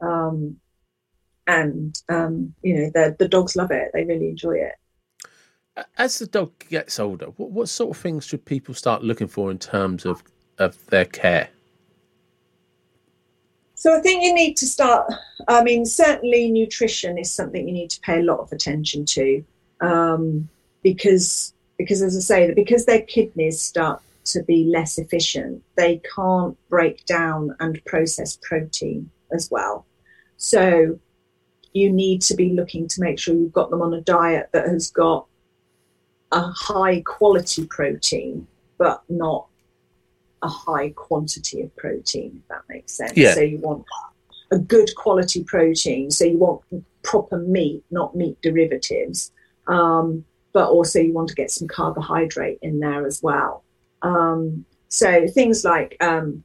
Um, 0.00 0.56
and 1.46 2.00
um, 2.08 2.54
you 2.62 2.74
know 2.74 2.90
the 2.94 3.16
the 3.18 3.28
dogs 3.28 3.56
love 3.56 3.70
it; 3.70 3.90
they 3.94 4.04
really 4.04 4.28
enjoy 4.28 4.56
it. 4.56 4.74
As 5.96 6.18
the 6.18 6.26
dog 6.26 6.52
gets 6.68 7.00
older, 7.00 7.26
what, 7.36 7.50
what 7.50 7.68
sort 7.68 7.96
of 7.96 8.02
things 8.02 8.26
should 8.26 8.44
people 8.44 8.74
start 8.74 9.02
looking 9.02 9.28
for 9.28 9.50
in 9.50 9.58
terms 9.58 10.04
of, 10.04 10.22
of 10.58 10.84
their 10.88 11.06
care? 11.06 11.48
So 13.82 13.96
I 13.96 14.00
think 14.00 14.22
you 14.22 14.32
need 14.32 14.56
to 14.58 14.66
start. 14.68 15.12
I 15.48 15.64
mean, 15.64 15.84
certainly 15.84 16.48
nutrition 16.52 17.18
is 17.18 17.32
something 17.32 17.66
you 17.66 17.74
need 17.74 17.90
to 17.90 18.00
pay 18.02 18.20
a 18.20 18.22
lot 18.22 18.38
of 18.38 18.52
attention 18.52 19.04
to, 19.06 19.44
um, 19.80 20.48
because 20.84 21.52
because 21.78 22.00
as 22.00 22.16
I 22.16 22.20
say, 22.20 22.54
because 22.54 22.86
their 22.86 23.02
kidneys 23.02 23.60
start 23.60 24.00
to 24.26 24.44
be 24.44 24.66
less 24.66 24.98
efficient, 24.98 25.64
they 25.74 26.00
can't 26.14 26.56
break 26.68 27.04
down 27.06 27.56
and 27.58 27.84
process 27.84 28.38
protein 28.40 29.10
as 29.32 29.50
well. 29.50 29.84
So 30.36 31.00
you 31.72 31.90
need 31.90 32.22
to 32.22 32.36
be 32.36 32.50
looking 32.50 32.86
to 32.86 33.00
make 33.00 33.18
sure 33.18 33.34
you've 33.34 33.52
got 33.52 33.70
them 33.70 33.82
on 33.82 33.94
a 33.94 34.00
diet 34.00 34.50
that 34.52 34.68
has 34.68 34.92
got 34.92 35.26
a 36.30 36.42
high 36.42 37.00
quality 37.00 37.66
protein, 37.66 38.46
but 38.78 39.02
not 39.08 39.48
a 40.42 40.48
high 40.48 40.90
quantity 40.90 41.62
of 41.62 41.74
protein, 41.76 42.42
if 42.42 42.48
that 42.48 42.62
makes 42.68 42.92
sense. 42.92 43.16
Yeah. 43.16 43.34
So 43.34 43.40
you 43.40 43.58
want 43.58 43.84
a 44.50 44.58
good 44.58 44.90
quality 44.96 45.44
protein. 45.44 46.10
So 46.10 46.24
you 46.24 46.38
want 46.38 46.62
proper 47.02 47.38
meat, 47.38 47.84
not 47.90 48.14
meat 48.16 48.40
derivatives. 48.42 49.32
Um, 49.66 50.24
but 50.52 50.68
also 50.68 51.00
you 51.00 51.12
want 51.12 51.28
to 51.28 51.34
get 51.34 51.50
some 51.50 51.68
carbohydrate 51.68 52.58
in 52.62 52.80
there 52.80 53.06
as 53.06 53.22
well. 53.22 53.64
Um, 54.02 54.64
so 54.88 55.26
things 55.28 55.64
like, 55.64 55.96
um, 56.00 56.44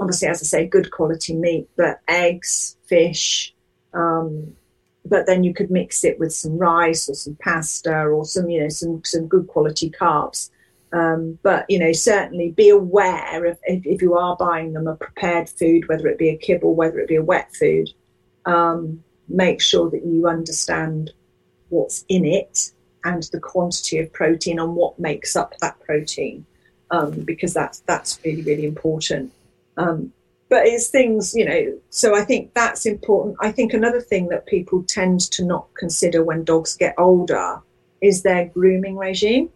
obviously, 0.00 0.28
as 0.28 0.42
I 0.42 0.46
say, 0.46 0.66
good 0.66 0.90
quality 0.90 1.34
meat, 1.34 1.68
but 1.76 2.00
eggs, 2.08 2.76
fish, 2.86 3.54
um, 3.92 4.56
but 5.04 5.26
then 5.26 5.44
you 5.44 5.54
could 5.54 5.70
mix 5.70 6.04
it 6.04 6.18
with 6.18 6.32
some 6.32 6.58
rice 6.58 7.08
or 7.08 7.14
some 7.14 7.36
pasta 7.36 8.04
or 8.06 8.24
some, 8.24 8.48
you 8.48 8.62
know, 8.62 8.68
some 8.68 9.02
some 9.04 9.28
good 9.28 9.46
quality 9.46 9.90
carbs. 9.90 10.50
Um, 10.96 11.38
but 11.42 11.66
you 11.68 11.78
know, 11.78 11.92
certainly 11.92 12.52
be 12.52 12.70
aware 12.70 13.44
of 13.44 13.58
if, 13.64 13.84
if 13.84 14.00
you 14.00 14.14
are 14.14 14.34
buying 14.36 14.72
them 14.72 14.86
a 14.86 14.96
prepared 14.96 15.46
food, 15.46 15.86
whether 15.88 16.08
it 16.08 16.16
be 16.16 16.30
a 16.30 16.38
kibble, 16.38 16.74
whether 16.74 16.98
it 16.98 17.08
be 17.08 17.16
a 17.16 17.22
wet 17.22 17.54
food. 17.54 17.90
Um, 18.46 19.02
make 19.28 19.60
sure 19.60 19.90
that 19.90 20.06
you 20.06 20.26
understand 20.26 21.12
what's 21.68 22.04
in 22.08 22.24
it 22.24 22.70
and 23.04 23.24
the 23.24 23.40
quantity 23.40 23.98
of 23.98 24.10
protein 24.12 24.58
and 24.58 24.74
what 24.74 24.98
makes 24.98 25.36
up 25.36 25.58
that 25.58 25.78
protein, 25.80 26.46
um, 26.90 27.10
because 27.20 27.52
that's 27.52 27.80
that's 27.80 28.18
really 28.24 28.42
really 28.42 28.64
important. 28.64 29.32
Um, 29.76 30.14
but 30.48 30.64
it's 30.64 30.88
things, 30.88 31.34
you 31.34 31.44
know, 31.44 31.78
so 31.90 32.16
I 32.16 32.24
think 32.24 32.54
that's 32.54 32.86
important. 32.86 33.36
I 33.40 33.52
think 33.52 33.74
another 33.74 34.00
thing 34.00 34.28
that 34.28 34.46
people 34.46 34.84
tend 34.84 35.20
to 35.32 35.44
not 35.44 35.66
consider 35.74 36.24
when 36.24 36.44
dogs 36.44 36.74
get 36.76 36.94
older 36.96 37.60
is 38.00 38.22
their 38.22 38.46
grooming 38.46 38.96
regime. 38.96 39.50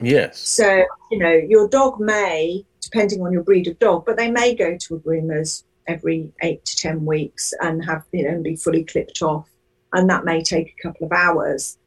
Yes. 0.00 0.40
So, 0.40 0.84
you 1.10 1.18
know, 1.18 1.32
your 1.32 1.68
dog 1.68 2.00
may, 2.00 2.64
depending 2.80 3.22
on 3.22 3.32
your 3.32 3.42
breed 3.42 3.68
of 3.68 3.78
dog, 3.78 4.04
but 4.04 4.16
they 4.16 4.30
may 4.30 4.54
go 4.54 4.76
to 4.76 4.94
a 4.94 4.98
groomer's 4.98 5.64
every 5.86 6.32
eight 6.42 6.64
to 6.64 6.76
10 6.76 7.04
weeks 7.04 7.52
and 7.60 7.84
have, 7.84 8.04
you 8.12 8.28
know, 8.28 8.42
be 8.42 8.56
fully 8.56 8.84
clipped 8.84 9.22
off. 9.22 9.48
And 9.92 10.08
that 10.10 10.24
may 10.24 10.42
take 10.42 10.74
a 10.78 10.82
couple 10.82 11.06
of 11.06 11.12
hours. 11.12 11.78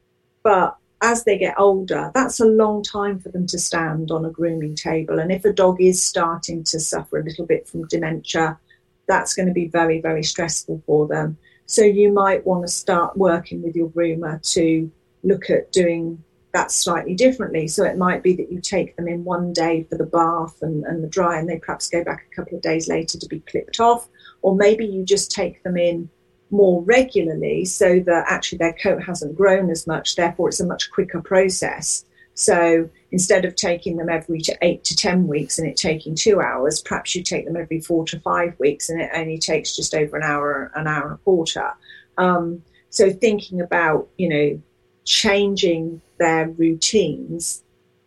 But 0.42 0.76
as 1.02 1.24
they 1.24 1.38
get 1.38 1.58
older, 1.58 2.10
that's 2.14 2.40
a 2.40 2.46
long 2.46 2.82
time 2.82 3.18
for 3.18 3.28
them 3.28 3.46
to 3.48 3.58
stand 3.58 4.10
on 4.10 4.24
a 4.24 4.30
grooming 4.30 4.74
table. 4.74 5.18
And 5.18 5.30
if 5.30 5.44
a 5.44 5.52
dog 5.52 5.80
is 5.80 6.02
starting 6.02 6.64
to 6.64 6.80
suffer 6.80 7.18
a 7.18 7.24
little 7.24 7.46
bit 7.46 7.68
from 7.68 7.86
dementia, 7.86 8.58
that's 9.06 9.34
going 9.34 9.48
to 9.48 9.54
be 9.54 9.68
very, 9.68 10.00
very 10.00 10.22
stressful 10.22 10.82
for 10.86 11.06
them. 11.06 11.36
So 11.66 11.82
you 11.82 12.12
might 12.12 12.46
want 12.46 12.66
to 12.66 12.72
start 12.72 13.16
working 13.16 13.62
with 13.62 13.76
your 13.76 13.90
groomer 13.90 14.40
to 14.54 14.90
look 15.22 15.50
at 15.50 15.70
doing 15.72 16.22
that 16.58 16.72
slightly 16.72 17.14
differently. 17.14 17.68
So 17.68 17.84
it 17.84 17.96
might 17.96 18.22
be 18.22 18.34
that 18.34 18.50
you 18.50 18.60
take 18.60 18.96
them 18.96 19.06
in 19.06 19.22
one 19.22 19.52
day 19.52 19.84
for 19.88 19.96
the 19.96 20.04
bath 20.04 20.60
and, 20.60 20.84
and 20.84 21.04
the 21.04 21.08
dry, 21.08 21.38
and 21.38 21.48
they 21.48 21.58
perhaps 21.58 21.88
go 21.88 22.02
back 22.02 22.26
a 22.30 22.34
couple 22.34 22.56
of 22.56 22.62
days 22.62 22.88
later 22.88 23.16
to 23.16 23.28
be 23.28 23.40
clipped 23.40 23.78
off. 23.78 24.08
Or 24.42 24.56
maybe 24.56 24.84
you 24.84 25.04
just 25.04 25.30
take 25.30 25.62
them 25.62 25.76
in 25.76 26.10
more 26.50 26.82
regularly 26.82 27.64
so 27.64 28.00
that 28.00 28.24
actually 28.28 28.58
their 28.58 28.72
coat 28.72 29.02
hasn't 29.02 29.36
grown 29.36 29.70
as 29.70 29.86
much, 29.86 30.16
therefore 30.16 30.48
it's 30.48 30.60
a 30.60 30.66
much 30.66 30.90
quicker 30.90 31.22
process. 31.22 32.04
So 32.34 32.88
instead 33.12 33.44
of 33.44 33.54
taking 33.54 33.96
them 33.96 34.08
every 34.08 34.40
to 34.40 34.56
eight 34.62 34.82
to 34.84 34.96
10 34.96 35.28
weeks 35.28 35.58
and 35.58 35.68
it 35.68 35.76
taking 35.76 36.16
two 36.16 36.40
hours, 36.40 36.80
perhaps 36.80 37.14
you 37.14 37.22
take 37.22 37.44
them 37.44 37.56
every 37.56 37.80
four 37.80 38.04
to 38.06 38.18
five 38.20 38.58
weeks 38.58 38.88
and 38.88 39.00
it 39.00 39.10
only 39.14 39.38
takes 39.38 39.76
just 39.76 39.94
over 39.94 40.16
an 40.16 40.24
hour, 40.24 40.72
an 40.74 40.88
hour 40.88 41.04
and 41.04 41.14
a 41.14 41.18
quarter. 41.18 41.70
Um, 42.16 42.62
so 42.90 43.12
thinking 43.12 43.60
about, 43.60 44.08
you 44.16 44.28
know, 44.28 44.62
changing 45.08 46.00
their 46.18 46.48
routines 46.50 47.62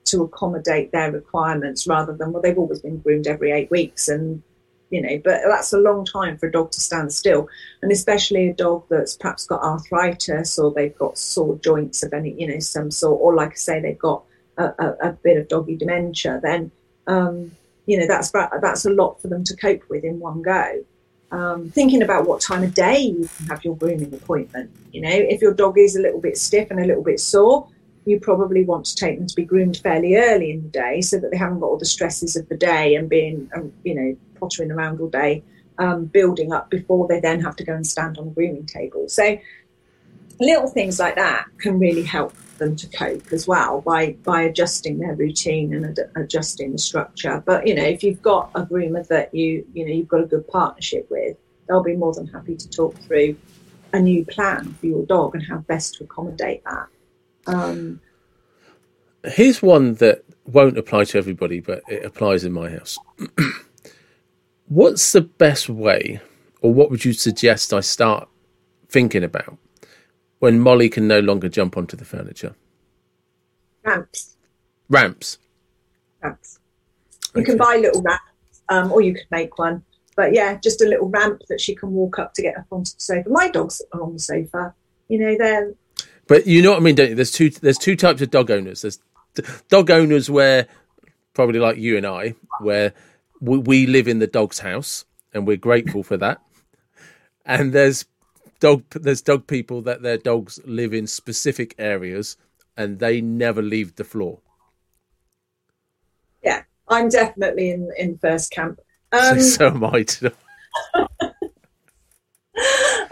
to 0.05 0.23
accommodate 0.23 0.91
their 0.91 1.11
requirements 1.11 1.87
rather 1.87 2.13
than, 2.13 2.31
well, 2.31 2.41
they've 2.41 2.57
always 2.57 2.79
been 2.79 2.99
groomed 2.99 3.27
every 3.27 3.51
eight 3.51 3.71
weeks 3.71 4.07
and 4.07 4.43
you 4.91 5.01
know, 5.01 5.21
but 5.23 5.39
that's 5.47 5.71
a 5.71 5.79
long 5.79 6.03
time 6.05 6.37
for 6.37 6.47
a 6.47 6.51
dog 6.51 6.69
to 6.71 6.81
stand 6.81 7.13
still, 7.13 7.47
and 7.81 7.93
especially 7.93 8.49
a 8.49 8.53
dog 8.53 8.83
that's 8.89 9.15
perhaps 9.15 9.47
got 9.47 9.63
arthritis 9.63 10.59
or 10.59 10.73
they've 10.73 10.97
got 10.97 11.17
sore 11.17 11.57
joints 11.63 12.03
of 12.03 12.11
any, 12.11 12.33
you 12.33 12.45
know, 12.45 12.59
some 12.59 12.91
sort, 12.91 13.17
or 13.21 13.33
like 13.33 13.51
I 13.51 13.55
say, 13.55 13.79
they've 13.79 13.97
got 13.97 14.21
a, 14.57 14.65
a, 14.65 14.97
a 15.01 15.11
bit 15.13 15.37
of 15.37 15.47
doggy 15.47 15.77
dementia. 15.77 16.41
Then, 16.43 16.71
um, 17.07 17.51
you 17.85 17.97
know, 17.97 18.05
that's 18.05 18.31
that's 18.31 18.83
a 18.83 18.89
lot 18.89 19.21
for 19.21 19.29
them 19.29 19.45
to 19.45 19.55
cope 19.55 19.89
with 19.89 20.03
in 20.03 20.19
one 20.19 20.41
go. 20.41 20.83
Um, 21.31 21.69
thinking 21.69 22.01
about 22.01 22.27
what 22.27 22.41
time 22.41 22.61
of 22.61 22.73
day 22.73 22.99
you 22.99 23.29
can 23.37 23.45
have 23.47 23.63
your 23.63 23.77
grooming 23.77 24.13
appointment. 24.13 24.69
You 24.91 25.01
know, 25.01 25.09
if 25.09 25.41
your 25.41 25.53
dog 25.53 25.77
is 25.77 25.95
a 25.95 26.01
little 26.01 26.19
bit 26.19 26.37
stiff 26.37 26.69
and 26.69 26.79
a 26.79 26.85
little 26.85 27.03
bit 27.03 27.21
sore, 27.21 27.69
you 28.05 28.19
probably 28.19 28.65
want 28.65 28.85
to 28.85 28.95
take 28.95 29.17
them 29.17 29.27
to 29.27 29.35
be 29.35 29.45
groomed 29.45 29.77
fairly 29.77 30.15
early 30.15 30.51
in 30.51 30.63
the 30.63 30.69
day 30.69 31.01
so 31.01 31.19
that 31.19 31.31
they 31.31 31.37
haven't 31.37 31.59
got 31.59 31.67
all 31.67 31.77
the 31.77 31.85
stresses 31.85 32.35
of 32.35 32.49
the 32.49 32.57
day 32.57 32.95
and 32.95 33.09
being, 33.09 33.49
um, 33.55 33.71
you 33.83 33.95
know, 33.95 34.17
pottering 34.39 34.71
around 34.71 34.99
all 34.99 35.07
day, 35.07 35.43
um, 35.77 36.05
building 36.05 36.51
up 36.51 36.69
before 36.69 37.07
they 37.07 37.19
then 37.19 37.39
have 37.39 37.55
to 37.55 37.63
go 37.63 37.73
and 37.73 37.85
stand 37.85 38.17
on 38.17 38.27
a 38.27 38.31
grooming 38.31 38.65
table. 38.65 39.07
So 39.07 39.37
little 40.39 40.67
things 40.67 40.99
like 40.99 41.15
that 41.15 41.45
can 41.59 41.79
really 41.79 42.03
help 42.03 42.33
them 42.61 42.75
to 42.75 42.87
cope 42.87 43.33
as 43.33 43.47
well 43.47 43.81
by 43.81 44.13
by 44.23 44.43
adjusting 44.43 44.99
their 44.99 45.15
routine 45.15 45.73
and 45.73 45.97
ad- 45.97 46.11
adjusting 46.15 46.71
the 46.71 46.77
structure. 46.77 47.43
But 47.45 47.67
you 47.67 47.75
know, 47.75 47.83
if 47.83 48.03
you've 48.03 48.21
got 48.21 48.51
a 48.55 48.61
groomer 48.61 49.05
that 49.07 49.33
you 49.33 49.65
you 49.73 49.85
know 49.85 49.91
you've 49.91 50.07
got 50.07 50.21
a 50.21 50.25
good 50.25 50.47
partnership 50.47 51.07
with, 51.09 51.35
they'll 51.67 51.83
be 51.83 51.95
more 51.95 52.13
than 52.13 52.27
happy 52.27 52.55
to 52.55 52.69
talk 52.69 52.95
through 53.01 53.35
a 53.93 53.99
new 53.99 54.23
plan 54.25 54.73
for 54.79 54.85
your 54.85 55.05
dog 55.07 55.35
and 55.35 55.43
how 55.45 55.57
best 55.57 55.95
to 55.95 56.05
accommodate 56.05 56.63
that. 56.63 56.87
Um, 57.47 57.99
Here's 59.25 59.61
one 59.61 59.95
that 59.95 60.23
won't 60.45 60.77
apply 60.77 61.03
to 61.05 61.17
everybody, 61.17 61.59
but 61.59 61.83
it 61.89 62.05
applies 62.05 62.43
in 62.43 62.53
my 62.53 62.69
house. 62.69 62.97
What's 64.67 65.11
the 65.11 65.21
best 65.21 65.67
way, 65.67 66.21
or 66.61 66.73
what 66.73 66.89
would 66.89 67.03
you 67.03 67.11
suggest 67.11 67.73
I 67.73 67.81
start 67.81 68.29
thinking 68.87 69.23
about 69.23 69.57
when 70.41 70.59
Molly 70.59 70.89
can 70.89 71.07
no 71.07 71.21
longer 71.21 71.49
jump 71.49 71.77
onto 71.77 71.97
the 71.97 72.05
furniture? 72.05 72.55
ramps, 73.85 74.37
Ramps. 74.89 75.39
ramps. 76.21 76.59
You 77.35 77.43
can 77.43 77.57
buy 77.57 77.77
little 77.81 78.01
ramps, 78.01 78.63
um, 78.69 78.91
or 78.91 79.01
you 79.01 79.13
could 79.13 79.27
make 79.31 79.57
one. 79.59 79.83
But 80.17 80.33
yeah, 80.33 80.59
just 80.63 80.81
a 80.81 80.85
little 80.87 81.09
ramp 81.09 81.41
that 81.49 81.61
she 81.61 81.75
can 81.75 81.91
walk 81.93 82.19
up 82.19 82.33
to 82.35 82.41
get 82.43 82.57
up 82.57 82.65
onto 82.71 82.91
the 82.93 82.99
sofa. 83.01 83.29
My 83.29 83.49
dogs 83.49 83.81
are 83.93 84.01
on 84.03 84.13
the 84.13 84.19
sofa. 84.19 84.75
You 85.09 85.19
know, 85.19 85.37
they're 85.37 85.73
But 86.27 86.47
you 86.47 86.61
know 86.61 86.71
what 86.71 86.79
I 86.79 86.83
mean, 86.83 86.95
don't 86.95 87.09
you? 87.09 87.15
There's 87.15 87.31
two. 87.31 87.49
There's 87.51 87.77
two 87.77 87.95
types 87.95 88.21
of 88.21 88.31
dog 88.31 88.51
owners. 88.51 88.81
There's 88.83 88.99
d- 89.35 89.43
dog 89.69 89.91
owners 89.91 90.29
where, 90.29 90.67
probably 91.33 91.59
like 91.59 91.77
you 91.77 91.97
and 91.97 92.05
I, 92.07 92.35
where 92.59 92.93
we, 93.41 93.59
we 93.59 93.87
live 93.87 94.07
in 94.07 94.19
the 94.19 94.27
dog's 94.27 94.59
house 94.59 95.05
and 95.33 95.47
we're 95.47 95.57
grateful 95.57 96.03
for 96.03 96.17
that. 96.17 96.41
And 97.45 97.73
there's 97.73 98.05
dog. 98.61 98.83
There's 98.91 99.21
dog 99.21 99.47
people 99.47 99.81
that 99.81 100.01
their 100.01 100.17
dogs 100.17 100.59
live 100.63 100.93
in 100.93 101.07
specific 101.07 101.75
areas 101.77 102.37
and 102.77 102.99
they 102.99 103.19
never 103.19 103.61
leave 103.61 103.95
the 103.95 104.05
floor. 104.05 104.39
yeah. 106.41 106.63
I'm 106.87 107.09
definitely 107.09 107.71
in 107.71 107.89
in 107.97 108.17
first 108.17 108.51
camp. 108.51 108.79
Um, 109.11 109.39
so 109.41 109.67
am 109.67 109.83
I. 109.83 110.05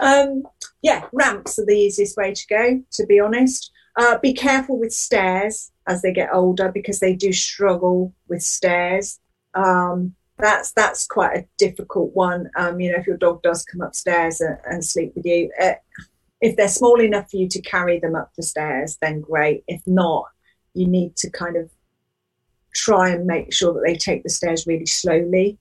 um, 0.00 0.44
yeah, 0.82 1.06
ramps 1.12 1.58
are 1.58 1.66
the 1.66 1.74
easiest 1.74 2.16
way 2.16 2.32
to 2.32 2.46
go, 2.48 2.82
to 2.92 3.06
be 3.06 3.20
honest. 3.20 3.70
Uh, 3.96 4.18
be 4.18 4.32
careful 4.32 4.78
with 4.78 4.92
stairs 4.92 5.72
as 5.86 6.00
they 6.02 6.12
get 6.12 6.32
older 6.32 6.70
because 6.72 7.00
they 7.00 7.14
do 7.14 7.32
struggle 7.32 8.14
with 8.28 8.42
stairs. 8.42 9.18
Um, 9.54 10.14
that's 10.40 10.72
that's 10.72 11.06
quite 11.06 11.36
a 11.36 11.46
difficult 11.58 12.14
one. 12.14 12.50
Um, 12.56 12.80
you 12.80 12.90
know, 12.90 12.98
if 12.98 13.06
your 13.06 13.16
dog 13.16 13.42
does 13.42 13.64
come 13.64 13.80
upstairs 13.80 14.40
and, 14.40 14.58
and 14.64 14.84
sleep 14.84 15.12
with 15.14 15.26
you, 15.26 15.50
uh, 15.60 15.74
if 16.40 16.56
they're 16.56 16.68
small 16.68 17.00
enough 17.00 17.30
for 17.30 17.36
you 17.36 17.48
to 17.48 17.60
carry 17.62 17.98
them 17.98 18.14
up 18.14 18.32
the 18.36 18.42
stairs, 18.42 18.98
then 19.00 19.20
great. 19.20 19.64
If 19.68 19.82
not, 19.86 20.24
you 20.74 20.86
need 20.86 21.16
to 21.16 21.30
kind 21.30 21.56
of 21.56 21.70
try 22.74 23.10
and 23.10 23.26
make 23.26 23.52
sure 23.52 23.74
that 23.74 23.82
they 23.84 23.94
take 23.94 24.22
the 24.22 24.30
stairs 24.30 24.66
really 24.66 24.86
slowly. 24.86 25.58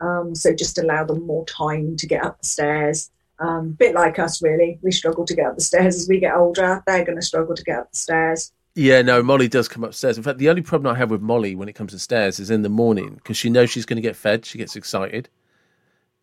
Um, 0.00 0.34
so 0.34 0.52
just 0.54 0.78
allow 0.78 1.04
them 1.04 1.26
more 1.26 1.44
time 1.46 1.96
to 1.96 2.06
get 2.06 2.24
up 2.24 2.40
the 2.40 2.46
stairs. 2.46 3.10
Um, 3.38 3.72
bit 3.72 3.94
like 3.94 4.18
us, 4.18 4.42
really. 4.42 4.78
We 4.82 4.92
struggle 4.92 5.24
to 5.24 5.34
get 5.34 5.46
up 5.46 5.56
the 5.56 5.62
stairs 5.62 5.96
as 5.96 6.08
we 6.08 6.20
get 6.20 6.34
older. 6.34 6.82
They're 6.86 7.04
going 7.04 7.18
to 7.18 7.26
struggle 7.26 7.54
to 7.54 7.64
get 7.64 7.78
up 7.78 7.90
the 7.90 7.98
stairs. 7.98 8.52
Yeah, 8.74 9.02
no, 9.02 9.22
Molly 9.22 9.48
does 9.48 9.68
come 9.68 9.84
upstairs. 9.84 10.16
In 10.16 10.22
fact, 10.22 10.38
the 10.38 10.48
only 10.48 10.62
problem 10.62 10.94
I 10.94 10.98
have 10.98 11.10
with 11.10 11.20
Molly 11.20 11.54
when 11.54 11.68
it 11.68 11.74
comes 11.74 11.92
to 11.92 11.98
stairs 11.98 12.40
is 12.40 12.50
in 12.50 12.62
the 12.62 12.70
morning 12.70 13.16
because 13.16 13.36
she 13.36 13.50
knows 13.50 13.70
she's 13.70 13.84
going 13.84 13.96
to 13.96 14.02
get 14.02 14.16
fed. 14.16 14.46
She 14.46 14.56
gets 14.56 14.76
excited. 14.76 15.28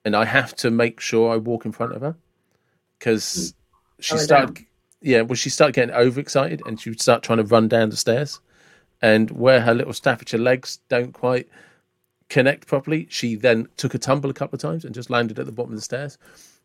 And 0.04 0.16
I 0.16 0.26
have 0.26 0.56
to 0.58 0.72
make 0.72 1.00
sure 1.00 1.32
I 1.32 1.38
walk 1.38 1.66
in 1.66 1.72
front 1.72 1.94
of 1.94 2.02
her 2.02 2.16
because 2.98 3.54
she 4.00 4.18
started, 4.18 4.66
yeah, 5.02 5.22
well, 5.22 5.36
she 5.36 5.50
started 5.50 5.76
getting 5.76 5.94
overexcited 5.94 6.62
and 6.66 6.80
she 6.82 6.90
would 6.90 7.02
start 7.02 7.22
trying 7.22 7.38
to 7.38 7.44
run 7.44 7.68
down 7.68 7.90
the 7.90 7.98
stairs. 7.98 8.40
And 9.02 9.30
where 9.32 9.62
her 9.62 9.76
little 9.76 9.94
Staffordshire 9.94 10.40
legs 10.40 10.80
don't 10.90 11.14
quite 11.14 11.48
connect 12.30 12.68
properly, 12.68 13.08
she 13.10 13.36
then 13.36 13.68
took 13.78 13.94
a 13.94 14.00
tumble 14.00 14.30
a 14.30 14.34
couple 14.34 14.56
of 14.56 14.62
times 14.62 14.86
and 14.86 14.96
just 14.96 15.10
landed 15.10 15.38
at 15.38 15.46
the 15.46 15.52
bottom 15.52 15.74
of 15.74 15.78
the 15.78 15.84
stairs. 15.84 16.18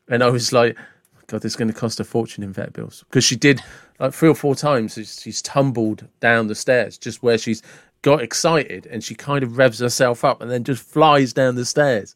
And 0.08 0.22
I 0.22 0.30
was 0.30 0.52
like, 0.52 0.78
God, 1.26 1.42
this 1.42 1.52
is 1.52 1.56
going 1.56 1.68
to 1.68 1.74
cost 1.74 2.00
a 2.00 2.04
fortune 2.04 2.44
in 2.44 2.52
vet 2.52 2.72
bills 2.72 3.04
because 3.08 3.24
she 3.24 3.36
did 3.36 3.62
like 3.98 4.12
three 4.12 4.28
or 4.28 4.34
four 4.34 4.54
times. 4.54 4.94
She's, 4.94 5.20
she's, 5.20 5.42
tumbled 5.42 6.06
down 6.20 6.48
the 6.48 6.54
stairs 6.54 6.98
just 6.98 7.22
where 7.22 7.38
she's 7.38 7.62
got 8.02 8.22
excited 8.22 8.86
and 8.86 9.02
she 9.02 9.14
kind 9.14 9.42
of 9.42 9.56
revs 9.56 9.78
herself 9.78 10.24
up 10.24 10.42
and 10.42 10.50
then 10.50 10.64
just 10.64 10.82
flies 10.82 11.32
down 11.32 11.54
the 11.54 11.64
stairs. 11.64 12.14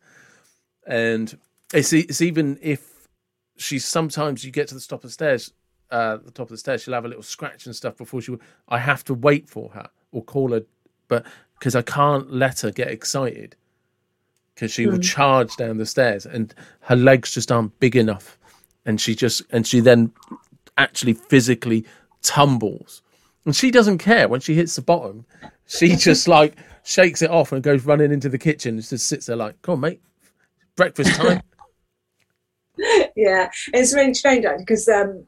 And 0.86 1.38
it's 1.72 1.92
it's 1.92 2.20
even 2.20 2.58
if 2.60 3.08
she's 3.56 3.84
sometimes 3.84 4.44
you 4.44 4.50
get 4.50 4.68
to 4.68 4.74
the 4.74 4.80
top 4.80 5.04
of 5.04 5.10
the 5.10 5.12
stairs, 5.12 5.52
uh, 5.90 6.18
the 6.18 6.30
top 6.30 6.46
of 6.46 6.50
the 6.50 6.58
stairs, 6.58 6.82
she'll 6.82 6.94
have 6.94 7.04
a 7.04 7.08
little 7.08 7.22
scratch 7.22 7.66
and 7.66 7.74
stuff 7.74 7.96
before 7.96 8.20
she. 8.20 8.36
I 8.68 8.78
have 8.78 9.04
to 9.04 9.14
wait 9.14 9.48
for 9.48 9.70
her 9.70 9.88
or 10.12 10.22
call 10.22 10.52
her, 10.52 10.62
but 11.08 11.24
because 11.58 11.74
I 11.74 11.82
can't 11.82 12.32
let 12.32 12.60
her 12.60 12.70
get 12.70 12.88
excited 12.88 13.56
because 14.54 14.72
she 14.72 14.84
mm. 14.84 14.92
will 14.92 14.98
charge 14.98 15.56
down 15.56 15.78
the 15.78 15.86
stairs 15.86 16.26
and 16.26 16.54
her 16.80 16.96
legs 16.96 17.32
just 17.32 17.52
aren't 17.52 17.78
big 17.80 17.96
enough 17.96 18.38
and 18.84 19.00
she 19.00 19.14
just 19.14 19.42
and 19.50 19.66
she 19.66 19.80
then 19.80 20.12
actually 20.76 21.14
physically 21.14 21.84
tumbles. 22.22 23.02
And 23.44 23.56
she 23.56 23.70
doesn't 23.70 23.98
care. 23.98 24.28
When 24.28 24.40
she 24.40 24.54
hits 24.54 24.76
the 24.76 24.82
bottom 24.82 25.24
she 25.68 25.94
just 25.96 26.26
like 26.26 26.56
shakes 26.82 27.22
it 27.22 27.30
off 27.30 27.52
and 27.52 27.62
goes 27.62 27.84
running 27.84 28.10
into 28.10 28.28
the 28.28 28.38
kitchen 28.38 28.74
and 28.74 28.84
just 28.84 29.06
sits 29.06 29.26
there 29.26 29.36
like 29.36 29.60
come 29.62 29.74
on 29.74 29.80
mate. 29.80 30.02
Breakfast 30.74 31.14
time. 31.14 31.40
Yeah. 33.16 33.50
It's 33.74 33.92
really 33.92 34.14
strange 34.14 34.46
because 34.56 34.88
um, 34.88 35.26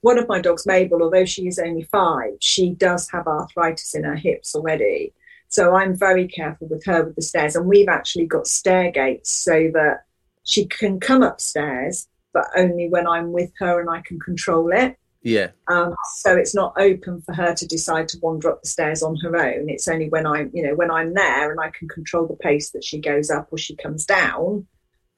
one 0.00 0.18
of 0.18 0.26
my 0.26 0.40
dogs 0.40 0.66
mabel 0.66 1.04
although 1.04 1.24
she 1.24 1.46
is 1.46 1.60
only 1.60 1.84
five 1.84 2.32
she 2.40 2.70
does 2.70 3.08
have 3.10 3.28
arthritis 3.28 3.94
in 3.94 4.02
her 4.02 4.16
hips 4.16 4.56
already. 4.56 5.12
So 5.46 5.76
i'm 5.76 5.94
very 5.96 6.26
careful 6.26 6.66
with 6.66 6.84
her 6.86 7.04
with 7.04 7.14
the 7.14 7.22
stairs. 7.22 7.54
And 7.54 7.66
we've 7.66 7.88
actually 7.88 8.26
got 8.26 8.48
stair 8.48 8.90
gates 8.90 9.30
so 9.30 9.70
that 9.74 10.04
she 10.42 10.66
can 10.66 10.98
come 10.98 11.22
upstairs 11.22 12.08
but 12.34 12.46
only 12.56 12.88
when 12.88 13.06
I'm 13.06 13.32
with 13.32 13.50
her 13.60 13.80
and 13.80 13.88
I 13.88 14.02
can 14.02 14.20
control 14.20 14.70
it. 14.72 14.98
Yeah. 15.22 15.52
Um, 15.68 15.94
so 16.16 16.36
it's 16.36 16.54
not 16.54 16.74
open 16.76 17.22
for 17.22 17.32
her 17.32 17.54
to 17.54 17.66
decide 17.66 18.08
to 18.08 18.18
wander 18.20 18.50
up 18.50 18.62
the 18.62 18.68
stairs 18.68 19.02
on 19.02 19.16
her 19.22 19.34
own. 19.34 19.70
It's 19.70 19.88
only 19.88 20.10
when 20.10 20.26
I'm, 20.26 20.50
you 20.52 20.62
know, 20.62 20.74
when 20.74 20.90
I'm 20.90 21.14
there 21.14 21.50
and 21.50 21.58
I 21.58 21.70
can 21.70 21.88
control 21.88 22.26
the 22.26 22.36
pace 22.36 22.72
that 22.72 22.84
she 22.84 23.00
goes 23.00 23.30
up 23.30 23.48
or 23.50 23.56
she 23.56 23.74
comes 23.76 24.04
down. 24.04 24.66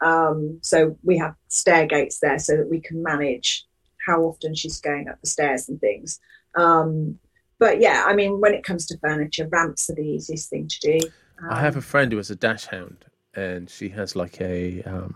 Um, 0.01 0.61
so 0.63 0.97
we 1.03 1.19
have 1.19 1.35
stair 1.49 1.87
gates 1.87 2.21
there 2.21 2.39
so 2.39 2.57
that 2.57 2.71
we 2.71 2.81
can 2.81 3.03
manage 3.03 3.67
how 4.07 4.23
often 4.23 4.55
she's 4.55 4.81
going 4.81 5.09
up 5.09 5.21
the 5.21 5.27
stairs 5.27 5.69
and 5.69 5.81
things. 5.81 6.21
Um, 6.55 7.19
but 7.59 7.81
yeah, 7.81 8.05
I 8.07 8.15
mean, 8.15 8.41
when 8.41 8.55
it 8.55 8.63
comes 8.63 8.87
to 8.87 8.99
furniture, 8.99 9.49
ramps 9.49 9.91
are 9.91 9.95
the 9.95 10.03
easiest 10.03 10.51
thing 10.51 10.69
to 10.69 10.99
do. 11.01 11.09
I 11.51 11.61
have 11.61 11.77
a 11.77 11.83
friend 11.83 12.13
who 12.13 12.19
has 12.19 12.31
a 12.31 12.37
dachshund, 12.37 13.05
and 13.35 13.69
she 13.69 13.89
has 13.91 14.15
like 14.15 14.41
a 14.41 14.83
um, 14.83 15.15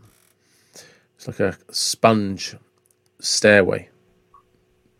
it's 1.20 1.28
like 1.28 1.40
a 1.40 1.56
sponge 1.70 2.56
stairway, 3.18 3.90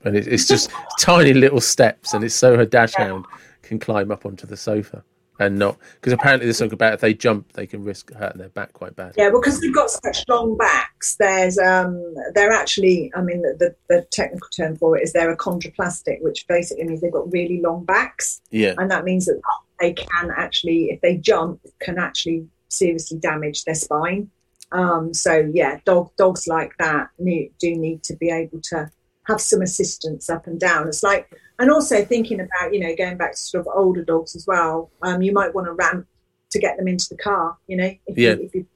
and 0.04 0.16
it, 0.16 0.28
it's 0.28 0.46
just 0.46 0.70
tiny 1.00 1.32
little 1.32 1.60
steps, 1.60 2.12
and 2.12 2.22
it's 2.22 2.34
so 2.34 2.56
her 2.56 2.66
dachshund 2.66 3.24
can 3.62 3.78
climb 3.78 4.10
up 4.10 4.26
onto 4.26 4.46
the 4.46 4.56
sofa 4.56 5.02
and 5.40 5.58
not 5.58 5.78
because 5.94 6.12
apparently 6.12 6.46
there's 6.46 6.58
something 6.58 6.74
about 6.74 6.92
if 6.92 7.00
they 7.00 7.14
jump, 7.14 7.50
they 7.54 7.66
can 7.66 7.82
risk 7.82 8.12
hurting 8.12 8.38
their 8.38 8.50
back 8.50 8.74
quite 8.74 8.94
bad. 8.94 9.14
Yeah, 9.16 9.30
well 9.30 9.40
because 9.40 9.58
they've 9.60 9.74
got 9.74 9.90
such 9.90 10.24
long 10.28 10.56
backs. 10.56 11.16
There's 11.16 11.58
um, 11.58 12.14
they're 12.34 12.52
actually, 12.52 13.10
I 13.16 13.22
mean, 13.22 13.40
the, 13.40 13.56
the, 13.58 13.74
the 13.88 14.02
technical 14.12 14.48
term 14.54 14.76
for 14.76 14.98
it 14.98 15.02
is 15.02 15.14
they're 15.14 15.34
achondroplastic, 15.34 16.20
which 16.20 16.46
basically 16.46 16.84
means 16.84 17.00
they've 17.00 17.10
got 17.10 17.32
really 17.32 17.60
long 17.62 17.84
backs. 17.84 18.42
Yeah, 18.50 18.74
and 18.76 18.90
that 18.90 19.04
means 19.04 19.24
that 19.26 19.40
they 19.80 19.94
can 19.94 20.30
actually, 20.36 20.90
if 20.90 21.00
they 21.00 21.16
jump, 21.16 21.60
can 21.80 21.98
actually 21.98 22.46
seriously 22.68 23.18
damage 23.18 23.64
their 23.64 23.74
spine. 23.74 24.30
Um, 24.72 25.12
so 25.12 25.50
yeah, 25.52 25.80
dog, 25.84 26.10
dogs 26.16 26.46
like 26.46 26.72
that 26.78 27.08
need, 27.18 27.52
do 27.58 27.74
need 27.74 28.02
to 28.04 28.16
be 28.16 28.30
able 28.30 28.60
to 28.64 28.90
have 29.24 29.40
some 29.40 29.62
assistance 29.62 30.30
up 30.30 30.46
and 30.46 30.58
down. 30.58 30.88
It's 30.88 31.02
like, 31.02 31.30
and 31.58 31.70
also 31.70 32.04
thinking 32.04 32.40
about, 32.40 32.72
you 32.72 32.80
know, 32.80 32.94
going 32.96 33.16
back 33.16 33.32
to 33.32 33.38
sort 33.38 33.66
of 33.66 33.72
older 33.74 34.04
dogs 34.04 34.34
as 34.34 34.46
well. 34.46 34.90
Um, 35.02 35.22
you 35.22 35.32
might 35.32 35.54
want 35.54 35.68
a 35.68 35.72
ramp 35.72 36.06
to 36.50 36.58
get 36.58 36.76
them 36.76 36.88
into 36.88 37.08
the 37.10 37.16
car. 37.16 37.56
You 37.66 37.76
know, 37.76 37.92
if 38.06 38.18
yeah. 38.18 38.34
you, 38.34 38.42
if 38.42 38.54
you 38.54 38.66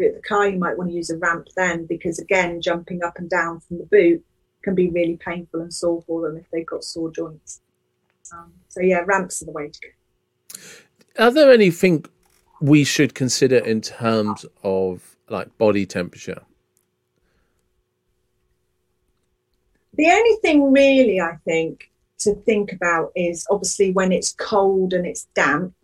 at 0.00 0.14
the 0.14 0.22
car, 0.26 0.48
you 0.48 0.58
might 0.58 0.78
want 0.78 0.90
to 0.90 0.96
use 0.96 1.10
a 1.10 1.18
ramp 1.18 1.48
then 1.56 1.86
because 1.86 2.18
again, 2.18 2.60
jumping 2.60 3.02
up 3.02 3.18
and 3.18 3.28
down 3.28 3.60
from 3.60 3.78
the 3.78 3.84
boot 3.84 4.24
can 4.62 4.74
be 4.74 4.88
really 4.90 5.16
painful 5.16 5.60
and 5.60 5.72
sore 5.72 6.02
for 6.06 6.22
them 6.22 6.36
if 6.36 6.46
they've 6.50 6.66
got 6.66 6.84
sore 6.84 7.10
joints. 7.10 7.60
Um, 8.32 8.52
so 8.68 8.80
yeah, 8.80 9.02
ramps 9.04 9.42
are 9.42 9.46
the 9.46 9.52
way 9.52 9.68
to 9.68 9.80
go. 9.80 11.24
Are 11.24 11.30
there 11.30 11.52
anything 11.52 12.04
we 12.60 12.84
should 12.84 13.14
consider 13.14 13.58
in 13.58 13.80
terms 13.80 14.46
of 14.62 15.11
like 15.32 15.56
body 15.58 15.86
temperature? 15.86 16.42
The 19.94 20.08
only 20.08 20.36
thing 20.36 20.72
really 20.72 21.20
I 21.20 21.36
think 21.44 21.90
to 22.20 22.34
think 22.34 22.72
about 22.72 23.12
is 23.14 23.46
obviously 23.50 23.92
when 23.92 24.12
it's 24.12 24.32
cold 24.32 24.92
and 24.92 25.06
it's 25.06 25.26
damp, 25.34 25.74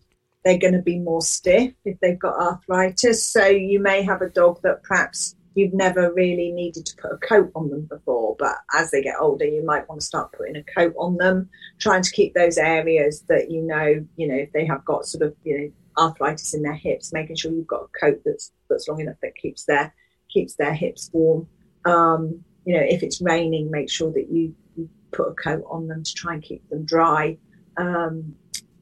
they're 0.44 0.59
going 0.59 0.74
to 0.74 0.82
be 0.82 0.99
more 0.99 1.20
stiff 1.20 1.72
if 1.84 1.99
they've 2.01 2.18
got 2.18 2.38
arthritis. 2.38 3.24
So 3.24 3.46
you 3.46 3.80
may 3.80 4.03
have 4.03 4.22
a 4.22 4.30
dog 4.30 4.61
that 4.62 4.82
perhaps 4.82 5.34
you've 5.55 5.74
never 5.74 6.12
really 6.12 6.53
needed 6.53 6.86
to 6.86 6.96
put 6.96 7.12
a 7.12 7.18
coat 7.18 7.51
on 7.55 7.68
them 7.68 7.82
before, 7.82 8.36
but 8.38 8.57
as 8.74 8.90
they 8.92 9.03
get 9.03 9.16
older, 9.18 9.44
you 9.44 9.64
might 9.64 9.88
want 9.88 10.01
to 10.01 10.07
start 10.07 10.32
putting 10.32 10.57
a 10.57 10.62
coat 10.62 10.94
on 10.96 11.16
them, 11.16 11.49
trying 11.80 12.03
to 12.03 12.11
keep 12.12 12.32
those 12.34 12.57
areas 12.57 13.22
that 13.28 13.51
you 13.51 13.61
know, 13.61 14.07
you 14.16 14.28
know, 14.28 14.36
if 14.36 14.53
they 14.53 14.64
have 14.64 14.84
got 14.84 15.05
sort 15.05 15.22
of, 15.24 15.34
you 15.42 15.59
know, 15.59 15.72
arthritis 15.99 16.55
in 16.55 16.62
their 16.62 16.74
hips, 16.74 17.12
making 17.12 17.36
sure 17.36 17.53
you've 17.53 17.66
got 17.66 17.82
a 17.82 17.99
coat 17.99 18.20
that's 18.24 18.53
that's 18.68 18.88
long 18.88 19.01
enough 19.01 19.16
that 19.22 19.36
keeps 19.36 19.64
their 19.64 19.92
keeps 20.30 20.55
their 20.55 20.74
hips 20.74 21.11
warm. 21.12 21.49
Um, 21.84 22.44
you 22.64 22.74
know, 22.74 22.84
if 22.86 23.03
it's 23.03 23.20
raining, 23.20 23.70
make 23.70 23.90
sure 23.90 24.12
that 24.12 24.30
you, 24.30 24.55
you, 24.76 24.88
put 25.11 25.28
a 25.28 25.34
coat 25.34 25.64
on 25.70 25.88
them 25.88 26.03
to 26.03 26.12
try 26.12 26.34
and 26.34 26.42
keep 26.42 26.68
them 26.68 26.84
dry. 26.84 27.38
Um, 27.78 28.34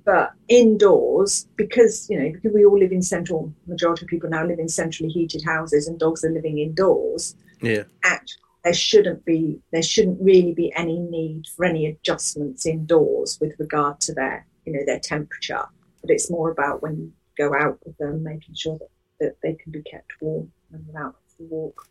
but 0.04 0.32
indoors, 0.48 1.46
because 1.56 2.08
you 2.10 2.18
know, 2.18 2.32
because 2.32 2.52
we 2.52 2.64
all 2.64 2.78
live 2.78 2.92
in 2.92 3.02
central, 3.02 3.52
majority 3.66 4.04
of 4.04 4.08
people 4.08 4.28
now 4.28 4.44
live 4.44 4.58
in 4.58 4.68
centrally 4.68 5.10
heated 5.10 5.42
houses, 5.44 5.88
and 5.88 5.98
dogs 5.98 6.24
are 6.24 6.30
living 6.30 6.58
indoors. 6.58 7.36
Yeah, 7.60 7.84
actually, 8.04 8.42
there 8.64 8.74
shouldn't 8.74 9.24
be, 9.24 9.60
there 9.72 9.82
shouldn't 9.82 10.20
really 10.20 10.52
be 10.52 10.72
any 10.74 10.98
need 10.98 11.44
for 11.54 11.64
any 11.64 11.86
adjustments 11.86 12.66
indoors 12.66 13.38
with 13.40 13.52
regard 13.58 14.00
to 14.00 14.14
their, 14.14 14.46
you 14.64 14.72
know, 14.72 14.84
their 14.84 14.98
temperature 14.98 15.64
but 16.07 16.14
it's 16.14 16.30
more 16.30 16.50
about 16.50 16.82
when 16.82 16.96
you 16.96 17.12
go 17.36 17.54
out 17.54 17.78
with 17.84 17.96
them, 17.98 18.22
making 18.22 18.54
sure 18.54 18.78
that, 18.78 18.88
that 19.20 19.36
they 19.42 19.54
can 19.54 19.72
be 19.72 19.82
kept 19.82 20.12
warm 20.20 20.50
when 20.70 20.86
they're 20.86 21.02
out 21.02 21.16
for 21.28 21.42
the 21.42 21.48
walk. 21.48 21.88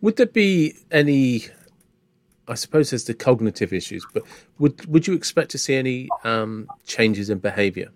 Would 0.00 0.16
there 0.16 0.26
be 0.26 0.74
any? 0.90 1.46
I 2.48 2.54
suppose 2.54 2.90
there's 2.90 3.04
the 3.04 3.14
cognitive 3.14 3.72
issues, 3.72 4.04
but 4.12 4.24
would 4.58 4.84
would 4.86 5.06
you 5.06 5.14
expect 5.14 5.50
to 5.52 5.58
see 5.58 5.74
any 5.74 6.08
um, 6.24 6.68
changes 6.86 7.30
in 7.30 7.38
behaviour? 7.38 7.88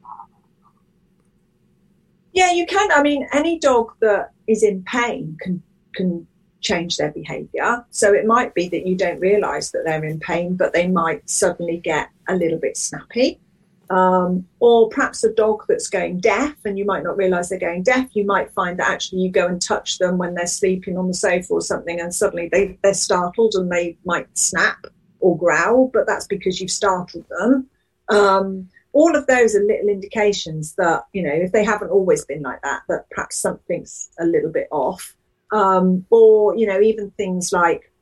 Yeah, 2.32 2.52
you 2.52 2.66
can. 2.66 2.90
I 2.92 3.02
mean, 3.02 3.26
any 3.32 3.58
dog 3.58 3.92
that 4.00 4.30
is 4.46 4.62
in 4.62 4.82
pain 4.84 5.36
can 5.40 5.62
can 5.94 6.26
change 6.60 6.96
their 6.96 7.10
behaviour. 7.10 7.84
So 7.90 8.12
it 8.12 8.26
might 8.26 8.54
be 8.54 8.68
that 8.68 8.86
you 8.86 8.96
don't 8.96 9.20
realise 9.20 9.70
that 9.70 9.82
they're 9.84 10.04
in 10.04 10.20
pain, 10.20 10.56
but 10.56 10.72
they 10.72 10.86
might 10.86 11.28
suddenly 11.28 11.78
get 11.78 12.08
a 12.28 12.34
little 12.34 12.58
bit 12.58 12.76
snappy 12.76 13.40
Um, 13.88 14.46
or 14.58 14.88
perhaps 14.88 15.22
a 15.22 15.32
dog 15.32 15.64
that's 15.68 15.88
going 15.88 16.18
deaf 16.18 16.56
and 16.64 16.76
you 16.76 16.84
might 16.84 17.04
not 17.04 17.16
realize 17.16 17.48
they're 17.48 17.58
going 17.58 17.84
deaf. 17.84 18.08
You 18.14 18.24
might 18.24 18.50
find 18.50 18.78
that 18.80 18.90
actually 18.90 19.20
you 19.20 19.30
go 19.30 19.46
and 19.46 19.62
touch 19.62 19.98
them 19.98 20.18
when 20.18 20.34
they're 20.34 20.48
sleeping 20.48 20.98
on 20.98 21.06
the 21.06 21.14
sofa 21.14 21.54
or 21.54 21.60
something 21.60 22.00
and 22.00 22.12
suddenly 22.12 22.48
they, 22.50 22.78
they're 22.82 22.94
startled 22.94 23.54
and 23.54 23.70
they 23.70 23.96
might 24.04 24.26
snap 24.36 24.86
or 25.20 25.38
growl, 25.38 25.90
but 25.92 26.06
that's 26.06 26.26
because 26.26 26.60
you've 26.60 26.70
startled 26.70 27.24
them. 27.28 27.68
Um, 28.08 28.68
all 28.92 29.14
of 29.14 29.26
those 29.26 29.54
are 29.54 29.62
little 29.62 29.88
indications 29.88 30.74
that, 30.76 31.04
you 31.12 31.22
know, 31.22 31.32
if 31.32 31.52
they 31.52 31.64
haven't 31.64 31.90
always 31.90 32.24
been 32.24 32.42
like 32.42 32.62
that, 32.62 32.82
that 32.88 33.08
perhaps 33.10 33.36
something's 33.36 34.08
a 34.18 34.24
little 34.24 34.50
bit 34.50 34.68
off. 34.70 35.14
Um, 35.52 36.06
or, 36.10 36.56
you 36.56 36.66
know, 36.66 36.80
even 36.80 37.10
things 37.12 37.52
like 37.52 37.92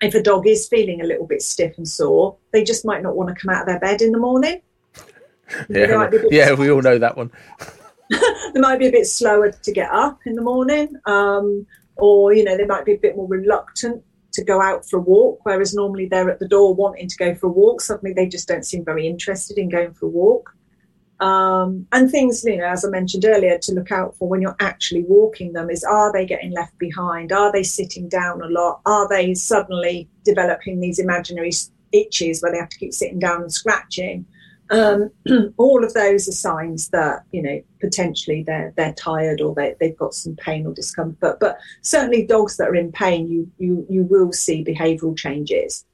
if 0.00 0.14
a 0.14 0.22
dog 0.22 0.46
is 0.46 0.68
feeling 0.68 1.00
a 1.00 1.06
little 1.06 1.26
bit 1.26 1.42
stiff 1.42 1.76
and 1.76 1.86
sore, 1.86 2.36
they 2.52 2.64
just 2.64 2.84
might 2.84 3.02
not 3.02 3.16
want 3.16 3.28
to 3.28 3.40
come 3.40 3.54
out 3.54 3.62
of 3.62 3.66
their 3.66 3.78
bed 3.78 4.02
in 4.02 4.12
the 4.12 4.18
morning. 4.18 4.60
Yeah, 5.68 6.10
yeah, 6.30 6.52
we 6.54 6.70
all 6.70 6.82
know 6.82 6.98
that 6.98 7.16
one. 7.16 7.30
they 8.10 8.60
might 8.60 8.78
be 8.78 8.88
a 8.88 8.92
bit 8.92 9.06
slower 9.06 9.50
to 9.50 9.72
get 9.72 9.90
up 9.90 10.18
in 10.26 10.34
the 10.34 10.42
morning, 10.42 10.94
um, 11.06 11.66
or 11.96 12.32
you 12.32 12.44
know, 12.44 12.56
they 12.56 12.66
might 12.66 12.84
be 12.84 12.94
a 12.94 12.98
bit 12.98 13.16
more 13.16 13.28
reluctant 13.28 14.02
to 14.32 14.44
go 14.44 14.60
out 14.60 14.88
for 14.88 14.98
a 14.98 15.02
walk, 15.02 15.40
whereas 15.44 15.74
normally 15.74 16.06
they're 16.06 16.30
at 16.30 16.38
the 16.38 16.48
door 16.48 16.74
wanting 16.74 17.08
to 17.08 17.16
go 17.16 17.34
for 17.34 17.46
a 17.46 17.50
walk. 17.50 17.80
Suddenly, 17.80 18.12
they 18.12 18.26
just 18.26 18.48
don't 18.48 18.66
seem 18.66 18.84
very 18.84 19.06
interested 19.06 19.58
in 19.58 19.68
going 19.68 19.94
for 19.94 20.06
a 20.06 20.10
walk. 20.10 20.54
Um, 21.18 21.86
and 21.92 22.10
things, 22.10 22.44
you 22.44 22.58
know, 22.58 22.66
as 22.66 22.84
I 22.84 22.90
mentioned 22.90 23.24
earlier, 23.24 23.58
to 23.58 23.72
look 23.72 23.90
out 23.90 24.14
for 24.16 24.28
when 24.28 24.42
you're 24.42 24.56
actually 24.60 25.04
walking 25.04 25.52
them 25.52 25.70
is 25.70 25.82
are 25.82 26.12
they 26.12 26.26
getting 26.26 26.52
left 26.52 26.76
behind? 26.78 27.32
Are 27.32 27.50
they 27.50 27.62
sitting 27.62 28.08
down 28.08 28.42
a 28.42 28.48
lot? 28.48 28.80
Are 28.84 29.08
they 29.08 29.32
suddenly 29.34 30.08
developing 30.24 30.80
these 30.80 30.98
imaginary 30.98 31.52
itches 31.92 32.42
where 32.42 32.52
they 32.52 32.58
have 32.58 32.68
to 32.68 32.78
keep 32.78 32.92
sitting 32.92 33.18
down 33.18 33.42
and 33.42 33.52
scratching? 33.52 34.26
Um, 34.70 35.10
all 35.56 35.84
of 35.84 35.94
those 35.94 36.28
are 36.28 36.32
signs 36.32 36.88
that 36.88 37.24
you 37.32 37.42
know 37.42 37.62
potentially 37.80 38.42
they're 38.42 38.72
they're 38.76 38.94
tired 38.94 39.40
or 39.40 39.54
they, 39.54 39.74
they've 39.78 39.96
got 39.96 40.14
some 40.14 40.36
pain 40.36 40.66
or 40.66 40.74
discomfort. 40.74 41.38
But 41.40 41.58
certainly, 41.82 42.26
dogs 42.26 42.56
that 42.56 42.68
are 42.68 42.76
in 42.76 42.92
pain, 42.92 43.28
you 43.28 43.50
you 43.58 43.86
you 43.88 44.02
will 44.04 44.32
see 44.32 44.64
behavioural 44.64 45.16
changes. 45.16 45.84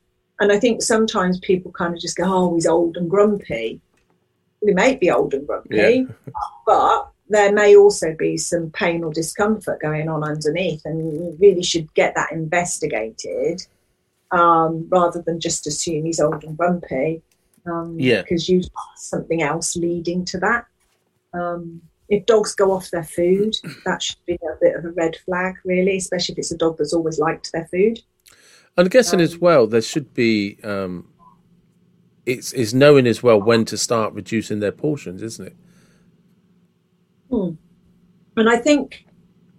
And 0.41 0.51
I 0.51 0.59
think 0.59 0.83
sometimes 0.83 1.39
people 1.39 1.71
kind 1.73 1.95
of 1.95 2.01
just 2.01 2.17
go, 2.17 2.25
"Oh, 2.27 2.55
he's 2.55 2.67
old 2.67 2.97
and 2.97 3.11
grumpy." 3.11 3.81
we 4.63 4.73
may 4.73 4.97
be 4.97 5.11
old 5.11 5.35
and 5.35 5.47
grumpy, 5.47 5.77
yeah. 5.77 6.33
but 6.67 7.09
there 7.29 7.53
may 7.53 7.77
also 7.77 8.15
be 8.15 8.37
some 8.37 8.71
pain 8.71 9.03
or 9.03 9.13
discomfort 9.13 9.81
going 9.81 10.09
on 10.09 10.23
underneath, 10.23 10.83
and 10.85 10.99
you 11.13 11.37
really 11.41 11.63
should 11.63 11.93
get 11.95 12.15
that 12.15 12.33
investigated 12.33 13.67
um, 14.31 14.87
rather 14.89 15.21
than 15.21 15.41
just 15.41 15.67
assume 15.67 16.05
he's 16.05 16.21
old 16.21 16.45
and 16.45 16.57
grumpy. 16.57 17.23
Um, 17.67 17.97
yeah, 17.99 18.23
because 18.23 18.49
you 18.49 18.63
something 18.97 19.43
else 19.43 19.77
leading 19.77 20.25
to 20.27 20.39
that. 20.41 20.67
Um, 21.33 21.81
if 22.09 22.27
dogs 22.27 22.55
go 22.55 22.73
off 22.73 22.91
their 22.91 23.05
food, 23.05 23.55
that 23.85 24.03
should 24.03 24.25
be 24.27 24.35
a 24.35 24.57
bit 24.61 24.77
of 24.77 24.85
a 24.85 24.91
red 24.91 25.17
flag, 25.25 25.55
really, 25.65 25.97
especially 25.97 26.35
if 26.35 26.39
it's 26.41 26.53
a 26.53 26.59
dog 26.59 26.77
that's 26.77 26.93
always 26.93 27.19
liked 27.19 27.51
their 27.53 27.67
food. 27.67 28.01
And 28.77 28.87
I'm 28.87 28.89
guessing 28.89 29.21
as 29.21 29.35
um, 29.35 29.41
well, 29.41 29.67
there 29.67 29.83
should 29.83 30.13
be 30.13 30.59
um, 30.65 31.09
it's 32.27 32.53
it's 32.53 32.73
knowing 32.73 33.07
as 33.07 33.23
well 33.23 33.41
when 33.41 33.65
to 33.67 33.77
start 33.77 34.15
reducing 34.15 34.61
their 34.61 34.73
portions, 34.73 35.23
isn't 35.23 35.49
it? 35.49 35.57
Hmm. 37.31 37.51
And 38.37 38.49
I 38.49 38.59
think 38.59 39.07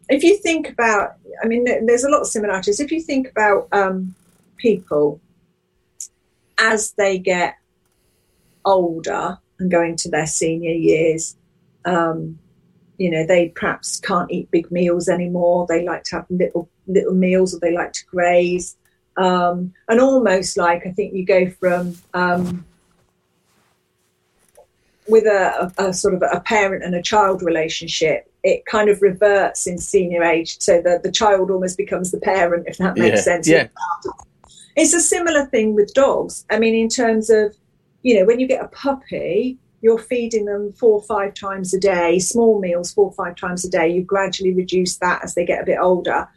if 0.09 0.23
you 0.23 0.37
think 0.37 0.69
about, 0.69 1.15
I 1.43 1.47
mean, 1.47 1.63
there's 1.63 2.03
a 2.03 2.09
lot 2.09 2.21
of 2.21 2.27
similarities. 2.27 2.79
If 2.79 2.91
you 2.91 3.01
think 3.01 3.29
about 3.29 3.67
um, 3.71 4.15
people 4.57 5.19
as 6.57 6.91
they 6.91 7.17
get 7.17 7.55
older 8.65 9.37
and 9.59 9.71
going 9.71 9.95
to 9.97 10.09
their 10.09 10.27
senior 10.27 10.73
years, 10.73 11.35
um, 11.85 12.39
you 12.97 13.09
know, 13.09 13.25
they 13.25 13.49
perhaps 13.49 13.99
can't 13.99 14.31
eat 14.31 14.51
big 14.51 14.71
meals 14.71 15.09
anymore. 15.09 15.65
They 15.67 15.83
like 15.83 16.03
to 16.05 16.17
have 16.17 16.25
little 16.29 16.69
little 16.87 17.13
meals, 17.13 17.53
or 17.53 17.59
they 17.59 17.73
like 17.73 17.93
to 17.93 18.05
graze. 18.05 18.77
Um, 19.17 19.73
and 19.87 19.99
almost 19.99 20.57
like 20.57 20.85
I 20.85 20.91
think 20.91 21.13
you 21.13 21.25
go 21.25 21.49
from 21.49 21.95
um, 22.13 22.65
with 25.07 25.25
a, 25.25 25.71
a, 25.77 25.89
a, 25.89 25.93
sort 25.93 26.13
of 26.13 26.23
a 26.31 26.39
parent 26.39 26.83
and 26.83 26.95
a 26.95 27.01
child 27.01 27.41
relationship, 27.41 28.31
it 28.43 28.65
kind 28.65 28.89
of 28.89 29.01
reverts 29.01 29.67
in 29.67 29.77
senior 29.77 30.23
age, 30.23 30.59
so 30.59 30.81
that 30.81 31.03
the 31.03 31.11
child 31.11 31.51
almost 31.51 31.77
becomes 31.77 32.11
the 32.11 32.19
parent, 32.19 32.65
if 32.67 32.77
that 32.77 32.97
makes 32.97 33.17
yeah, 33.17 33.21
sense. 33.21 33.47
Yeah. 33.47 33.67
It's 34.75 34.93
a 34.93 35.01
similar 35.01 35.45
thing 35.45 35.75
with 35.75 35.93
dogs. 35.93 36.45
I 36.49 36.57
mean, 36.57 36.73
in 36.73 36.89
terms 36.89 37.29
of, 37.29 37.55
you 38.03 38.19
know, 38.19 38.25
when 38.25 38.39
you 38.39 38.47
get 38.47 38.63
a 38.63 38.67
puppy, 38.67 39.57
you're 39.81 39.97
feeding 39.97 40.45
them 40.45 40.71
four 40.73 40.93
or 40.93 41.01
five 41.01 41.33
times 41.33 41.73
a 41.73 41.79
day, 41.79 42.19
small 42.19 42.59
meals 42.59 42.93
four 42.93 43.05
or 43.05 43.13
five 43.13 43.35
times 43.35 43.65
a 43.65 43.69
day. 43.69 43.89
You 43.89 44.01
gradually 44.01 44.53
reduce 44.53 44.97
that 44.97 45.23
as 45.23 45.35
they 45.35 45.45
get 45.45 45.61
a 45.61 45.65
bit 45.65 45.79
older. 45.79 46.27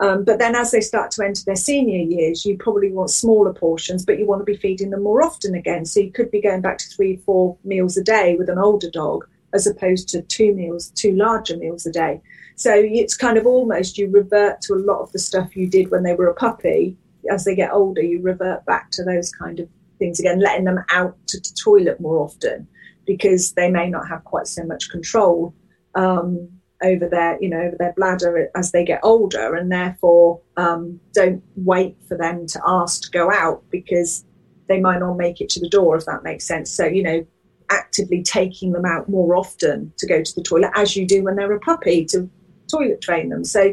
Um, 0.00 0.24
but 0.24 0.38
then 0.38 0.56
as 0.56 0.70
they 0.70 0.80
start 0.80 1.10
to 1.12 1.24
enter 1.24 1.42
their 1.44 1.56
senior 1.56 1.98
years, 1.98 2.44
you 2.44 2.56
probably 2.56 2.90
want 2.90 3.10
smaller 3.10 3.52
portions, 3.52 4.04
but 4.04 4.18
you 4.18 4.26
want 4.26 4.40
to 4.40 4.44
be 4.44 4.56
feeding 4.56 4.90
them 4.90 5.02
more 5.02 5.22
often 5.22 5.54
again. 5.54 5.84
So 5.84 6.00
you 6.00 6.10
could 6.10 6.30
be 6.30 6.40
going 6.40 6.62
back 6.62 6.78
to 6.78 6.88
three, 6.88 7.16
four 7.16 7.56
meals 7.62 7.96
a 7.96 8.02
day 8.02 8.36
with 8.36 8.48
an 8.48 8.58
older 8.58 8.90
dog, 8.90 9.26
as 9.52 9.66
opposed 9.66 10.08
to 10.08 10.22
two 10.22 10.54
meals, 10.54 10.90
two 10.90 11.12
larger 11.12 11.56
meals 11.56 11.86
a 11.86 11.92
day. 11.92 12.20
So 12.56 12.72
it's 12.74 13.16
kind 13.16 13.36
of 13.36 13.46
almost 13.46 13.98
you 13.98 14.10
revert 14.10 14.60
to 14.62 14.74
a 14.74 14.76
lot 14.76 15.00
of 15.00 15.12
the 15.12 15.18
stuff 15.18 15.56
you 15.56 15.68
did 15.68 15.90
when 15.90 16.02
they 16.02 16.14
were 16.14 16.28
a 16.28 16.34
puppy. 16.34 16.96
As 17.30 17.44
they 17.44 17.54
get 17.54 17.72
older, 17.72 18.02
you 18.02 18.20
revert 18.20 18.64
back 18.64 18.90
to 18.92 19.04
those 19.04 19.30
kind 19.30 19.60
of 19.60 19.68
things 19.98 20.20
again, 20.20 20.40
letting 20.40 20.64
them 20.64 20.84
out 20.90 21.16
to 21.28 21.38
the 21.38 21.56
toilet 21.62 22.00
more 22.00 22.18
often 22.18 22.66
because 23.06 23.52
they 23.52 23.70
may 23.70 23.88
not 23.88 24.08
have 24.08 24.24
quite 24.24 24.46
so 24.46 24.64
much 24.64 24.90
control. 24.90 25.54
Um, 25.94 26.48
over 26.82 27.08
their 27.08 27.40
you 27.40 27.48
know 27.48 27.60
over 27.60 27.76
their 27.78 27.92
bladder 27.94 28.50
as 28.54 28.72
they 28.72 28.84
get 28.84 29.00
older 29.02 29.54
and 29.54 29.70
therefore 29.70 30.40
um, 30.56 31.00
don't 31.12 31.42
wait 31.56 31.96
for 32.08 32.16
them 32.16 32.46
to 32.46 32.60
ask 32.66 33.02
to 33.02 33.10
go 33.10 33.30
out 33.32 33.62
because 33.70 34.24
they 34.68 34.80
might 34.80 34.98
not 34.98 35.16
make 35.16 35.40
it 35.40 35.48
to 35.48 35.60
the 35.60 35.68
door 35.68 35.96
if 35.96 36.04
that 36.06 36.22
makes 36.22 36.46
sense 36.46 36.70
so 36.70 36.84
you 36.84 37.02
know 37.02 37.26
actively 37.70 38.22
taking 38.22 38.72
them 38.72 38.84
out 38.84 39.08
more 39.08 39.34
often 39.34 39.92
to 39.96 40.06
go 40.06 40.22
to 40.22 40.34
the 40.34 40.42
toilet 40.42 40.70
as 40.74 40.96
you 40.96 41.06
do 41.06 41.22
when 41.22 41.36
they're 41.36 41.52
a 41.52 41.60
puppy 41.60 42.04
to 42.04 42.28
toilet 42.70 43.00
train 43.00 43.30
them 43.30 43.44
so 43.44 43.72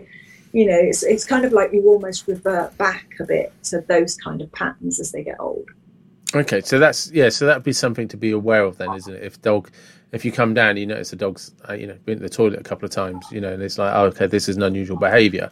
you 0.53 0.65
know 0.65 0.77
it's, 0.77 1.03
it's 1.03 1.25
kind 1.25 1.43
of 1.45 1.51
like 1.51 1.71
you 1.73 1.83
almost 1.85 2.27
revert 2.27 2.75
back 2.77 3.07
a 3.19 3.25
bit 3.25 3.51
to 3.63 3.81
those 3.87 4.15
kind 4.15 4.41
of 4.41 4.51
patterns 4.53 4.99
as 4.99 5.11
they 5.11 5.23
get 5.23 5.39
old 5.39 5.69
okay 6.33 6.61
so 6.61 6.79
that's 6.79 7.11
yeah 7.11 7.29
so 7.29 7.45
that'd 7.45 7.63
be 7.63 7.73
something 7.73 8.07
to 8.07 8.17
be 8.17 8.31
aware 8.31 8.63
of 8.63 8.77
then 8.77 8.93
isn't 8.93 9.15
it 9.15 9.23
if 9.23 9.41
dog 9.41 9.69
if 10.11 10.25
you 10.25 10.31
come 10.31 10.53
down, 10.53 10.77
you 10.77 10.85
notice 10.85 11.09
the 11.09 11.15
dog's, 11.15 11.51
uh, 11.69 11.73
you 11.73 11.87
know, 11.87 11.97
been 12.05 12.17
to 12.17 12.23
the 12.23 12.29
toilet 12.29 12.59
a 12.59 12.63
couple 12.63 12.85
of 12.85 12.91
times, 12.91 13.25
you 13.31 13.39
know, 13.39 13.53
and 13.53 13.63
it's 13.63 13.77
like, 13.77 13.93
oh, 13.95 14.05
okay, 14.05 14.27
this 14.27 14.49
is 14.49 14.57
an 14.57 14.63
unusual 14.63 14.97
behaviour. 14.97 15.49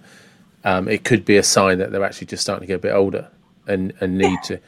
Um, 0.65 0.89
it 0.89 1.05
could 1.05 1.23
be 1.23 1.37
a 1.37 1.43
sign 1.43 1.77
that 1.77 1.91
they're 1.91 2.03
actually 2.03 2.27
just 2.27 2.43
starting 2.43 2.61
to 2.61 2.67
get 2.67 2.75
a 2.75 2.79
bit 2.79 2.93
older 2.93 3.29
and, 3.67 3.93
and 4.01 4.17
need 4.17 4.25
yeah. 4.25 4.57
to 4.57 4.59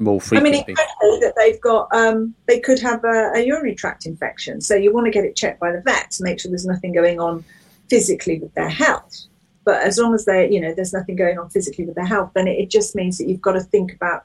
more 0.00 0.20
frequently. 0.20 0.50
I 0.50 0.52
mean, 0.52 0.60
it 0.62 0.76
could 0.76 1.20
be 1.20 1.26
that 1.26 1.34
they've 1.36 1.60
got, 1.60 1.88
um, 1.94 2.34
they 2.46 2.58
could 2.58 2.80
have 2.80 3.04
a, 3.04 3.32
a, 3.34 3.46
urinary 3.46 3.76
tract 3.76 4.06
infection. 4.06 4.60
So 4.60 4.74
you 4.74 4.92
want 4.92 5.04
to 5.04 5.12
get 5.12 5.24
it 5.24 5.36
checked 5.36 5.60
by 5.60 5.70
the 5.70 5.80
vet 5.82 6.10
to 6.12 6.24
make 6.24 6.40
sure 6.40 6.50
there's 6.50 6.66
nothing 6.66 6.92
going 6.92 7.20
on 7.20 7.44
physically 7.88 8.40
with 8.40 8.52
their 8.54 8.68
health. 8.68 9.16
But 9.64 9.82
as 9.82 9.96
long 9.96 10.12
as 10.14 10.24
they, 10.24 10.50
you 10.50 10.60
know, 10.60 10.74
there's 10.74 10.92
nothing 10.92 11.14
going 11.14 11.38
on 11.38 11.48
physically 11.50 11.84
with 11.86 11.94
their 11.94 12.04
health, 12.04 12.32
then 12.34 12.48
it, 12.48 12.58
it 12.58 12.70
just 12.70 12.96
means 12.96 13.16
that 13.18 13.28
you've 13.28 13.40
got 13.40 13.52
to 13.52 13.60
think 13.60 13.94
about 13.94 14.24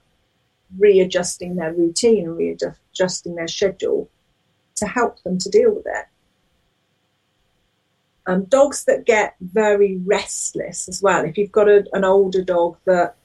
readjusting 0.78 1.56
their 1.56 1.74
routine 1.74 2.28
and 2.28 2.38
readjusting 2.38 3.36
their 3.36 3.48
schedule 3.48 4.10
to 4.76 4.88
help 4.88 5.22
them 5.24 5.38
to 5.40 5.50
deal 5.50 5.74
with 5.74 5.86
it. 5.88 6.06
Um, 8.28 8.46
dogs 8.46 8.86
that 8.86 9.06
get 9.06 9.36
very 9.42 9.98
restless 10.06 10.88
as 10.88 11.02
well. 11.02 11.26
If 11.26 11.38
you've 11.38 11.52
got 11.52 11.68
a, 11.68 11.86
an 11.94 12.04
older 12.04 12.44
dog 12.44 12.78
that 12.86 13.16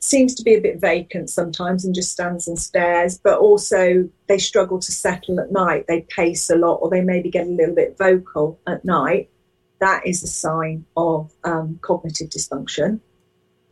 seems 0.00 0.34
to 0.34 0.42
be 0.42 0.54
a 0.54 0.60
bit 0.60 0.80
vacant 0.80 1.30
sometimes 1.30 1.84
and 1.84 1.94
just 1.94 2.10
stands 2.10 2.48
and 2.48 2.58
stares, 2.58 3.18
but 3.18 3.38
also 3.38 4.08
they 4.26 4.38
struggle 4.38 4.80
to 4.80 4.90
settle 4.90 5.38
at 5.38 5.52
night. 5.52 5.84
They 5.86 6.00
pace 6.00 6.50
a 6.50 6.56
lot 6.56 6.78
or 6.82 6.90
they 6.90 7.02
maybe 7.02 7.30
get 7.30 7.46
a 7.46 7.50
little 7.50 7.74
bit 7.74 7.96
vocal 7.96 8.58
at 8.66 8.84
night. 8.84 9.30
That 9.78 10.04
is 10.04 10.24
a 10.24 10.26
sign 10.26 10.84
of 10.96 11.32
um, 11.44 11.78
cognitive 11.82 12.30
dysfunction. 12.30 13.00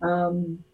Um, 0.01 0.64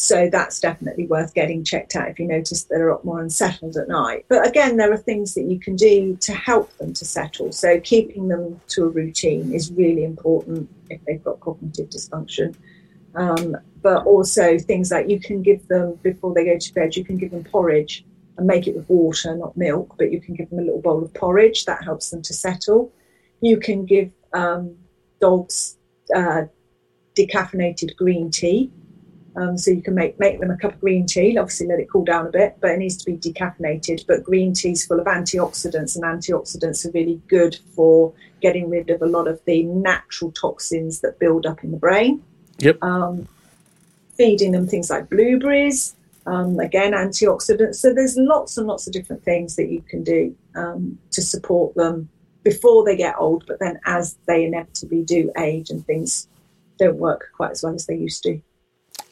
so 0.00 0.28
that's 0.30 0.60
definitely 0.60 1.06
worth 1.06 1.34
getting 1.34 1.64
checked 1.64 1.96
out 1.96 2.08
if 2.08 2.20
you 2.20 2.28
notice 2.28 2.62
they're 2.62 2.88
a 2.88 2.92
lot 2.92 3.04
more 3.04 3.20
unsettled 3.20 3.76
at 3.76 3.88
night. 3.88 4.24
But 4.28 4.46
again, 4.46 4.76
there 4.76 4.92
are 4.92 4.96
things 4.96 5.34
that 5.34 5.42
you 5.42 5.58
can 5.58 5.74
do 5.74 6.16
to 6.20 6.32
help 6.32 6.72
them 6.78 6.94
to 6.94 7.04
settle. 7.04 7.50
So 7.50 7.80
keeping 7.80 8.28
them 8.28 8.60
to 8.68 8.84
a 8.84 8.88
routine 8.88 9.52
is 9.52 9.72
really 9.72 10.04
important 10.04 10.70
if 10.88 11.04
they've 11.04 11.22
got 11.22 11.40
cognitive 11.40 11.90
dysfunction. 11.90 12.54
Um, 13.16 13.56
but 13.82 14.06
also 14.06 14.56
things 14.56 14.92
like 14.92 15.08
you 15.08 15.18
can 15.18 15.42
give 15.42 15.66
them 15.66 15.98
before 16.04 16.32
they 16.32 16.44
go 16.44 16.56
to 16.56 16.74
bed, 16.74 16.94
you 16.94 17.04
can 17.04 17.16
give 17.16 17.32
them 17.32 17.42
porridge 17.42 18.04
and 18.36 18.46
make 18.46 18.68
it 18.68 18.76
with 18.76 18.88
water, 18.88 19.34
not 19.34 19.56
milk, 19.56 19.96
but 19.98 20.12
you 20.12 20.20
can 20.20 20.36
give 20.36 20.48
them 20.50 20.60
a 20.60 20.62
little 20.62 20.80
bowl 20.80 21.02
of 21.02 21.12
porridge. 21.12 21.64
That 21.64 21.82
helps 21.82 22.10
them 22.10 22.22
to 22.22 22.32
settle. 22.32 22.92
You 23.40 23.56
can 23.56 23.84
give 23.84 24.12
um, 24.32 24.76
dogs 25.20 25.76
uh, 26.14 26.42
decaffeinated 27.16 27.96
green 27.96 28.30
tea 28.30 28.70
Um, 29.38 29.56
so 29.56 29.70
you 29.70 29.82
can 29.82 29.94
make 29.94 30.18
make 30.18 30.40
them 30.40 30.50
a 30.50 30.56
cup 30.56 30.74
of 30.74 30.80
green 30.80 31.06
tea. 31.06 31.38
Obviously, 31.38 31.68
let 31.68 31.78
it 31.78 31.88
cool 31.88 32.04
down 32.04 32.26
a 32.26 32.30
bit, 32.30 32.56
but 32.60 32.72
it 32.72 32.78
needs 32.78 32.96
to 32.96 33.04
be 33.04 33.16
decaffeinated. 33.16 34.04
But 34.06 34.24
green 34.24 34.52
tea 34.52 34.72
is 34.72 34.84
full 34.84 34.98
of 34.98 35.06
antioxidants, 35.06 35.94
and 35.94 36.04
antioxidants 36.04 36.84
are 36.84 36.90
really 36.90 37.20
good 37.28 37.56
for 37.76 38.12
getting 38.40 38.68
rid 38.68 38.90
of 38.90 39.00
a 39.00 39.06
lot 39.06 39.28
of 39.28 39.40
the 39.44 39.62
natural 39.62 40.32
toxins 40.32 41.00
that 41.00 41.20
build 41.20 41.46
up 41.46 41.62
in 41.62 41.70
the 41.70 41.76
brain. 41.76 42.22
Yep. 42.58 42.82
Um, 42.82 43.28
feeding 44.16 44.50
them 44.50 44.66
things 44.66 44.90
like 44.90 45.08
blueberries, 45.08 45.94
um, 46.26 46.58
again 46.58 46.92
antioxidants. 46.92 47.76
So 47.76 47.94
there's 47.94 48.16
lots 48.16 48.58
and 48.58 48.66
lots 48.66 48.88
of 48.88 48.92
different 48.92 49.22
things 49.22 49.54
that 49.54 49.68
you 49.68 49.82
can 49.82 50.02
do 50.02 50.34
um, 50.56 50.98
to 51.12 51.22
support 51.22 51.76
them 51.76 52.08
before 52.42 52.84
they 52.84 52.96
get 52.96 53.14
old, 53.18 53.44
but 53.46 53.60
then 53.60 53.78
as 53.86 54.16
they 54.26 54.44
inevitably 54.44 55.02
do 55.02 55.30
age 55.38 55.70
and 55.70 55.86
things 55.86 56.26
don't 56.76 56.96
work 56.96 57.30
quite 57.36 57.52
as 57.52 57.62
well 57.62 57.74
as 57.74 57.86
they 57.86 57.94
used 57.94 58.24
to. 58.24 58.40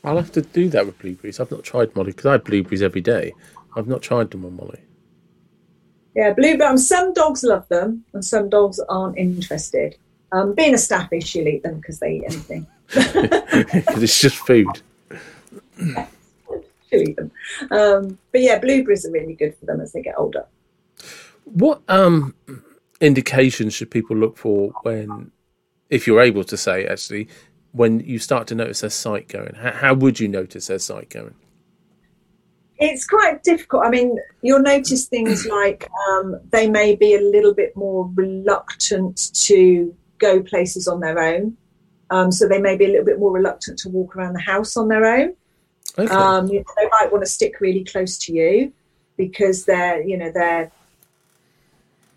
I'll 0.06 0.16
have 0.16 0.30
to 0.32 0.42
do 0.42 0.68
that 0.68 0.86
with 0.86 0.96
blueberries. 1.00 1.40
I've 1.40 1.50
not 1.50 1.64
tried 1.64 1.94
Molly 1.96 2.12
because 2.12 2.26
I 2.26 2.32
have 2.32 2.44
blueberries 2.44 2.80
every 2.80 3.00
day. 3.00 3.34
I've 3.74 3.88
not 3.88 4.02
tried 4.02 4.30
them 4.30 4.44
on 4.44 4.54
Molly. 4.54 4.80
Yeah, 6.14 6.32
blueberries. 6.32 6.70
Um, 6.70 6.78
some 6.78 7.12
dogs 7.12 7.42
love 7.42 7.66
them, 7.68 8.04
and 8.12 8.24
some 8.24 8.48
dogs 8.48 8.78
aren't 8.88 9.18
interested. 9.18 9.96
Um, 10.30 10.54
being 10.54 10.74
a 10.74 10.78
staffy, 10.78 11.18
she'll 11.20 11.48
eat 11.48 11.64
them 11.64 11.80
because 11.80 11.98
they 11.98 12.18
eat 12.18 12.24
anything. 12.26 12.66
It's 13.98 14.20
just 14.20 14.36
food. 14.36 14.68
she'll 15.76 17.02
eat 17.02 17.16
them. 17.16 17.32
Um, 17.72 18.16
but 18.30 18.42
yeah, 18.42 18.60
blueberries 18.60 19.04
are 19.06 19.10
really 19.10 19.34
good 19.34 19.56
for 19.58 19.66
them 19.66 19.80
as 19.80 19.92
they 19.92 20.02
get 20.02 20.14
older. 20.16 20.46
What 21.44 21.82
um, 21.88 22.34
indications 23.00 23.74
should 23.74 23.90
people 23.90 24.16
look 24.16 24.36
for 24.36 24.70
when, 24.82 25.32
if 25.90 26.06
you're 26.06 26.20
able 26.20 26.44
to 26.44 26.56
say 26.56 26.86
actually, 26.86 27.28
when 27.76 28.00
you 28.00 28.18
start 28.18 28.46
to 28.48 28.54
notice 28.54 28.80
their 28.80 28.90
sight 28.90 29.28
going? 29.28 29.54
How, 29.54 29.72
how 29.72 29.94
would 29.94 30.18
you 30.18 30.28
notice 30.28 30.66
their 30.66 30.78
sight 30.78 31.10
going? 31.10 31.34
It's 32.78 33.06
quite 33.06 33.42
difficult. 33.42 33.84
I 33.84 33.90
mean, 33.90 34.18
you'll 34.42 34.62
notice 34.62 35.06
things 35.06 35.46
like 35.50 35.88
um, 36.08 36.40
they 36.50 36.68
may 36.68 36.96
be 36.96 37.14
a 37.14 37.20
little 37.20 37.54
bit 37.54 37.76
more 37.76 38.10
reluctant 38.14 39.30
to 39.44 39.94
go 40.18 40.42
places 40.42 40.88
on 40.88 41.00
their 41.00 41.18
own. 41.18 41.56
Um, 42.08 42.32
so 42.32 42.48
they 42.48 42.60
may 42.60 42.76
be 42.76 42.84
a 42.84 42.88
little 42.88 43.04
bit 43.04 43.18
more 43.18 43.32
reluctant 43.32 43.78
to 43.80 43.88
walk 43.88 44.16
around 44.16 44.34
the 44.34 44.40
house 44.40 44.76
on 44.76 44.88
their 44.88 45.04
own. 45.04 45.34
Okay. 45.98 46.12
Um, 46.12 46.46
you 46.48 46.58
know, 46.58 46.64
they 46.76 46.88
might 47.00 47.10
want 47.10 47.24
to 47.24 47.30
stick 47.30 47.60
really 47.60 47.84
close 47.84 48.16
to 48.18 48.32
you 48.32 48.72
because 49.16 49.64
they're, 49.64 50.02
you 50.02 50.16
know, 50.16 50.30
they're 50.30 50.70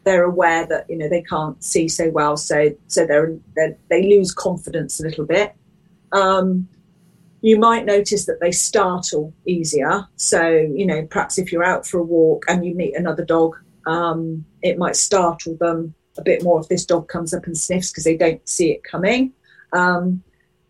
they're 0.10 0.24
aware 0.24 0.66
that 0.66 0.90
you 0.90 0.98
know 0.98 1.08
they 1.08 1.22
can't 1.22 1.64
see 1.64 1.88
so 1.88 2.10
well, 2.10 2.36
so 2.36 2.76
so 2.88 3.06
they're, 3.06 3.38
they're 3.56 3.78
they 3.90 4.02
lose 4.02 4.34
confidence 4.34 5.00
a 5.00 5.04
little 5.04 5.26
bit. 5.26 5.54
Um, 6.12 6.68
you 7.42 7.60
might 7.60 7.86
notice 7.86 8.26
that 8.26 8.40
they 8.42 8.52
startle 8.52 9.32
easier. 9.46 10.08
So 10.16 10.50
you 10.50 10.88
know, 10.88 11.06
perhaps 11.06 11.38
if 11.38 11.52
you're 11.52 11.64
out 11.64 11.86
for 11.86 12.00
a 12.00 12.04
walk 12.04 12.46
and 12.48 12.66
you 12.66 12.74
meet 12.74 12.96
another 12.96 13.24
dog, 13.24 13.56
um, 13.86 14.46
it 14.64 14.80
might 14.80 14.96
startle 14.96 15.56
them 15.58 15.94
a 16.18 16.24
bit 16.24 16.44
more 16.44 16.60
if 16.60 16.68
this 16.70 16.86
dog 16.86 17.08
comes 17.08 17.32
up 17.32 17.46
and 17.46 17.56
sniffs 17.56 17.92
because 17.92 18.04
they 18.04 18.18
don't 18.18 18.50
see 18.50 18.72
it 18.72 18.84
coming. 18.84 19.32
Um, 19.74 20.24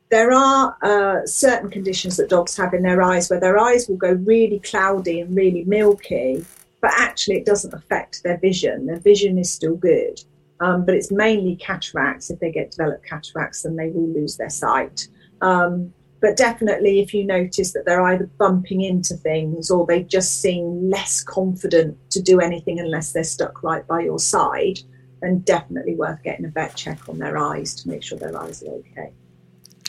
there 0.09 0.33
are 0.33 0.75
uh, 0.81 1.25
certain 1.25 1.69
conditions 1.69 2.17
that 2.17 2.29
dogs 2.29 2.57
have 2.57 2.73
in 2.73 2.81
their 2.81 3.01
eyes 3.01 3.29
where 3.29 3.39
their 3.39 3.57
eyes 3.57 3.87
will 3.87 3.95
go 3.95 4.11
really 4.11 4.59
cloudy 4.59 5.21
and 5.21 5.33
really 5.33 5.63
milky, 5.63 6.43
but 6.81 6.91
actually 6.97 7.37
it 7.37 7.45
doesn't 7.45 7.73
affect 7.73 8.23
their 8.23 8.37
vision. 8.37 8.85
Their 8.85 8.99
vision 8.99 9.37
is 9.37 9.51
still 9.51 9.75
good. 9.75 10.21
Um, 10.61 10.85
but 10.85 10.95
it's 10.95 11.11
mainly 11.11 11.55
cataracts. 11.55 12.29
If 12.29 12.39
they 12.39 12.51
get 12.51 12.71
developed 12.71 13.05
cataracts, 13.05 13.63
then 13.63 13.75
they 13.75 13.89
will 13.89 14.09
lose 14.09 14.37
their 14.37 14.49
sight. 14.49 15.07
Um, 15.41 15.93
but 16.21 16.35
definitely, 16.35 16.99
if 16.99 17.13
you 17.13 17.25
notice 17.25 17.71
that 17.71 17.85
they're 17.85 18.01
either 18.01 18.29
bumping 18.37 18.81
into 18.81 19.15
things 19.15 19.71
or 19.71 19.85
they 19.85 20.03
just 20.03 20.41
seem 20.41 20.89
less 20.89 21.23
confident 21.23 21.97
to 22.11 22.21
do 22.21 22.41
anything 22.41 22.79
unless 22.79 23.13
they're 23.13 23.23
stuck 23.23 23.63
right 23.63 23.87
by 23.87 24.01
your 24.01 24.19
side, 24.19 24.79
then 25.21 25.39
definitely 25.39 25.95
worth 25.95 26.21
getting 26.23 26.45
a 26.45 26.49
vet 26.49 26.75
check 26.75 27.07
on 27.07 27.19
their 27.19 27.37
eyes 27.37 27.73
to 27.75 27.87
make 27.87 28.03
sure 28.03 28.17
their 28.17 28.37
eyes 28.37 28.61
are 28.63 28.71
okay. 28.71 29.13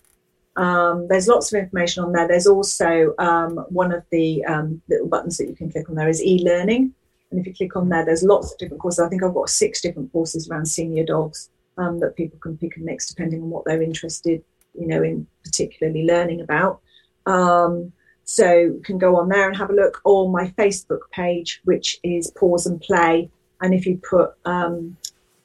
Um, 0.56 1.08
there's 1.08 1.28
lots 1.28 1.52
of 1.52 1.58
information 1.58 2.04
on 2.04 2.12
there. 2.12 2.28
There's 2.28 2.46
also 2.46 3.14
um, 3.18 3.58
one 3.68 3.92
of 3.92 4.02
the 4.10 4.44
um, 4.46 4.80
little 4.88 5.06
buttons 5.06 5.36
that 5.36 5.48
you 5.48 5.54
can 5.54 5.70
click 5.70 5.88
on 5.88 5.94
there 5.94 6.08
is 6.08 6.22
e-learning. 6.22 6.94
And 7.30 7.40
if 7.40 7.46
you 7.46 7.54
click 7.54 7.76
on 7.76 7.88
there, 7.88 8.04
there's 8.04 8.22
lots 8.22 8.52
of 8.52 8.58
different 8.58 8.80
courses. 8.80 9.00
I 9.00 9.08
think 9.08 9.22
I've 9.22 9.34
got 9.34 9.50
six 9.50 9.82
different 9.82 10.12
courses 10.12 10.48
around 10.48 10.66
senior 10.66 11.04
dogs 11.04 11.50
um, 11.78 12.00
that 12.00 12.16
people 12.16 12.38
can 12.38 12.56
pick 12.56 12.76
and 12.76 12.84
mix 12.84 13.06
depending 13.06 13.42
on 13.42 13.50
what 13.50 13.64
they're 13.64 13.82
interested, 13.82 14.42
you 14.74 14.86
know, 14.86 15.02
in 15.02 15.26
particularly 15.44 16.04
learning 16.04 16.40
about. 16.40 16.80
Um, 17.26 17.92
so 18.24 18.52
you 18.52 18.82
can 18.84 18.98
go 18.98 19.16
on 19.16 19.28
there 19.28 19.46
and 19.46 19.56
have 19.56 19.70
a 19.70 19.74
look, 19.74 20.00
or 20.04 20.28
my 20.28 20.48
Facebook 20.58 21.02
page, 21.12 21.60
which 21.64 22.00
is 22.02 22.30
Pause 22.32 22.66
and 22.66 22.80
Play. 22.80 23.30
And 23.60 23.72
if 23.72 23.86
you 23.86 23.98
put, 23.98 24.34
um, 24.44 24.96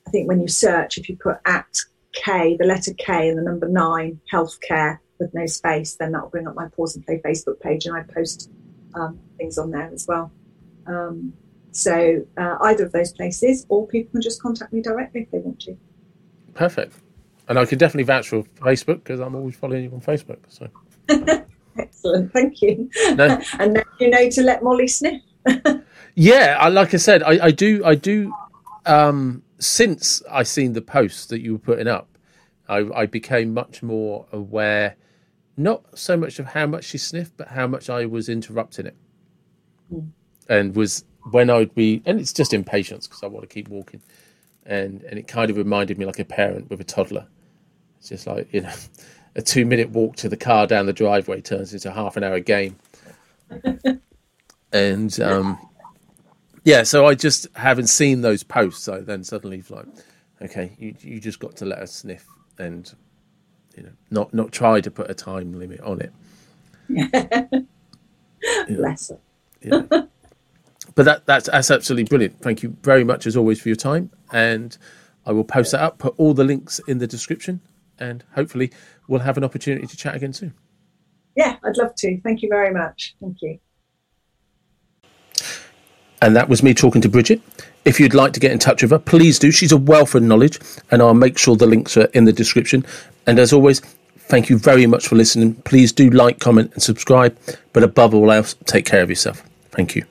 I 0.07 0.09
think 0.09 0.27
when 0.27 0.41
you 0.41 0.47
search, 0.47 0.97
if 0.97 1.07
you 1.07 1.15
put 1.15 1.37
at 1.45 1.77
K, 2.13 2.57
the 2.57 2.65
letter 2.65 2.93
K 2.97 3.29
and 3.29 3.37
the 3.37 3.43
number 3.43 3.69
nine, 3.69 4.19
healthcare 4.33 4.97
with 5.19 5.33
no 5.33 5.45
space, 5.45 5.95
then 5.95 6.11
that'll 6.11 6.29
bring 6.29 6.47
up 6.47 6.55
my 6.55 6.67
Pause 6.69 6.95
and 6.95 7.05
Play 7.05 7.21
Facebook 7.23 7.59
page, 7.59 7.85
and 7.85 7.95
I 7.95 8.01
post 8.01 8.49
um, 8.95 9.19
things 9.37 9.57
on 9.59 9.69
there 9.69 9.91
as 9.93 10.07
well. 10.07 10.31
Um, 10.87 11.33
so 11.71 12.25
uh, 12.35 12.57
either 12.61 12.85
of 12.85 12.91
those 12.91 13.13
places, 13.13 13.65
or 13.69 13.87
people 13.87 14.11
can 14.13 14.21
just 14.21 14.41
contact 14.41 14.73
me 14.73 14.81
directly 14.81 15.21
if 15.21 15.31
they 15.31 15.37
want 15.37 15.59
to. 15.61 15.77
Perfect. 16.53 16.95
And 17.47 17.59
I 17.59 17.65
can 17.65 17.77
definitely 17.77 18.03
vouch 18.03 18.29
for 18.29 18.43
Facebook 18.59 19.03
because 19.03 19.19
I'm 19.19 19.35
always 19.35 19.55
following 19.55 19.83
you 19.83 19.91
on 19.91 20.01
Facebook. 20.01 20.39
So 20.47 20.67
excellent, 21.77 22.31
thank 22.31 22.61
you. 22.61 22.89
No. 23.15 23.39
and 23.59 23.73
now 23.73 23.83
you 23.99 24.09
know 24.09 24.29
to 24.29 24.41
let 24.41 24.63
Molly 24.63 24.87
sniff. 24.87 25.21
yeah, 26.15 26.57
I, 26.59 26.69
like 26.69 26.93
I 26.93 26.97
said, 26.97 27.23
I, 27.23 27.45
I 27.45 27.51
do, 27.51 27.83
I 27.83 27.95
do. 27.95 28.33
Um, 28.85 29.43
since 29.59 30.23
I 30.29 30.43
seen 30.43 30.73
the 30.73 30.81
posts 30.81 31.27
that 31.27 31.41
you 31.41 31.53
were 31.53 31.59
putting 31.59 31.87
up, 31.87 32.17
I, 32.67 32.89
I 32.95 33.05
became 33.05 33.53
much 33.53 33.83
more 33.83 34.25
aware, 34.31 34.95
not 35.57 35.97
so 35.97 36.15
much 36.15 36.39
of 36.39 36.45
how 36.45 36.65
much 36.65 36.85
she 36.85 36.97
sniffed, 36.97 37.37
but 37.37 37.49
how 37.49 37.67
much 37.67 37.89
I 37.89 38.05
was 38.05 38.29
interrupting 38.29 38.87
it, 38.87 38.95
mm. 39.93 40.09
and 40.49 40.75
was 40.75 41.03
when 41.31 41.49
I'd 41.49 41.75
be, 41.75 42.01
and 42.05 42.19
it's 42.19 42.33
just 42.33 42.53
impatience 42.53 43.07
because 43.07 43.23
I 43.23 43.27
want 43.27 43.47
to 43.47 43.53
keep 43.53 43.67
walking 43.67 44.01
and 44.65 45.01
and 45.03 45.17
it 45.17 45.27
kind 45.27 45.49
of 45.49 45.57
reminded 45.57 45.97
me 45.97 46.05
like 46.05 46.19
a 46.19 46.25
parent 46.25 46.69
with 46.69 46.79
a 46.81 46.83
toddler. 46.83 47.27
It's 47.99 48.09
just 48.09 48.27
like 48.27 48.51
you 48.53 48.61
know, 48.61 48.73
a 49.35 49.41
two 49.41 49.65
minute 49.65 49.89
walk 49.89 50.15
to 50.17 50.29
the 50.29 50.37
car 50.37 50.67
down 50.67 50.85
the 50.85 50.93
driveway 50.93 51.41
turns 51.41 51.73
into 51.73 51.89
a 51.89 51.93
half 51.93 52.17
an 52.17 52.23
hour 52.23 52.39
game. 52.39 52.77
and 54.73 55.19
um, 55.19 55.59
yeah, 56.63 56.83
so 56.83 57.05
I 57.05 57.15
just 57.15 57.47
haven't 57.55 57.87
seen 57.87 58.21
those 58.21 58.43
posts. 58.43 58.87
I 58.87 58.99
then 58.99 59.23
suddenly 59.23 59.57
it's 59.59 59.71
like, 59.71 59.85
okay, 60.41 60.75
you 60.77 60.95
you 60.99 61.19
just 61.19 61.39
got 61.39 61.55
to 61.57 61.65
let 61.65 61.79
us 61.79 61.93
sniff 61.93 62.25
and 62.57 62.93
you 63.75 63.83
know 63.83 63.91
not 64.09 64.33
not 64.33 64.51
try 64.51 64.81
to 64.81 64.91
put 64.91 65.09
a 65.09 65.13
time 65.13 65.53
limit 65.53 65.81
on 65.81 66.01
it. 66.01 66.13
Bless 68.67 69.09
her. 69.09 69.19
Yeah 69.61 70.03
but 70.95 71.05
that, 71.05 71.25
that's 71.25 71.49
that's 71.49 71.71
absolutely 71.71 72.05
brilliant. 72.05 72.41
Thank 72.41 72.63
you 72.63 72.75
very 72.83 73.03
much 73.03 73.25
as 73.25 73.37
always 73.37 73.61
for 73.61 73.69
your 73.69 73.75
time, 73.75 74.11
and 74.31 74.77
I 75.25 75.31
will 75.31 75.43
post 75.43 75.71
that 75.71 75.81
up. 75.81 75.99
Put 75.99 76.13
all 76.17 76.33
the 76.33 76.43
links 76.43 76.79
in 76.87 76.97
the 76.97 77.07
description, 77.07 77.61
and 77.99 78.23
hopefully 78.35 78.71
we'll 79.07 79.21
have 79.21 79.37
an 79.37 79.43
opportunity 79.43 79.87
to 79.87 79.97
chat 79.97 80.15
again 80.15 80.33
soon. 80.33 80.53
Yeah, 81.35 81.57
I'd 81.63 81.77
love 81.77 81.95
to. 81.95 82.19
Thank 82.21 82.41
you 82.41 82.49
very 82.49 82.73
much. 82.73 83.15
Thank 83.21 83.37
you. 83.41 83.59
And 86.21 86.35
that 86.35 86.49
was 86.49 86.61
me 86.61 86.73
talking 86.73 87.01
to 87.01 87.09
Bridget. 87.09 87.41
If 87.83 87.99
you'd 87.99 88.13
like 88.13 88.33
to 88.33 88.39
get 88.39 88.51
in 88.51 88.59
touch 88.59 88.83
with 88.83 88.91
her, 88.91 88.99
please 88.99 89.39
do. 89.39 89.51
She's 89.51 89.71
a 89.71 89.77
wealth 89.77 90.13
of 90.13 90.21
knowledge, 90.21 90.59
and 90.91 91.01
I'll 91.01 91.15
make 91.15 91.37
sure 91.37 91.55
the 91.55 91.65
links 91.65 91.97
are 91.97 92.05
in 92.13 92.25
the 92.25 92.33
description. 92.33 92.85
And 93.25 93.39
as 93.39 93.51
always, 93.51 93.79
thank 94.17 94.49
you 94.49 94.59
very 94.59 94.85
much 94.85 95.07
for 95.07 95.15
listening. 95.15 95.55
Please 95.63 95.91
do 95.91 96.09
like, 96.11 96.39
comment, 96.39 96.71
and 96.73 96.83
subscribe. 96.83 97.35
But 97.73 97.83
above 97.83 98.13
all 98.13 98.31
else, 98.31 98.55
take 98.65 98.85
care 98.85 99.01
of 99.01 99.09
yourself. 99.09 99.43
Thank 99.71 99.95
you. 99.95 100.05